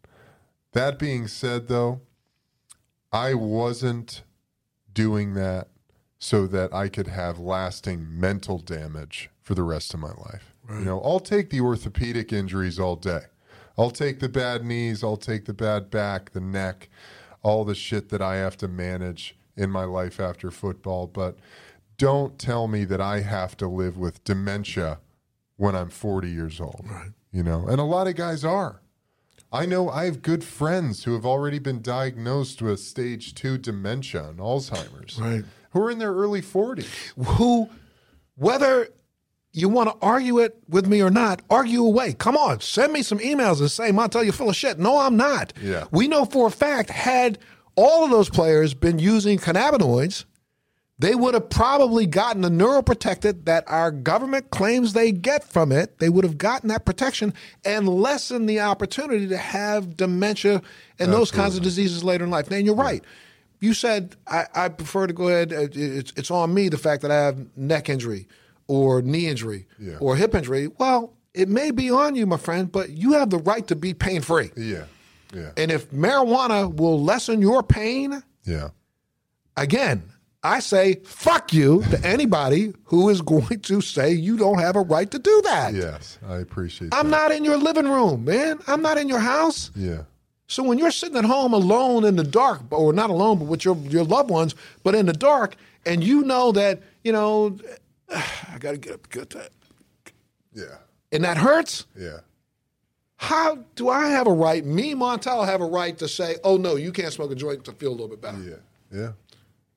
That 0.73 0.99
being 0.99 1.27
said, 1.29 1.69
though, 1.69 2.01
I 3.13 3.35
wasn't 3.35 4.23
doing 4.93 5.35
that 5.35 5.69
so 6.25 6.47
that 6.47 6.73
I 6.73 6.89
could 6.89 7.09
have 7.09 7.39
lasting 7.39 8.07
mental 8.19 8.59
damage 8.59 9.29
for 9.43 9.55
the 9.55 9.63
rest 9.63 9.93
of 9.93 10.01
my 10.01 10.13
life. 10.13 10.55
You 10.71 10.87
know, 10.87 10.99
I'll 11.03 11.21
take 11.21 11.51
the 11.51 11.61
orthopedic 11.61 12.33
injuries 12.33 12.79
all 12.79 12.97
day. 12.97 13.25
I'll 13.77 13.91
take 13.91 14.21
the 14.21 14.31
bad 14.31 14.65
knees, 14.65 15.05
I'll 15.05 15.19
take 15.19 15.45
the 15.45 15.53
bad 15.53 15.91
back, 15.91 16.31
the 16.31 16.41
neck, 16.41 16.89
all 17.43 17.67
the 17.67 17.75
shit 17.75 18.09
that 18.09 18.23
I 18.23 18.37
have 18.37 18.57
to 18.59 18.69
manage 18.69 19.37
in 19.55 19.71
my 19.71 19.85
life 19.85 20.19
after 20.19 20.51
football, 20.51 21.07
but 21.07 21.37
don't 21.99 22.39
tell 22.39 22.69
me 22.69 22.87
that 22.87 23.03
I 23.03 23.21
have 23.21 23.55
to 23.59 23.69
live 23.69 23.99
with 23.99 24.25
dementia 24.25 25.01
when 25.59 25.77
I'm 25.77 25.91
40 25.91 26.31
years 26.31 26.59
old. 26.59 26.87
Right. 26.89 27.11
You 27.33 27.43
know, 27.43 27.67
and 27.67 27.79
a 27.79 27.85
lot 27.85 28.07
of 28.07 28.17
guys 28.17 28.47
are. 28.47 28.81
I 29.53 29.67
know 29.67 29.91
I 29.91 30.07
have 30.07 30.23
good 30.23 30.43
friends 30.43 31.05
who 31.05 31.13
have 31.13 31.27
already 31.27 31.59
been 31.59 31.83
diagnosed 31.83 32.63
with 32.63 32.81
stage 32.81 33.35
two 33.35 33.59
dementia 33.59 34.31
and 34.31 34.39
Alzheimer's, 34.39 35.21
Right. 35.21 35.45
Who 35.75 35.83
are 35.83 35.91
in 35.91 35.99
their 35.99 36.15
early 36.15 36.41
40s. 36.41 36.87
Who, 37.37 37.69
whether 38.37 38.89
you 39.53 39.69
want 39.69 39.91
to 39.91 39.97
argue 40.01 40.39
it 40.39 40.57
with 40.69 40.87
me 40.87 41.03
or 41.03 41.11
not, 41.11 41.43
argue 41.51 41.85
away. 41.85 42.15
Come 42.15 42.37
on, 42.37 42.61
send 42.61 42.93
me 42.93 43.03
some 43.03 43.19
emails 43.19 43.61
and 43.61 43.71
say, 43.71 43.91
Montel, 43.91 44.25
you're 44.25 44.33
full 44.33 44.49
of 44.49 44.57
shit. 44.57 44.79
No, 44.79 44.99
I'm 44.99 45.17
not. 45.17 45.53
Yeah. 45.61 45.85
We 45.91 46.09
know 46.09 46.25
for 46.25 46.47
a 46.47 46.51
fact, 46.51 46.91
had 46.91 47.39
all 47.77 48.05
of 48.05 48.11
those 48.11 48.31
players 48.31 48.73
been 48.73 48.99
using 48.99 49.39
cannabinoids, 49.39 50.25
they 50.99 51.17
would 51.17 51.35
have 51.35 51.51
probably 51.51 52.07
gotten 52.07 52.43
the 52.43 52.49
neuroprotectant 52.49 53.47
that 53.47 53.65
our 53.67 53.91
government 53.91 54.51
claims 54.51 54.93
they 54.93 55.11
get 55.11 55.43
from 55.43 55.73
it. 55.73 55.99
They 55.99 56.09
would 56.09 56.25
have 56.25 56.39
gotten 56.39 56.69
that 56.69 56.85
protection 56.85 57.35
and 57.65 57.89
lessened 57.89 58.49
the 58.49 58.61
opportunity 58.61 59.27
to 59.27 59.37
have 59.37 59.97
dementia 59.97 60.63
and 61.01 61.13
those 61.13 61.33
kinds 61.33 61.57
of 61.57 61.65
diseases 61.65 62.05
later 62.05 62.25
in 62.25 62.31
life. 62.31 62.49
And 62.49 62.65
you're 62.65 62.77
right. 62.77 63.03
You 63.65 63.75
said 63.75 64.17
I, 64.27 64.45
I 64.55 64.69
prefer 64.69 65.07
to 65.07 65.13
go 65.13 65.29
ahead. 65.29 65.53
uh, 65.53 65.69
It's, 65.73 66.13
it's 66.17 66.31
on 66.31 66.53
me 66.53 66.69
the 66.69 66.79
fact 66.79 67.03
that 67.03 67.11
I 67.11 67.21
have 67.27 67.37
neck 67.57 67.89
injury 67.89 68.27
or 68.69 69.03
knee 69.03 69.27
injury 69.27 69.67
Yeah. 69.79 69.97
or 70.01 70.17
hip 70.17 70.35
injury. 70.35 70.69
Well, 70.79 71.15
it 71.33 71.49
may 71.49 71.71
be 71.71 71.91
on 71.91 72.15
you, 72.15 72.27
my 72.27 72.37
friend, 72.37 72.71
but 72.71 72.91
you 72.91 73.13
have 73.15 73.31
the 73.31 73.39
right 73.39 73.67
to 73.69 73.77
be 73.77 73.95
pain 73.95 74.21
free. 74.21 74.51
Yeah. 74.57 74.85
Yeah. 75.35 75.51
And 75.57 75.71
if 75.73 75.91
marijuana 75.91 76.73
will 76.75 77.03
lessen 77.03 77.41
your 77.43 77.63
pain, 77.63 78.23
Yeah. 78.45 78.69
again, 79.57 80.03
I 80.43 80.61
say 80.61 81.01
fuck 81.05 81.53
you 81.55 81.83
to 81.91 82.07
anybody 82.07 82.75
who 82.85 83.09
is 83.09 83.23
going 83.23 83.61
to 83.61 83.81
say 83.81 84.13
you 84.13 84.37
don't 84.37 84.59
have 84.59 84.77
a 84.77 84.83
right 84.83 85.11
to 85.11 85.19
do 85.19 85.43
that. 85.45 85.73
Yes. 85.75 86.19
I 86.29 86.37
appreciate 86.37 86.89
it. 86.89 86.95
I'm 86.95 87.09
that. 87.11 87.17
not 87.29 87.33
in 87.33 87.45
your 87.45 87.57
living 87.57 87.89
room, 87.89 88.25
man. 88.27 88.59
I'm 88.67 88.83
not 88.83 88.99
in 88.99 89.09
your 89.09 89.21
house. 89.21 89.71
Yeah. 89.75 90.03
So 90.47 90.63
when 90.63 90.79
you're 90.79 90.91
sitting 90.91 91.17
at 91.17 91.25
home 91.25 91.53
alone 91.55 92.05
in 92.05 92.17
the 92.17 92.25
dark, 92.25 92.61
or 92.71 92.93
not 92.93 93.11
alone, 93.11 93.39
but 93.39 93.47
with 93.47 93.65
your 93.65 93.77
your 93.77 94.05
loved 94.05 94.31
ones, 94.31 94.55
but 94.83 94.95
in 94.95 95.07
the 95.07 95.13
dark, 95.13 95.57
and 95.87 96.05
you 96.05 96.23
know 96.23 96.53
that 96.53 96.83
you 97.03 97.13
know, 97.13 97.57
I 98.15 98.59
got 98.61 98.73
to 98.73 98.79
get 98.79 98.93
up, 98.95 99.09
get 99.11 99.31
that, 99.31 99.51
Yeah. 100.53 100.77
and 101.13 101.25
that 101.25 101.37
hurts. 101.39 101.87
Yeah. 101.99 102.19
How 103.17 103.57
do 103.75 103.89
I 103.89 104.09
have 104.11 104.27
a 104.27 104.33
right? 104.33 104.65
Me, 104.65 104.95
Montel, 104.95 105.47
have 105.47 105.61
a 105.63 105.67
right 105.67 105.97
to 105.99 106.09
say, 106.09 106.37
"Oh 106.45 106.57
no, 106.59 106.77
you 106.77 106.93
can't 106.93 107.13
smoke 107.13 107.31
a 107.31 107.35
joint 107.35 107.65
to 107.65 107.73
feel 107.73 107.91
a 107.91 107.93
little 107.97 108.09
bit 108.09 108.21
better." 108.21 108.39
Yeah. 108.43 108.57
Yeah. 109.01 109.13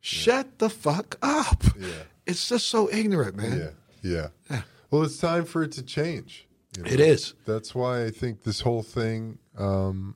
Shut 0.02 0.60
the 0.60 0.70
fuck 0.70 1.18
up. 1.22 1.64
Yeah. 1.80 1.88
It's 2.26 2.50
just 2.50 2.68
so 2.68 2.90
ignorant, 2.92 3.36
man. 3.38 3.74
Yeah, 4.04 4.30
yeah. 4.50 4.62
Well, 4.92 5.04
it's 5.04 5.18
time 5.18 5.46
for 5.46 5.64
it 5.64 5.72
to 5.74 5.84
change. 5.84 6.46
you 6.78 6.84
know? 6.84 6.92
It 6.92 7.00
is. 7.00 7.34
That's 7.46 7.74
why 7.74 8.04
I 8.04 8.10
think 8.12 8.44
this 8.44 8.60
whole 8.62 8.84
thing. 8.84 9.38
Um, 9.58 10.16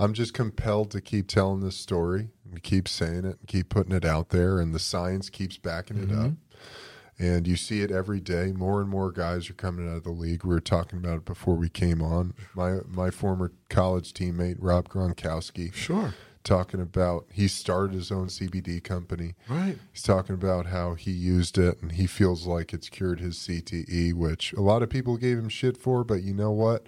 I'm 0.00 0.14
just 0.14 0.32
compelled 0.32 0.90
to 0.92 1.00
keep 1.02 1.28
telling 1.28 1.60
this 1.60 1.76
story 1.76 2.30
and 2.50 2.62
keep 2.62 2.88
saying 2.88 3.18
it 3.26 3.38
and 3.38 3.46
keep 3.46 3.68
putting 3.68 3.92
it 3.94 4.04
out 4.04 4.30
there, 4.30 4.58
and 4.58 4.74
the 4.74 4.78
science 4.78 5.28
keeps 5.28 5.58
backing 5.58 5.98
it 5.98 6.10
up. 6.10 6.30
Mm-hmm. 6.30 7.22
And 7.22 7.46
you 7.46 7.54
see 7.56 7.82
it 7.82 7.90
every 7.90 8.18
day. 8.18 8.50
More 8.52 8.80
and 8.80 8.88
more 8.88 9.12
guys 9.12 9.50
are 9.50 9.54
coming 9.54 9.86
out 9.86 9.98
of 9.98 10.04
the 10.04 10.10
league. 10.10 10.42
We 10.42 10.54
were 10.54 10.60
talking 10.60 10.98
about 10.98 11.18
it 11.18 11.24
before 11.26 11.54
we 11.54 11.68
came 11.68 12.00
on. 12.00 12.32
My 12.54 12.78
my 12.88 13.10
former 13.10 13.52
college 13.68 14.14
teammate 14.14 14.56
Rob 14.58 14.88
Gronkowski, 14.88 15.70
Sure. 15.74 16.14
talking 16.44 16.80
about 16.80 17.26
he 17.30 17.46
started 17.46 17.94
his 17.94 18.10
own 18.10 18.28
CBD 18.28 18.82
company. 18.82 19.34
Right. 19.50 19.76
He's 19.92 20.02
talking 20.02 20.34
about 20.34 20.64
how 20.68 20.94
he 20.94 21.10
used 21.10 21.58
it 21.58 21.82
and 21.82 21.92
he 21.92 22.06
feels 22.06 22.46
like 22.46 22.72
it's 22.72 22.88
cured 22.88 23.20
his 23.20 23.36
CTE, 23.36 24.14
which 24.14 24.54
a 24.54 24.62
lot 24.62 24.82
of 24.82 24.88
people 24.88 25.18
gave 25.18 25.36
him 25.36 25.50
shit 25.50 25.76
for. 25.76 26.04
But 26.04 26.22
you 26.22 26.32
know 26.32 26.52
what? 26.52 26.86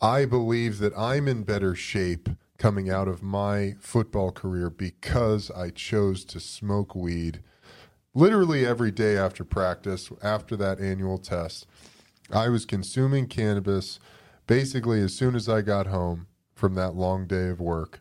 I 0.00 0.24
believe 0.24 0.78
that 0.78 0.96
I'm 0.96 1.26
in 1.26 1.42
better 1.42 1.74
shape 1.74 2.28
coming 2.58 2.90
out 2.90 3.08
of 3.08 3.22
my 3.22 3.74
football 3.80 4.30
career 4.30 4.70
because 4.70 5.50
I 5.50 5.70
chose 5.70 6.24
to 6.26 6.40
smoke 6.40 6.94
weed 6.94 7.40
literally 8.14 8.64
every 8.64 8.90
day 8.90 9.16
after 9.16 9.44
practice, 9.44 10.10
after 10.22 10.56
that 10.56 10.80
annual 10.80 11.18
test. 11.18 11.66
I 12.30 12.48
was 12.48 12.64
consuming 12.64 13.26
cannabis 13.26 13.98
basically 14.46 15.00
as 15.00 15.14
soon 15.14 15.34
as 15.34 15.48
I 15.48 15.62
got 15.62 15.86
home 15.86 16.26
from 16.54 16.74
that 16.74 16.94
long 16.94 17.26
day 17.26 17.48
of 17.48 17.60
work 17.60 18.00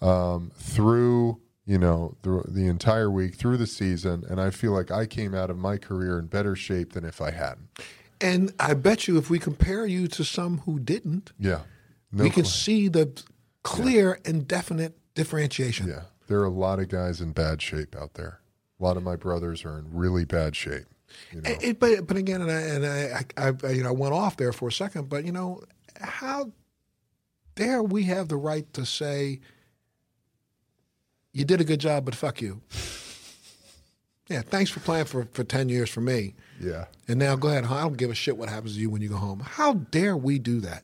um, 0.00 0.50
through 0.54 1.40
you 1.64 1.78
know 1.78 2.16
the, 2.22 2.44
the 2.46 2.66
entire 2.66 3.10
week 3.10 3.34
through 3.34 3.56
the 3.56 3.66
season. 3.66 4.24
And 4.28 4.40
i 4.40 4.50
feel 4.50 4.72
like 4.72 4.90
i 4.90 5.04
came 5.06 5.34
out 5.34 5.50
of 5.50 5.58
my 5.58 5.76
career 5.76 6.18
in 6.18 6.26
better 6.26 6.54
shape 6.54 6.92
than 6.92 7.04
if 7.04 7.20
i 7.20 7.30
hadn't. 7.30 7.68
And 8.20 8.52
I 8.58 8.74
bet 8.74 9.06
you 9.06 9.18
if 9.18 9.28
we 9.28 9.38
compare 9.38 9.84
you 9.84 10.08
to 10.08 10.24
some 10.24 10.58
who 10.58 10.78
didn't, 10.78 11.32
yeah. 11.38 11.62
No 12.12 12.24
we 12.24 12.30
can 12.30 12.44
see 12.44 12.88
the 12.88 13.22
clear 13.66 14.18
and 14.24 14.46
definite 14.46 14.96
differentiation. 15.14 15.88
yeah 15.88 16.02
there 16.28 16.38
are 16.40 16.44
a 16.44 16.50
lot 16.50 16.78
of 16.78 16.88
guys 16.88 17.20
in 17.20 17.32
bad 17.32 17.60
shape 17.62 17.94
out 17.96 18.14
there 18.14 18.40
a 18.80 18.82
lot 18.84 18.96
of 18.96 19.02
my 19.02 19.16
brothers 19.16 19.64
are 19.64 19.78
in 19.78 19.86
really 19.92 20.24
bad 20.24 20.54
shape 20.56 20.84
you 21.32 21.40
know 21.40 21.50
It- 21.50 21.62
it- 21.62 21.80
but 21.80 22.06
but 22.06 22.16
again, 22.16 22.42
and 22.42 22.50
I 22.50 22.60
and 22.60 22.86
I, 22.86 23.24
I, 23.36 23.52
I 23.66 23.70
you 23.70 23.82
know 23.82 23.88
I 23.90 23.92
went 23.92 24.12
off 24.14 24.36
there 24.36 24.52
for 24.52 24.68
a 24.68 24.72
second, 24.72 25.08
but 25.08 25.24
you 25.24 25.32
know 25.32 25.62
how 26.00 26.50
dare 27.54 27.82
we 27.82 28.02
have 28.04 28.28
the 28.28 28.36
right 28.36 28.70
to 28.74 28.84
say 28.84 29.40
you 31.32 31.44
did 31.44 31.60
a 31.60 31.64
good 31.64 31.80
job, 31.80 32.04
but 32.04 32.14
fuck 32.14 32.40
you. 32.42 32.60
Yeah, 34.28 34.42
thanks 34.42 34.72
for 34.72 34.80
playing 34.80 35.04
for, 35.04 35.28
for 35.34 35.44
ten 35.44 35.68
years 35.68 35.88
for 35.88 36.00
me, 36.00 36.34
yeah 36.60 36.86
and 37.06 37.16
now 37.16 37.36
go 37.36 37.46
ahead. 37.46 37.64
I 37.64 37.82
don't 37.82 37.96
give 37.96 38.10
a 38.10 38.14
shit 38.14 38.36
what 38.36 38.48
happens 38.48 38.74
to 38.74 38.80
you 38.80 38.90
when 38.90 39.00
you 39.00 39.08
go 39.08 39.14
home. 39.16 39.38
How 39.38 39.74
dare 39.74 40.16
we 40.16 40.40
do 40.40 40.58
that? 40.62 40.82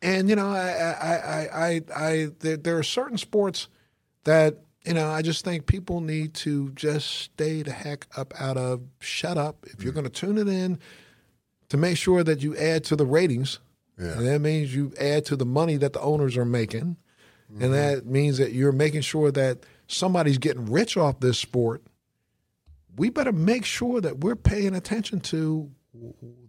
And 0.00 0.28
you 0.28 0.36
know, 0.36 0.50
I 0.50 0.68
I 1.00 1.14
I 1.14 1.48
I, 1.52 1.82
I 1.96 2.28
there, 2.40 2.56
there 2.56 2.78
are 2.78 2.82
certain 2.82 3.18
sports 3.18 3.68
that 4.24 4.58
you 4.84 4.94
know 4.94 5.08
I 5.08 5.22
just 5.22 5.44
think 5.44 5.66
people 5.66 6.00
need 6.00 6.34
to 6.34 6.70
just 6.70 7.08
stay 7.08 7.62
the 7.62 7.72
heck 7.72 8.06
up 8.16 8.32
out 8.40 8.56
of. 8.56 8.82
Shut 9.00 9.36
up 9.36 9.66
if 9.66 9.82
you're 9.82 9.92
mm-hmm. 9.92 10.00
going 10.00 10.10
to 10.10 10.20
tune 10.20 10.38
it 10.38 10.48
in 10.48 10.78
to 11.68 11.76
make 11.76 11.96
sure 11.96 12.22
that 12.22 12.42
you 12.42 12.56
add 12.56 12.84
to 12.84 12.96
the 12.96 13.06
ratings. 13.06 13.58
Yeah. 13.98 14.12
And 14.12 14.26
that 14.26 14.40
means 14.40 14.74
you 14.74 14.92
add 15.00 15.24
to 15.26 15.36
the 15.36 15.44
money 15.44 15.76
that 15.76 15.92
the 15.92 16.00
owners 16.00 16.36
are 16.36 16.44
making, 16.44 16.96
and 17.48 17.60
mm-hmm. 17.60 17.72
that 17.72 18.06
means 18.06 18.38
that 18.38 18.52
you're 18.52 18.70
making 18.70 19.00
sure 19.00 19.32
that 19.32 19.64
somebody's 19.88 20.38
getting 20.38 20.70
rich 20.70 20.96
off 20.96 21.18
this 21.18 21.38
sport. 21.38 21.82
We 22.96 23.10
better 23.10 23.32
make 23.32 23.64
sure 23.64 24.00
that 24.00 24.18
we're 24.18 24.36
paying 24.36 24.74
attention 24.74 25.20
to 25.20 25.70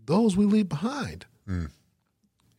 those 0.05 0.37
we 0.37 0.45
leave 0.45 0.69
behind. 0.69 1.25
Mm. 1.47 1.71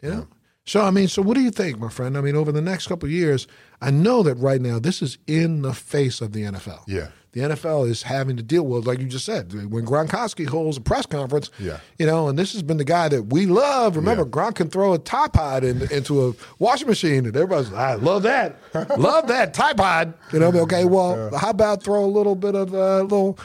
You 0.02 0.10
know? 0.10 0.28
So 0.70 0.82
I 0.82 0.92
mean, 0.92 1.08
so 1.08 1.20
what 1.20 1.34
do 1.34 1.40
you 1.40 1.50
think, 1.50 1.80
my 1.80 1.88
friend? 1.88 2.16
I 2.16 2.20
mean, 2.20 2.36
over 2.36 2.52
the 2.52 2.60
next 2.62 2.86
couple 2.86 3.08
of 3.08 3.10
years, 3.12 3.48
I 3.82 3.90
know 3.90 4.22
that 4.22 4.36
right 4.36 4.60
now 4.60 4.78
this 4.78 5.02
is 5.02 5.18
in 5.26 5.62
the 5.62 5.74
face 5.74 6.20
of 6.20 6.30
the 6.32 6.44
NFL. 6.44 6.84
Yeah. 6.86 7.08
The 7.32 7.40
NFL 7.40 7.88
is 7.90 8.04
having 8.04 8.36
to 8.36 8.42
deal 8.44 8.62
with, 8.62 8.86
like 8.86 9.00
you 9.00 9.06
just 9.06 9.24
said, 9.24 9.52
when 9.52 9.84
Gronkowski 9.84 10.46
holds 10.46 10.76
a 10.76 10.80
press 10.80 11.06
conference, 11.06 11.50
Yeah. 11.58 11.78
you 11.98 12.06
know, 12.06 12.28
and 12.28 12.38
this 12.38 12.52
has 12.52 12.62
been 12.62 12.76
the 12.76 12.84
guy 12.84 13.08
that 13.08 13.32
we 13.32 13.46
love. 13.46 13.96
Remember, 13.96 14.22
Yeah. 14.22 14.28
Gronk 14.28 14.54
can 14.54 14.70
throw 14.70 14.92
a 14.94 14.98
Tide 14.98 15.32
Pod 15.32 15.64
in, 15.64 15.90
into 15.90 16.28
a 16.28 16.34
washing 16.60 16.86
machine, 16.86 17.26
and 17.26 17.34
everybody's, 17.34 17.72
like, 17.72 17.80
I 17.80 17.94
love 17.94 18.22
that, 18.22 18.56
love 18.96 19.26
that 19.26 19.52
Tide 19.52 19.76
Pod. 19.76 20.14
You 20.32 20.38
know, 20.38 20.52
okay, 20.52 20.84
well, 20.84 21.34
how 21.36 21.50
about 21.50 21.82
throw 21.82 22.04
a 22.04 22.06
little 22.06 22.36
bit 22.36 22.54
of 22.54 22.72
a 22.74 23.02
little 23.02 23.36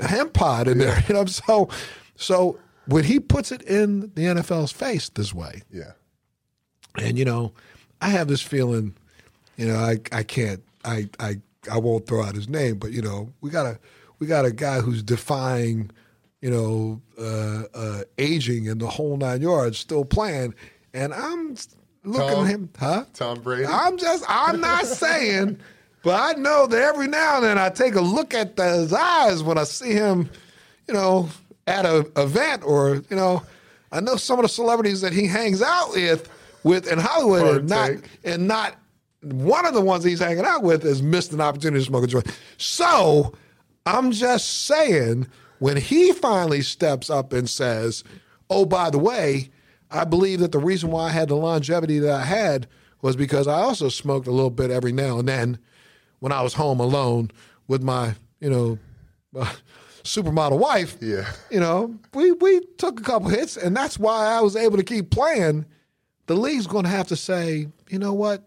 hemp 0.00 0.32
pod 0.32 0.66
in 0.66 0.78
there? 0.78 1.04
You 1.08 1.14
know, 1.14 1.26
so, 1.26 1.68
so 2.16 2.58
when 2.86 3.04
he 3.04 3.20
puts 3.20 3.52
it 3.52 3.60
in 3.60 4.00
the 4.14 4.22
NFL's 4.24 4.72
face 4.72 5.10
this 5.10 5.34
way, 5.34 5.60
yeah 5.70 5.92
and 6.96 7.18
you 7.18 7.24
know, 7.24 7.52
I 8.00 8.08
have 8.08 8.28
this 8.28 8.42
feeling, 8.42 8.94
you 9.56 9.66
know, 9.66 9.76
I 9.76 9.98
I 10.12 10.22
can't 10.22 10.62
I 10.84 11.08
I 11.18 11.36
I 11.70 11.78
won't 11.78 12.06
throw 12.06 12.22
out 12.22 12.34
his 12.34 12.48
name, 12.48 12.78
but 12.78 12.92
you 12.92 13.02
know, 13.02 13.32
we 13.40 13.50
got 13.50 13.66
a 13.66 13.78
we 14.18 14.26
got 14.26 14.44
a 14.44 14.52
guy 14.52 14.80
who's 14.80 15.02
defying, 15.02 15.90
you 16.40 16.50
know, 16.50 17.00
uh, 17.18 17.64
uh, 17.74 18.02
aging 18.18 18.68
and 18.68 18.80
the 18.80 18.86
whole 18.86 19.16
nine 19.16 19.40
yards, 19.42 19.78
still 19.78 20.04
playing, 20.04 20.54
and 20.94 21.12
I'm 21.12 21.56
looking 22.04 22.28
Tom? 22.28 22.44
at 22.46 22.50
him, 22.50 22.70
huh? 22.78 23.04
tom 23.12 23.40
brady 23.40 23.66
I'm 23.66 23.98
just 23.98 24.24
I'm 24.28 24.60
not 24.60 24.86
saying, 24.86 25.58
but 26.02 26.18
I 26.20 26.38
know 26.38 26.66
that 26.66 26.80
every 26.80 27.08
now 27.08 27.36
and 27.36 27.44
then 27.44 27.58
I 27.58 27.68
take 27.68 27.94
a 27.94 28.00
look 28.00 28.34
at 28.34 28.56
the, 28.56 28.68
his 28.68 28.92
eyes 28.92 29.42
when 29.42 29.58
I 29.58 29.64
see 29.64 29.92
him, 29.92 30.30
you 30.88 30.94
know, 30.94 31.28
at 31.66 31.84
a 31.84 32.10
event 32.16 32.62
or 32.64 33.02
you 33.10 33.16
know, 33.16 33.42
I 33.92 34.00
know 34.00 34.16
some 34.16 34.38
of 34.38 34.44
the 34.44 34.48
celebrities 34.48 35.00
that 35.02 35.12
he 35.12 35.26
hangs 35.26 35.62
out 35.62 35.92
with 35.92 36.28
with 36.62 36.90
in 36.90 36.98
Hollywood 36.98 37.58
and 37.58 37.68
not 37.68 37.90
and 38.24 38.48
not 38.48 38.76
one 39.22 39.66
of 39.66 39.74
the 39.74 39.80
ones 39.80 40.04
he's 40.04 40.20
hanging 40.20 40.44
out 40.44 40.62
with 40.62 40.82
has 40.82 41.02
missed 41.02 41.32
an 41.32 41.40
opportunity 41.40 41.80
to 41.82 41.86
smoke 41.86 42.04
a 42.04 42.06
joint. 42.06 42.38
So 42.56 43.34
I'm 43.86 44.12
just 44.12 44.66
saying 44.66 45.26
when 45.58 45.76
he 45.76 46.12
finally 46.12 46.62
steps 46.62 47.10
up 47.10 47.32
and 47.32 47.48
says, 47.48 48.04
"Oh, 48.48 48.64
by 48.64 48.90
the 48.90 48.98
way, 48.98 49.50
I 49.90 50.04
believe 50.04 50.40
that 50.40 50.52
the 50.52 50.58
reason 50.58 50.90
why 50.90 51.08
I 51.08 51.10
had 51.10 51.28
the 51.28 51.36
longevity 51.36 51.98
that 51.98 52.12
I 52.12 52.24
had 52.24 52.66
was 53.02 53.16
because 53.16 53.48
I 53.48 53.60
also 53.60 53.88
smoked 53.88 54.26
a 54.26 54.32
little 54.32 54.50
bit 54.50 54.70
every 54.70 54.92
now 54.92 55.18
and 55.18 55.28
then 55.28 55.58
when 56.20 56.32
I 56.32 56.42
was 56.42 56.54
home 56.54 56.80
alone 56.80 57.30
with 57.66 57.82
my, 57.82 58.14
you 58.40 58.50
know, 58.50 58.78
uh, 59.36 59.52
supermodel 60.02 60.58
wife. 60.58 60.96
Yeah. 61.00 61.30
You 61.50 61.60
know, 61.60 61.94
we 62.14 62.32
we 62.32 62.60
took 62.78 63.00
a 63.00 63.02
couple 63.02 63.28
hits, 63.28 63.56
and 63.56 63.76
that's 63.76 63.98
why 63.98 64.26
I 64.26 64.40
was 64.40 64.56
able 64.56 64.76
to 64.76 64.84
keep 64.84 65.10
playing. 65.10 65.66
The 66.30 66.36
league's 66.36 66.68
going 66.68 66.84
to 66.84 66.90
have 66.90 67.08
to 67.08 67.16
say, 67.16 67.66
you 67.88 67.98
know 67.98 68.14
what? 68.14 68.44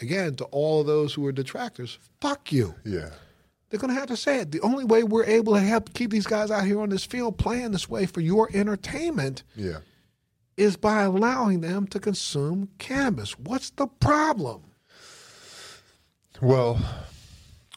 Again, 0.00 0.36
to 0.36 0.44
all 0.52 0.80
of 0.80 0.86
those 0.86 1.12
who 1.12 1.26
are 1.26 1.32
detractors, 1.32 1.98
fuck 2.20 2.52
you. 2.52 2.76
yeah 2.84 3.10
They're 3.68 3.80
going 3.80 3.92
to 3.92 3.98
have 3.98 4.06
to 4.06 4.16
say 4.16 4.38
it. 4.38 4.52
The 4.52 4.60
only 4.60 4.84
way 4.84 5.02
we're 5.02 5.24
able 5.24 5.54
to 5.54 5.60
help 5.60 5.92
keep 5.94 6.12
these 6.12 6.28
guys 6.28 6.48
out 6.48 6.64
here 6.64 6.80
on 6.80 6.88
this 6.88 7.04
field 7.04 7.38
playing 7.38 7.72
this 7.72 7.88
way 7.88 8.06
for 8.06 8.20
your 8.20 8.48
entertainment 8.54 9.42
yeah 9.56 9.78
is 10.56 10.76
by 10.76 11.02
allowing 11.02 11.60
them 11.60 11.88
to 11.88 11.98
consume 11.98 12.68
cannabis. 12.78 13.36
What's 13.36 13.70
the 13.70 13.88
problem? 13.88 14.62
well 16.40 16.78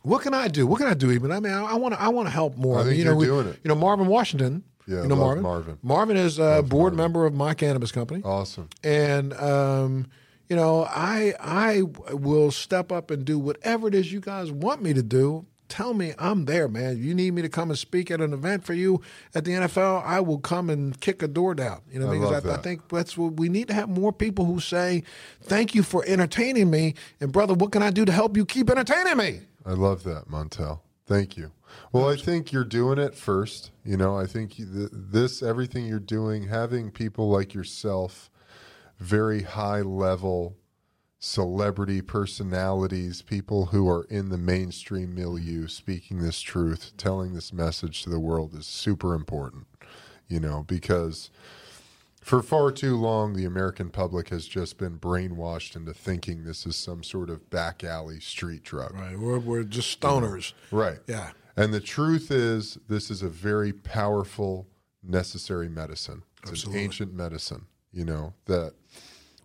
What 0.03 0.21
can 0.21 0.35
I 0.35 0.49
do? 0.49 0.67
What 0.67 0.77
can 0.77 0.87
I 0.87 0.93
do? 0.93 1.09
Even 1.11 1.31
I 1.31 1.39
mean, 1.39 1.51
I 1.51 1.73
want 1.73 1.95
to. 1.95 1.99
I 1.99 2.09
want 2.09 2.27
to 2.27 2.31
help 2.31 2.57
more. 2.57 2.77
I 2.79 2.83
think 2.83 2.99
you 2.99 3.05
know, 3.05 3.11
you're 3.11 3.17
we- 3.17 3.25
doing 3.25 3.47
it. 3.47 3.59
You 3.63 3.69
know, 3.69 3.75
Marvin 3.75 4.05
Washington. 4.05 4.63
Yeah, 4.87 5.03
you 5.03 5.07
know 5.07 5.15
Marvin. 5.15 5.43
Marvin. 5.43 5.77
Marvin 5.81 6.17
is 6.17 6.39
a 6.39 6.61
board 6.61 6.93
member 6.93 7.25
of 7.25 7.33
my 7.33 7.53
cannabis 7.53 7.91
company. 7.91 8.21
awesome 8.23 8.69
and 8.83 9.33
um, 9.33 10.07
you 10.49 10.55
know, 10.55 10.85
I 10.89 11.33
I 11.39 11.81
will 12.13 12.51
step 12.51 12.91
up 12.91 13.09
and 13.09 13.25
do 13.25 13.39
whatever 13.39 13.87
it 13.87 13.95
is 13.95 14.11
you 14.11 14.19
guys 14.19 14.51
want 14.51 14.81
me 14.83 14.93
to 14.93 15.01
do. 15.01 15.45
Tell 15.69 15.93
me 15.95 16.13
I'm 16.19 16.45
there, 16.45 16.67
man. 16.67 17.01
You 17.01 17.15
need 17.15 17.33
me 17.33 17.41
to 17.41 17.49
come 17.49 17.71
and 17.71 17.79
speak 17.79 18.11
at 18.11 18.21
an 18.21 18.33
event 18.33 18.63
for 18.63 18.73
you 18.73 19.01
at 19.33 19.45
the 19.45 19.51
NFL. 19.51 20.03
I 20.05 20.19
will 20.19 20.37
come 20.37 20.69
and 20.69 20.99
kick 20.99 21.23
a 21.23 21.27
door 21.27 21.55
down. 21.55 21.81
You 21.89 21.99
know, 21.99 22.09
I 22.09 22.13
because 22.13 22.31
love 22.31 22.45
I, 22.45 22.55
I 22.55 22.57
think 22.57 22.89
that's 22.89 23.17
what 23.17 23.37
we 23.37 23.49
need 23.49 23.69
to 23.69 23.73
have 23.73 23.89
more 23.89 24.11
people 24.11 24.45
who 24.45 24.59
say, 24.59 25.03
"Thank 25.41 25.73
you 25.73 25.81
for 25.81 26.03
entertaining 26.05 26.69
me," 26.69 26.93
and 27.19 27.31
brother, 27.31 27.53
what 27.55 27.71
can 27.71 27.81
I 27.81 27.89
do 27.89 28.05
to 28.05 28.11
help 28.11 28.37
you 28.37 28.45
keep 28.45 28.69
entertaining 28.69 29.17
me? 29.17 29.39
I 29.65 29.71
love 29.71 30.03
that, 30.03 30.27
Montel. 30.29 30.81
Thank 31.13 31.37
you. 31.37 31.51
Well, 31.91 32.09
I 32.09 32.15
think 32.15 32.51
you're 32.51 32.63
doing 32.63 32.97
it 32.97 33.13
first. 33.13 33.69
You 33.85 33.97
know, 33.97 34.17
I 34.17 34.25
think 34.25 34.55
this, 34.57 35.43
everything 35.43 35.85
you're 35.85 35.99
doing, 35.99 36.47
having 36.47 36.89
people 36.89 37.29
like 37.29 37.53
yourself, 37.53 38.31
very 38.97 39.43
high 39.43 39.81
level 39.81 40.55
celebrity 41.19 42.01
personalities, 42.01 43.21
people 43.21 43.67
who 43.67 43.87
are 43.87 44.05
in 44.09 44.29
the 44.29 44.39
mainstream 44.39 45.13
milieu 45.13 45.67
speaking 45.67 46.17
this 46.17 46.41
truth, 46.41 46.93
telling 46.97 47.35
this 47.35 47.53
message 47.53 48.01
to 48.01 48.09
the 48.09 48.19
world 48.19 48.55
is 48.55 48.65
super 48.65 49.13
important, 49.13 49.67
you 50.27 50.39
know, 50.39 50.63
because 50.67 51.29
For 52.23 52.41
far 52.41 52.71
too 52.71 52.95
long, 52.95 53.33
the 53.33 53.45
American 53.45 53.89
public 53.89 54.29
has 54.29 54.47
just 54.47 54.77
been 54.77 54.97
brainwashed 54.97 55.75
into 55.75 55.93
thinking 55.93 56.43
this 56.43 56.65
is 56.65 56.75
some 56.75 57.03
sort 57.03 57.29
of 57.29 57.49
back 57.49 57.83
alley 57.83 58.19
street 58.19 58.63
drug. 58.63 58.93
Right. 58.93 59.19
We're, 59.19 59.39
we're 59.39 59.63
just 59.63 59.99
stoners. 59.99 60.53
Right. 60.71 60.99
Yeah. 61.07 61.31
And 61.57 61.73
the 61.73 61.79
truth 61.79 62.31
is, 62.31 62.77
this 62.87 63.11
is 63.11 63.21
a 63.21 63.29
very 63.29 63.73
powerful, 63.73 64.67
necessary 65.03 65.69
medicine. 65.69 66.23
It's 66.41 66.51
Absolutely. 66.51 66.79
an 66.79 66.85
ancient 66.85 67.13
medicine, 67.13 67.65
you 67.91 68.05
know, 68.05 68.33
that 68.45 68.73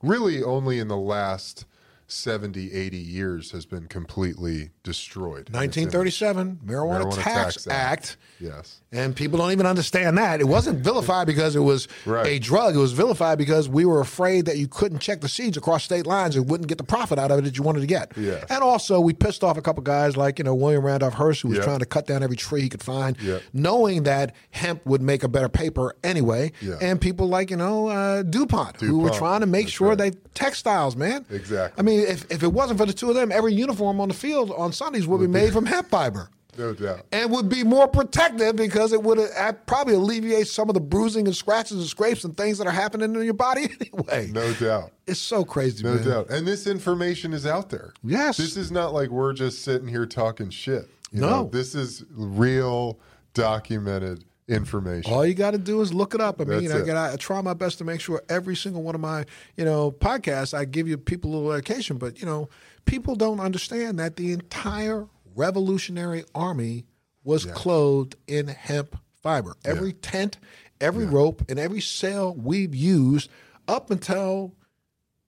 really 0.03 0.43
only 0.43 0.79
in 0.79 0.89
the 0.89 0.97
last 0.97 1.66
70, 2.11 2.72
80 2.72 2.96
years 2.96 3.50
has 3.52 3.66
been 3.66 3.86
completely 3.86 4.70
destroyed. 4.82 5.50
1937 5.52 6.61
Marijuana, 6.64 7.02
Marijuana 7.04 7.14
Tax, 7.14 7.24
Tax 7.54 7.66
Act. 7.66 7.76
Act. 7.78 8.16
Yes. 8.40 8.80
And 8.92 9.14
people 9.14 9.38
don't 9.38 9.52
even 9.52 9.66
understand 9.66 10.16
that. 10.16 10.40
It 10.40 10.48
wasn't 10.48 10.78
vilified 10.80 11.26
because 11.26 11.54
it 11.54 11.61
was 11.61 11.86
Right. 12.06 12.26
a 12.26 12.38
drug. 12.38 12.74
It 12.74 12.78
was 12.78 12.92
vilified 12.92 13.36
because 13.36 13.68
we 13.68 13.84
were 13.84 14.00
afraid 14.00 14.46
that 14.46 14.56
you 14.56 14.66
couldn't 14.68 15.00
check 15.00 15.20
the 15.20 15.28
seeds 15.28 15.56
across 15.59 15.84
state 15.84 16.06
lines 16.06 16.34
and 16.36 16.48
wouldn't 16.48 16.68
get 16.68 16.78
the 16.78 16.84
profit 16.84 17.18
out 17.18 17.30
of 17.30 17.40
it 17.40 17.42
that 17.42 17.59
you 17.59 17.62
wanted 17.62 17.80
to 17.80 17.86
get. 17.86 18.12
Yes. 18.16 18.44
And 18.48 18.62
also, 18.62 19.00
we 19.00 19.12
pissed 19.12 19.44
off 19.44 19.59
a 19.59 19.62
couple 19.62 19.82
guys 19.82 20.16
like, 20.16 20.38
you 20.38 20.44
know, 20.44 20.54
William 20.54 20.84
Randolph 20.86 21.14
Hearst, 21.14 21.42
who 21.42 21.48
was 21.48 21.56
Yep. 21.59 21.64
trying 21.64 21.78
to 21.80 21.86
cut 21.86 22.06
down 22.06 22.22
every 22.22 22.36
tree 22.36 22.62
he 22.62 22.68
could 22.70 22.82
find, 22.82 23.16
Yep. 23.20 23.42
knowing 23.52 24.04
that 24.04 24.34
hemp 24.50 24.86
would 24.86 25.02
make 25.02 25.22
a 25.22 25.28
better 25.28 25.48
paper 25.50 25.94
anyway. 26.02 26.52
Yeah. 26.62 26.76
And 26.80 26.98
people 27.00 27.28
like, 27.28 27.50
you 27.50 27.56
know, 27.56 27.88
uh, 27.88 28.22
DuPont, 28.22 28.80
who 28.80 28.98
were 29.00 29.11
trying 29.11 29.40
to 29.40 29.46
make 29.46 29.66
That's 29.66 29.74
sure 29.74 29.88
right. 29.90 29.98
they 29.98 30.12
textiles, 30.34 30.96
man. 30.96 31.26
Exactly. 31.30 31.78
I 31.78 31.82
mean, 31.82 31.97
if, 32.03 32.30
if 32.30 32.42
it 32.42 32.53
wasn't 32.53 32.78
for 32.78 32.86
the 32.86 32.92
two 32.92 33.09
of 33.09 33.14
them, 33.16 33.30
every 33.32 33.55
uniform 33.55 34.01
on 34.01 34.09
the 34.09 34.14
field 34.14 34.51
on 34.57 34.72
Sundays 34.72 35.07
would 35.07 35.20
be 35.20 35.26
made 35.26 35.53
from 35.53 35.66
hemp 35.66 35.88
fiber 35.88 36.30
No 36.57 36.72
doubt. 36.74 37.07
and 37.12 37.30
would 37.30 37.49
be 37.49 37.62
more 37.64 37.86
protective 37.88 38.57
because 38.57 38.92
it 38.92 39.03
would 39.03 39.18
uh, 39.18 39.53
probably 39.66 39.94
alleviate 39.94 40.49
some 40.49 40.68
of 40.68 40.74
the 40.74 40.80
bruising 40.80 41.26
and 41.26 41.36
scratches 41.36 41.78
and 41.78 41.86
scrapes 41.86 42.24
and 42.24 42.36
things 42.36 42.59
that 42.59 42.66
are 42.66 42.72
happening 42.72 43.14
in 43.14 43.22
your 43.24 43.34
body 43.34 43.68
anyway. 43.80 44.30
No 44.32 44.53
doubt. 44.55 44.92
It's 45.07 45.20
so 45.20 45.44
crazy, 45.44 45.82
No 45.84 45.94
man. 45.94 46.07
doubt. 46.09 46.30
And 46.30 46.46
this 46.46 46.66
information 46.66 47.32
is 47.32 47.46
out 47.46 47.70
there. 47.70 47.92
Yes. 48.03 48.36
This 48.36 48.57
is 48.57 48.70
not 48.72 48.92
like 48.92 49.09
we're 49.11 49.32
just 49.32 49.62
sitting 49.62 49.88
here 49.88 50.07
talking 50.07 50.51
shit. 50.51 50.88
You 51.11 51.20
No. 51.22 51.28
know, 51.30 51.49
this 51.53 51.74
is 51.74 52.05
real 52.11 52.99
documented 53.34 54.24
information. 54.49 55.12
All 55.12 55.26
you 55.26 55.34
got 55.34 55.53
to 55.53 55.59
do 55.59 55.80
is 55.80 55.92
look 55.92 56.14
it 56.14 56.20
up. 56.20 56.40
I 56.40 56.44
mean, 56.44 56.62
you 56.62 56.68
know, 56.68 56.78
it. 56.78 56.88
I, 56.90 57.12
I 57.12 57.16
try 57.16 57.40
my 57.42 57.55
best 57.55 57.78
to 57.78 57.84
make 57.84 58.01
sure 58.01 58.22
every 58.28 58.57
single 58.57 58.82
one 58.82 58.94
of 58.94 59.01
my, 59.01 59.24
you 59.57 59.64
know, 59.64 59.92
podcasts, 59.92 60.55
I 60.55 60.64
give 60.64 60.88
you 60.88 60.96
people 60.96 61.30
a 61.30 61.34
little 61.34 61.53
education. 61.53 61.99
But 61.99 62.20
you 62.20 62.26
know, 62.26 62.49
people 62.84 63.14
don't 63.14 63.40
understand 63.40 63.99
that 63.99 64.16
the 64.16 64.32
entire 64.32 65.07
Revolutionary 65.36 66.24
Army 66.34 66.84
was 67.22 67.44
clothed 67.44 68.16
in 68.26 68.49
hemp 68.49 68.96
fiber. 69.22 69.55
Every 69.64 69.92
tent, 69.92 70.38
every 70.80 71.05
rope, 71.05 71.42
and 71.49 71.59
every 71.59 71.80
sail 71.80 72.34
we've 72.34 72.74
used 72.74 73.30
up 73.68 73.90
until 73.90 74.55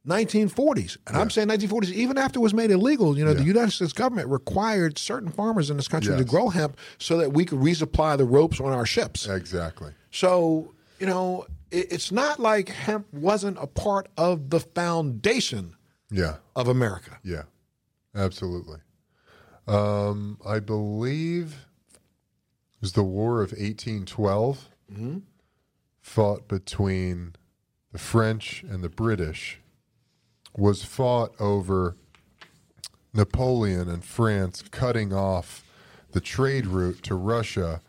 1940s. 0.06 0.96
And 1.06 1.16
I'm 1.16 1.30
saying 1.30 1.48
1940s, 1.48 1.92
even 1.92 2.16
after 2.18 2.38
it 2.38 2.42
was 2.42 2.54
made 2.54 2.70
illegal, 2.70 3.16
you 3.18 3.24
know, 3.24 3.34
the 3.34 3.42
United 3.44 3.70
States 3.72 3.92
government 3.92 4.28
required 4.28 4.98
certain 4.98 5.30
farmers 5.30 5.70
in 5.70 5.76
this 5.76 5.88
country 5.88 6.16
to 6.16 6.24
grow 6.24 6.48
hemp 6.48 6.76
so 6.98 7.18
that 7.18 7.32
we 7.32 7.44
could 7.44 7.58
resupply 7.58 8.16
the 8.16 8.24
ropes 8.24 8.60
on 8.60 8.72
our 8.72 8.86
ships. 8.86 9.28
Exactly. 9.28 9.92
So, 10.10 10.74
you 10.98 11.06
know, 11.06 11.46
it, 11.70 11.92
it's 11.92 12.10
not 12.10 12.40
like 12.40 12.68
hemp 12.70 13.12
wasn't 13.12 13.58
a 13.60 13.66
part 13.66 14.08
of 14.16 14.50
the 14.50 14.60
foundation 14.60 15.74
Yeah. 16.10 16.36
of 16.56 16.66
America. 16.66 17.18
Yeah. 17.22 17.42
Absolutely. 18.14 18.78
Um, 19.68 20.38
I 20.44 20.58
believe 20.58 21.66
it 21.92 22.80
was 22.80 22.92
the 22.92 23.04
War 23.04 23.42
of 23.42 23.52
1812 23.52 24.68
fought 26.00 26.48
between 26.48 27.34
the 27.92 27.98
French 27.98 28.64
and 28.68 28.82
the 28.82 28.88
British 28.88 29.59
was 30.56 30.84
fought 30.84 31.32
over 31.40 31.96
Napoleon 33.12 33.88
and 33.88 34.04
France 34.04 34.62
cutting 34.70 35.12
off 35.12 35.64
the 36.12 36.20
trade 36.20 36.66
route 36.66 37.02
to 37.04 37.14
Russia, 37.14 37.80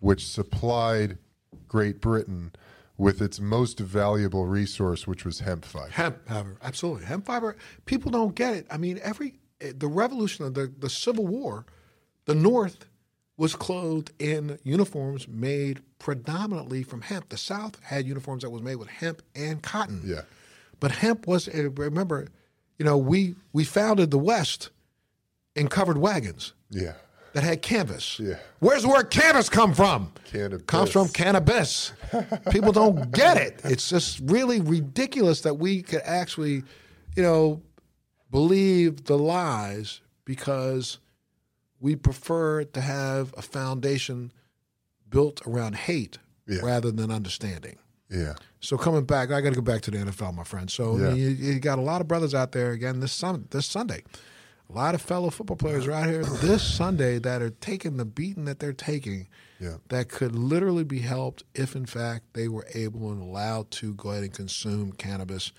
which 0.00 0.26
supplied 0.26 1.18
Great 1.66 2.00
Britain 2.00 2.52
with 2.96 3.22
its 3.22 3.38
most 3.38 3.78
valuable 3.78 4.46
resource, 4.46 5.06
which 5.06 5.24
was 5.24 5.40
hemp 5.40 5.64
fiber. 5.64 5.90
Hemp 5.90 6.26
fiber, 6.26 6.56
absolutely. 6.62 7.06
Hemp 7.06 7.26
fiber, 7.26 7.56
people 7.86 8.10
don't 8.10 8.34
get 8.34 8.54
it. 8.54 8.66
I 8.70 8.76
mean, 8.76 8.98
every 9.02 9.34
the 9.60 9.88
revolution, 9.88 10.52
the, 10.52 10.72
the 10.78 10.90
Civil 10.90 11.26
War, 11.26 11.66
the 12.26 12.34
North 12.34 12.86
was 13.36 13.54
clothed 13.54 14.12
in 14.18 14.58
uniforms 14.64 15.28
made 15.28 15.80
predominantly 15.98 16.82
from 16.82 17.02
hemp. 17.02 17.28
The 17.28 17.36
South 17.36 17.80
had 17.82 18.06
uniforms 18.06 18.42
that 18.42 18.50
was 18.50 18.62
made 18.62 18.76
with 18.76 18.88
hemp 18.88 19.22
and 19.34 19.62
cotton. 19.62 20.02
Yeah. 20.04 20.22
But 20.80 20.92
hemp 20.92 21.26
was 21.26 21.48
eh, 21.48 21.68
remember, 21.74 22.28
you 22.78 22.84
know, 22.84 22.96
we 22.98 23.34
we 23.52 23.64
founded 23.64 24.10
the 24.10 24.18
West 24.18 24.70
in 25.56 25.68
covered 25.68 25.98
wagons 25.98 26.52
Yeah. 26.70 26.92
that 27.32 27.42
had 27.42 27.62
canvas. 27.62 28.18
Yeah. 28.20 28.36
Where's 28.60 28.82
the 28.82 28.88
word 28.88 29.10
canvas 29.10 29.48
come 29.48 29.74
from? 29.74 30.12
Cannabis. 30.24 30.62
Comes 30.66 30.90
from 30.90 31.08
cannabis. 31.08 31.92
People 32.50 32.72
don't 32.72 33.10
get 33.10 33.36
it. 33.36 33.60
It's 33.64 33.88
just 33.88 34.20
really 34.24 34.60
ridiculous 34.60 35.40
that 35.40 35.54
we 35.54 35.82
could 35.82 36.02
actually, 36.04 36.62
you 37.16 37.22
know, 37.22 37.60
believe 38.30 39.04
the 39.04 39.18
lies 39.18 40.00
because 40.24 40.98
we 41.80 41.96
prefer 41.96 42.64
to 42.64 42.80
have 42.80 43.34
a 43.36 43.42
foundation 43.42 44.32
built 45.08 45.40
around 45.46 45.74
hate 45.74 46.18
Yeah. 46.46 46.60
rather 46.62 46.90
than 46.92 47.10
understanding. 47.10 47.78
Yeah. 48.10 48.34
So 48.60 48.76
coming 48.78 49.04
back, 49.04 49.30
I 49.30 49.40
got 49.40 49.50
to 49.50 49.56
go 49.56 49.60
back 49.62 49.82
to 49.82 49.90
the 49.90 49.98
NFL, 49.98 50.34
my 50.34 50.44
friend. 50.44 50.70
So 50.70 50.96
Yeah. 50.96 51.12
you, 51.14 51.28
you 51.28 51.60
got 51.60 51.78
a 51.78 51.82
lot 51.82 52.00
of 52.00 52.08
brothers 52.08 52.34
out 52.34 52.52
there 52.52 52.70
again 52.72 53.00
this 53.00 53.12
sun, 53.12 53.46
this 53.50 53.66
Sunday. 53.66 54.02
A 54.70 54.74
lot 54.74 54.94
of 54.94 55.00
fellow 55.00 55.30
football 55.30 55.56
players 55.56 55.86
are 55.86 55.92
out 55.92 56.08
here 56.08 56.22
this 56.24 56.62
Sunday 56.62 57.18
that 57.20 57.40
are 57.40 57.48
taking 57.50 57.96
the 57.96 58.04
beating 58.04 58.44
that 58.46 58.58
they're 58.58 58.72
taking. 58.74 59.28
Yeah. 59.60 59.76
That 59.88 60.08
could 60.10 60.34
literally 60.36 60.84
be 60.84 60.98
helped 61.00 61.42
if, 61.54 61.74
in 61.74 61.86
fact, 61.86 62.34
they 62.34 62.48
were 62.48 62.66
able 62.74 63.10
and 63.10 63.22
allowed 63.22 63.70
to 63.72 63.94
go 63.94 64.10
ahead 64.10 64.24
and 64.24 64.32
consume 64.32 64.92
cannabis 64.92 65.52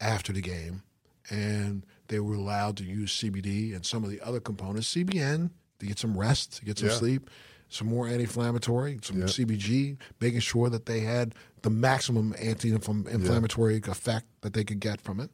after 0.00 0.32
the 0.32 0.40
game, 0.40 0.82
and 1.28 1.84
they 2.08 2.18
were 2.20 2.34
allowed 2.34 2.76
to 2.78 2.84
use 2.84 3.12
CBD 3.12 3.74
and 3.74 3.84
some 3.84 4.04
of 4.04 4.10
the 4.10 4.20
other 4.22 4.40
components, 4.40 4.88
CBN, 4.94 5.50
to 5.78 5.86
get 5.86 5.98
some 5.98 6.16
rest, 6.16 6.56
to 6.56 6.64
get 6.64 6.78
some 6.78 6.88
Yeah. 6.88 6.94
sleep, 6.94 7.30
some 7.70 7.88
more 7.88 8.06
anti-inflammatory, 8.06 8.98
some 9.02 9.16
CBG, 9.22 9.96
making 10.20 10.40
sure 10.40 10.68
that 10.68 10.86
they 10.86 11.00
had 11.00 11.34
the 11.62 11.70
maximum 11.70 12.34
anti-inflammatory 12.38 13.80
effect 13.86 14.26
that 14.42 14.52
they 14.52 14.64
could 14.64 14.80
get 14.80 15.00
from 15.00 15.20
it. 15.20 15.30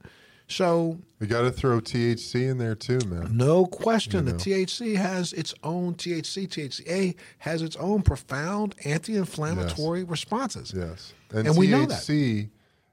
So, 0.49 0.99
We 1.19 1.27
got 1.27 1.41
to 1.43 1.51
throw 1.51 1.81
THC 1.81 2.49
in 2.49 2.59
there 2.59 2.77
too, 2.77 3.01
man. 3.07 3.37
no 3.37 3.67
question, 3.67 4.27
the 4.27 4.33
THC 4.35 4.95
has 4.95 5.33
its 5.33 5.53
own 5.65 5.95
THC. 5.95 6.47
THCA 6.47 7.17
has 7.39 7.63
its 7.63 7.75
own 7.77 8.03
profound 8.03 8.77
anti-inflammatory 8.85 10.05
responses. 10.05 10.73
Yes. 10.77 11.15
And, 11.35 11.49
And 11.49 11.57
we 11.57 11.67
know 11.67 11.87
that. 11.87 11.99
THC 12.03 12.51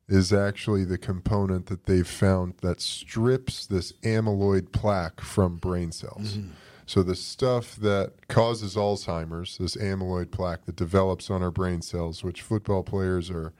is 0.09 0.33
actually 0.33 0.83
the 0.83 0.97
component 0.97 1.67
that 1.67 1.85
they've 1.85 2.07
found 2.07 2.55
that 2.61 2.81
strips 2.81 3.67
this 3.67 3.91
amyloid 4.03 4.71
plaque 4.71 5.21
from 5.21 5.57
brain 5.57 5.91
cells. 5.91 6.37
Mm-hmm. 6.37 6.49
So 6.93 7.01
the 7.01 7.15
stuff 7.15 7.75
that 7.77 8.27
causes 8.27 8.75
Alzheimer's, 8.75 9.57
this 9.57 9.75
amyloid 9.75 10.29
plaque 10.29 10.65
that 10.65 10.75
develops 10.75 11.31
on 11.31 11.41
our 11.41 11.49
brain 11.49 11.81
cells, 11.81 12.23
which 12.23 12.43
football 12.43 12.83
players 12.83 13.31
are, 13.31 13.51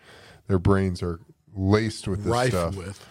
their 0.45 0.59
brains 0.59 1.01
are 1.01 1.19
laced 1.55 2.07
with 2.07 2.25
this 2.25 2.31
Rife 2.31 2.49
stuff. 2.49 2.75
with 2.75 3.03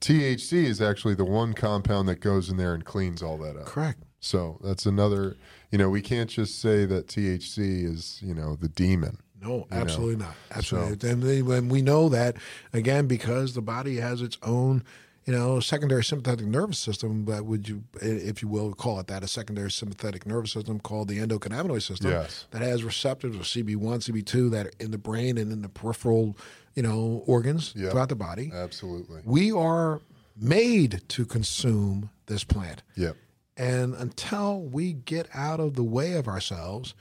THC 0.00 0.64
is 0.64 0.82
actually 0.82 1.14
the 1.14 1.24
one 1.24 1.54
compound 1.54 2.06
that 2.06 2.20
goes 2.20 2.50
in 2.50 2.58
there 2.58 2.74
and 2.74 2.84
cleans 2.84 3.22
all 3.22 3.38
that 3.38 3.56
up. 3.56 3.64
correct. 3.64 4.02
So 4.20 4.60
that's 4.62 4.84
another, 4.84 5.38
you 5.70 5.78
know, 5.78 5.88
we 5.88 6.02
can't 6.02 6.28
just 6.28 6.60
say 6.60 6.84
that 6.84 7.06
THC 7.06 7.82
is, 7.82 8.20
you 8.22 8.34
know, 8.34 8.56
the 8.56 8.68
demon. 8.68 9.20
No, 9.40 9.66
absolutely 9.70 10.16
not. 10.16 10.34
Absolutely. 10.54 11.08
And 11.08 11.22
then 11.22 11.46
when 11.46 11.70
we 11.70 11.80
know 11.80 12.10
that 12.10 12.36
again 12.74 13.06
because 13.06 13.54
the 13.54 13.62
body 13.62 13.96
has 13.96 14.20
its 14.20 14.36
own, 14.42 14.84
you 15.26 15.32
know, 15.32 15.58
secondary 15.60 16.04
sympathetic 16.04 16.46
nervous 16.46 16.78
system. 16.78 17.24
But 17.24 17.44
would 17.44 17.68
you, 17.68 17.82
if 18.00 18.42
you 18.42 18.48
will, 18.48 18.72
call 18.74 19.00
it 19.00 19.08
that, 19.08 19.22
a 19.24 19.28
secondary 19.28 19.70
sympathetic 19.70 20.24
nervous 20.26 20.52
system 20.52 20.78
called 20.80 21.08
the 21.08 21.18
endocannabinoid 21.18 21.82
system 21.82 22.10
Yes. 22.12 22.46
that 22.52 22.62
has 22.62 22.84
receptors 22.84 23.34
of 23.34 23.42
CB 23.42 23.76
one, 23.76 23.98
CB 24.00 24.24
two 24.24 24.48
that 24.50 24.66
are 24.66 24.72
in 24.78 24.92
the 24.92 24.98
brain 24.98 25.36
and 25.36 25.50
in 25.52 25.62
the 25.62 25.68
peripheral, 25.68 26.36
you 26.74 26.82
know, 26.82 27.24
organs 27.26 27.72
Yep. 27.76 27.90
throughout 27.92 28.08
the 28.08 28.14
body. 28.16 28.50
Absolutely. 28.54 29.20
We 29.24 29.50
are 29.52 30.00
made 30.36 31.02
to 31.08 31.24
consume 31.24 32.10
this 32.26 32.44
plant. 32.44 32.82
Yep. 32.96 33.16
And 33.56 33.94
until 33.94 34.60
we 34.60 34.92
get 34.92 35.28
out 35.34 35.60
of 35.60 35.74
the 35.74 35.82
way 35.82 36.12
of 36.12 36.28
ourselves, 36.28 36.94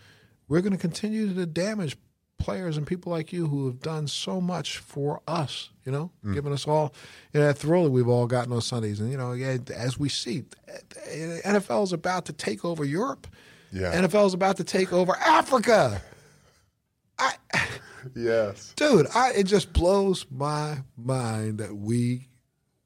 we're 0.47 0.61
going 0.61 0.71
to 0.71 0.79
continue 0.79 1.33
to 1.33 1.45
damage 1.45 1.97
players 2.37 2.77
and 2.77 2.85
people 2.85 3.11
like 3.11 3.31
you 3.33 3.47
who 3.47 3.65
have 3.67 3.79
done 3.79 4.07
so 4.07 4.39
much 4.41 4.77
for 4.77 5.21
us, 5.27 5.69
you 5.85 5.91
know, 5.91 6.11
Mm. 6.23 6.33
giving 6.33 6.53
us 6.53 6.67
all 6.67 6.93
you 7.33 7.39
know, 7.39 7.47
that 7.47 7.57
thrill 7.57 7.83
that 7.85 7.91
we've 7.91 8.07
all 8.07 8.27
gotten 8.27 8.51
on 8.53 8.61
Sundays. 8.61 8.99
And, 8.99 9.09
you 9.11 9.17
know, 9.17 9.31
yeah, 9.33 9.57
as 9.73 9.97
we 9.97 10.09
see, 10.09 10.43
NFL 11.45 11.83
is 11.83 11.93
about 11.93 12.25
to 12.25 12.33
take 12.33 12.63
over 12.65 12.83
Europe. 12.83 13.27
Yeah. 13.71 13.93
NFL 14.01 14.27
is 14.27 14.33
about 14.33 14.57
to 14.57 14.63
take 14.63 14.93
over 14.93 15.15
Africa. 15.17 16.01
I, 17.17 17.33
yes. 18.15 18.73
Dude, 18.75 19.07
I, 19.15 19.31
it 19.31 19.43
just 19.43 19.73
blows 19.73 20.25
my 20.29 20.79
mind 20.97 21.57
that 21.59 21.75
we 21.75 22.27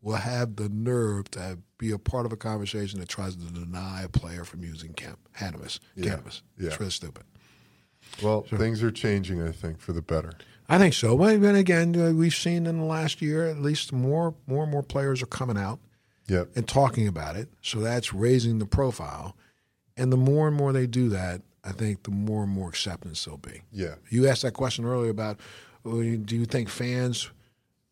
will 0.02 0.16
have 0.16 0.56
the 0.56 0.70
nerve 0.70 1.30
to 1.32 1.58
be 1.78 1.92
a 1.92 1.98
part 1.98 2.26
of 2.26 2.32
a 2.32 2.38
conversation 2.38 3.00
that 3.00 3.10
tries 3.10 3.36
to 3.36 3.46
deny 3.46 4.04
a 4.04 4.10
player 4.10 4.44
from 4.46 4.64
using 4.64 4.94
cannabis. 4.94 5.80
Cannabis. 6.02 6.42
Yeah. 6.58 6.68
It's 6.68 6.80
really 6.80 6.92
stupid. 6.92 7.24
Well, 8.22 8.42
things 8.44 8.84
are 8.84 8.92
changing, 8.92 9.42
I 9.42 9.52
think, 9.52 9.80
for 9.80 9.94
the 9.94 10.02
better. 10.02 10.32
I 10.68 10.78
think 10.78 10.94
so. 10.94 11.18
But 11.18 11.42
then 11.42 11.56
again, 11.56 12.00
uh, 12.00 12.12
we've 12.12 12.34
seen 12.36 12.68
in 12.68 12.80
the 12.80 12.86
last 12.86 13.22
year 13.22 13.48
at 13.48 13.60
least 13.60 13.92
more, 13.92 14.36
more 14.46 14.64
and 14.64 14.72
more 14.72 14.84
players 14.84 15.22
are 15.22 15.28
coming 15.28 15.58
out 15.58 15.80
Yep. 16.28 16.50
and 16.56 16.68
talking 16.68 17.08
about 17.08 17.36
it. 17.36 17.50
So 17.62 17.80
that's 17.80 18.14
raising 18.14 18.60
the 18.60 18.66
profile. 18.68 19.36
And 19.98 20.12
the 20.14 20.18
more 20.18 20.48
and 20.48 20.56
more 20.56 20.72
they 20.72 20.86
do 20.86 21.10
that, 21.10 21.42
I 21.64 21.72
think 21.72 22.04
the 22.04 22.12
more 22.12 22.44
and 22.44 22.52
more 22.52 22.70
acceptance 22.70 23.26
there'll 23.26 23.38
be. 23.40 23.64
Yeah. 23.72 23.96
You 24.10 24.28
asked 24.28 24.44
that 24.44 24.54
question 24.54 24.86
earlier 24.86 25.10
about 25.12 25.40
uh, 25.86 25.92
do 25.92 26.36
you 26.36 26.46
think 26.46 26.70
fans 26.70 27.32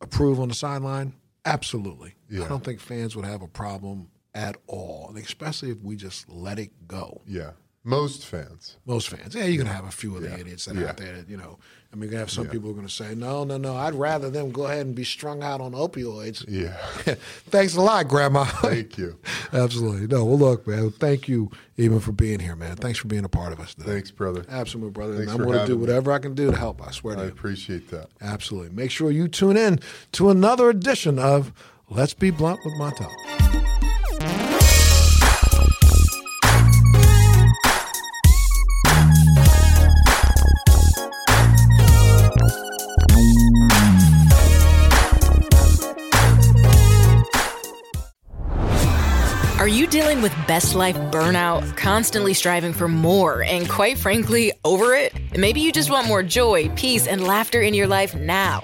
approve 0.01 0.39
on 0.39 0.49
the 0.49 0.53
sideline? 0.55 1.13
Absolutely. 1.45 2.13
Yeah. 2.29 2.45
I 2.45 2.47
don't 2.47 2.63
think 2.63 2.79
fans 2.79 3.15
would 3.15 3.25
have 3.25 3.41
a 3.41 3.47
problem 3.47 4.09
at 4.35 4.55
all, 4.67 5.07
and 5.09 5.17
especially 5.17 5.71
if 5.71 5.81
we 5.81 5.95
just 5.95 6.29
let 6.29 6.59
it 6.59 6.69
go. 6.87 7.21
Yeah. 7.25 7.51
Most 7.87 8.25
fans. 8.25 8.75
Most 8.85 9.07
fans, 9.09 9.33
yeah, 9.33 9.45
you're 9.45 9.63
gonna 9.63 9.73
have 9.73 9.85
a 9.87 9.91
few 9.91 10.15
of 10.17 10.21
the 10.21 10.27
Yeah. 10.29 10.37
idiots 10.39 10.65
that 10.65 10.75
are 10.75 10.81
Yeah. 10.81 10.89
out 10.89 10.97
there 10.97 11.15
that 11.15 11.29
you 11.29 11.37
know. 11.37 11.57
I 11.91 11.95
mean, 11.95 12.03
you're 12.03 12.11
gonna 12.11 12.19
have 12.19 12.29
some 12.31 12.47
people 12.47 12.67
who 12.67 12.73
are 12.73 12.75
gonna 12.75 12.89
say, 12.89 13.15
"No, 13.15 13.45
no, 13.45 13.57
no, 13.57 13.77
I'd 13.77 13.95
rather 13.95 14.29
them 14.29 14.51
go 14.51 14.65
ahead 14.65 14.85
and 14.85 14.93
be 14.93 15.05
strung 15.05 15.41
out 15.41 15.61
on 15.61 15.71
opioids." 15.71 16.43
Yeah. 16.49 16.75
Thanks 17.49 17.75
a 17.77 17.81
lot, 17.81 18.09
Grandma. 18.09 18.43
Thank 18.43 18.97
you. 18.97 19.17
Absolutely. 19.53 20.05
No, 20.07 20.25
well, 20.25 20.37
look, 20.37 20.67
man. 20.67 20.91
Thank 20.91 21.29
you 21.29 21.49
even 21.77 22.01
for 22.01 22.11
being 22.11 22.39
here, 22.41 22.57
man. 22.57 22.75
Thanks 22.75 22.99
for 22.99 23.07
being 23.07 23.23
a 23.23 23.29
part 23.29 23.53
of 23.53 23.61
us. 23.61 23.73
Today. 23.73 23.93
Thanks, 23.93 24.11
brother. 24.11 24.43
Absolutely, 24.49 24.91
brother. 24.91 25.15
Thanks 25.15 25.31
and 25.31 25.41
I'm 25.41 25.47
to 25.47 25.53
do 25.53 25.59
having 25.59 25.75
me. 25.75 25.81
whatever 25.81 26.11
I 26.11 26.19
can 26.19 26.33
do 26.33 26.51
to 26.51 26.57
help. 26.57 26.85
I 26.85 26.91
swear 26.91 27.15
to 27.15 27.21
I 27.21 27.25
appreciate 27.27 27.89
that. 27.91 28.09
Absolutely. 28.19 28.69
Make 28.75 28.91
sure 28.91 29.09
you 29.09 29.29
tune 29.29 29.55
in 29.55 29.79
to 30.11 30.29
another 30.29 30.69
edition 30.69 31.17
of 31.17 31.53
Let's 31.89 32.13
Be 32.13 32.31
Blunt 32.31 32.59
with 32.65 32.73
Montel. 32.73 33.11
Are 49.67 49.79
you 49.79 49.85
dealing 49.85 50.21
with 50.21 50.33
best 50.47 50.75
life 50.75 50.95
burnout, 51.11 51.75
constantly 51.75 52.33
striving 52.33 52.71
for 52.71 52.87
more, 52.87 53.43
and 53.43 53.67
quite 53.67 53.97
frankly, 53.97 54.53
over 54.63 54.95
it? 54.95 55.13
Maybe 55.37 55.59
you 55.59 55.73
just 55.73 55.89
want 55.89 56.07
more 56.07 56.23
joy, 56.23 56.69
peace, 56.77 57.05
and 57.05 57.27
laughter 57.27 57.61
in 57.61 57.73
your 57.73 57.85
life 57.85 58.15
now. 58.15 58.63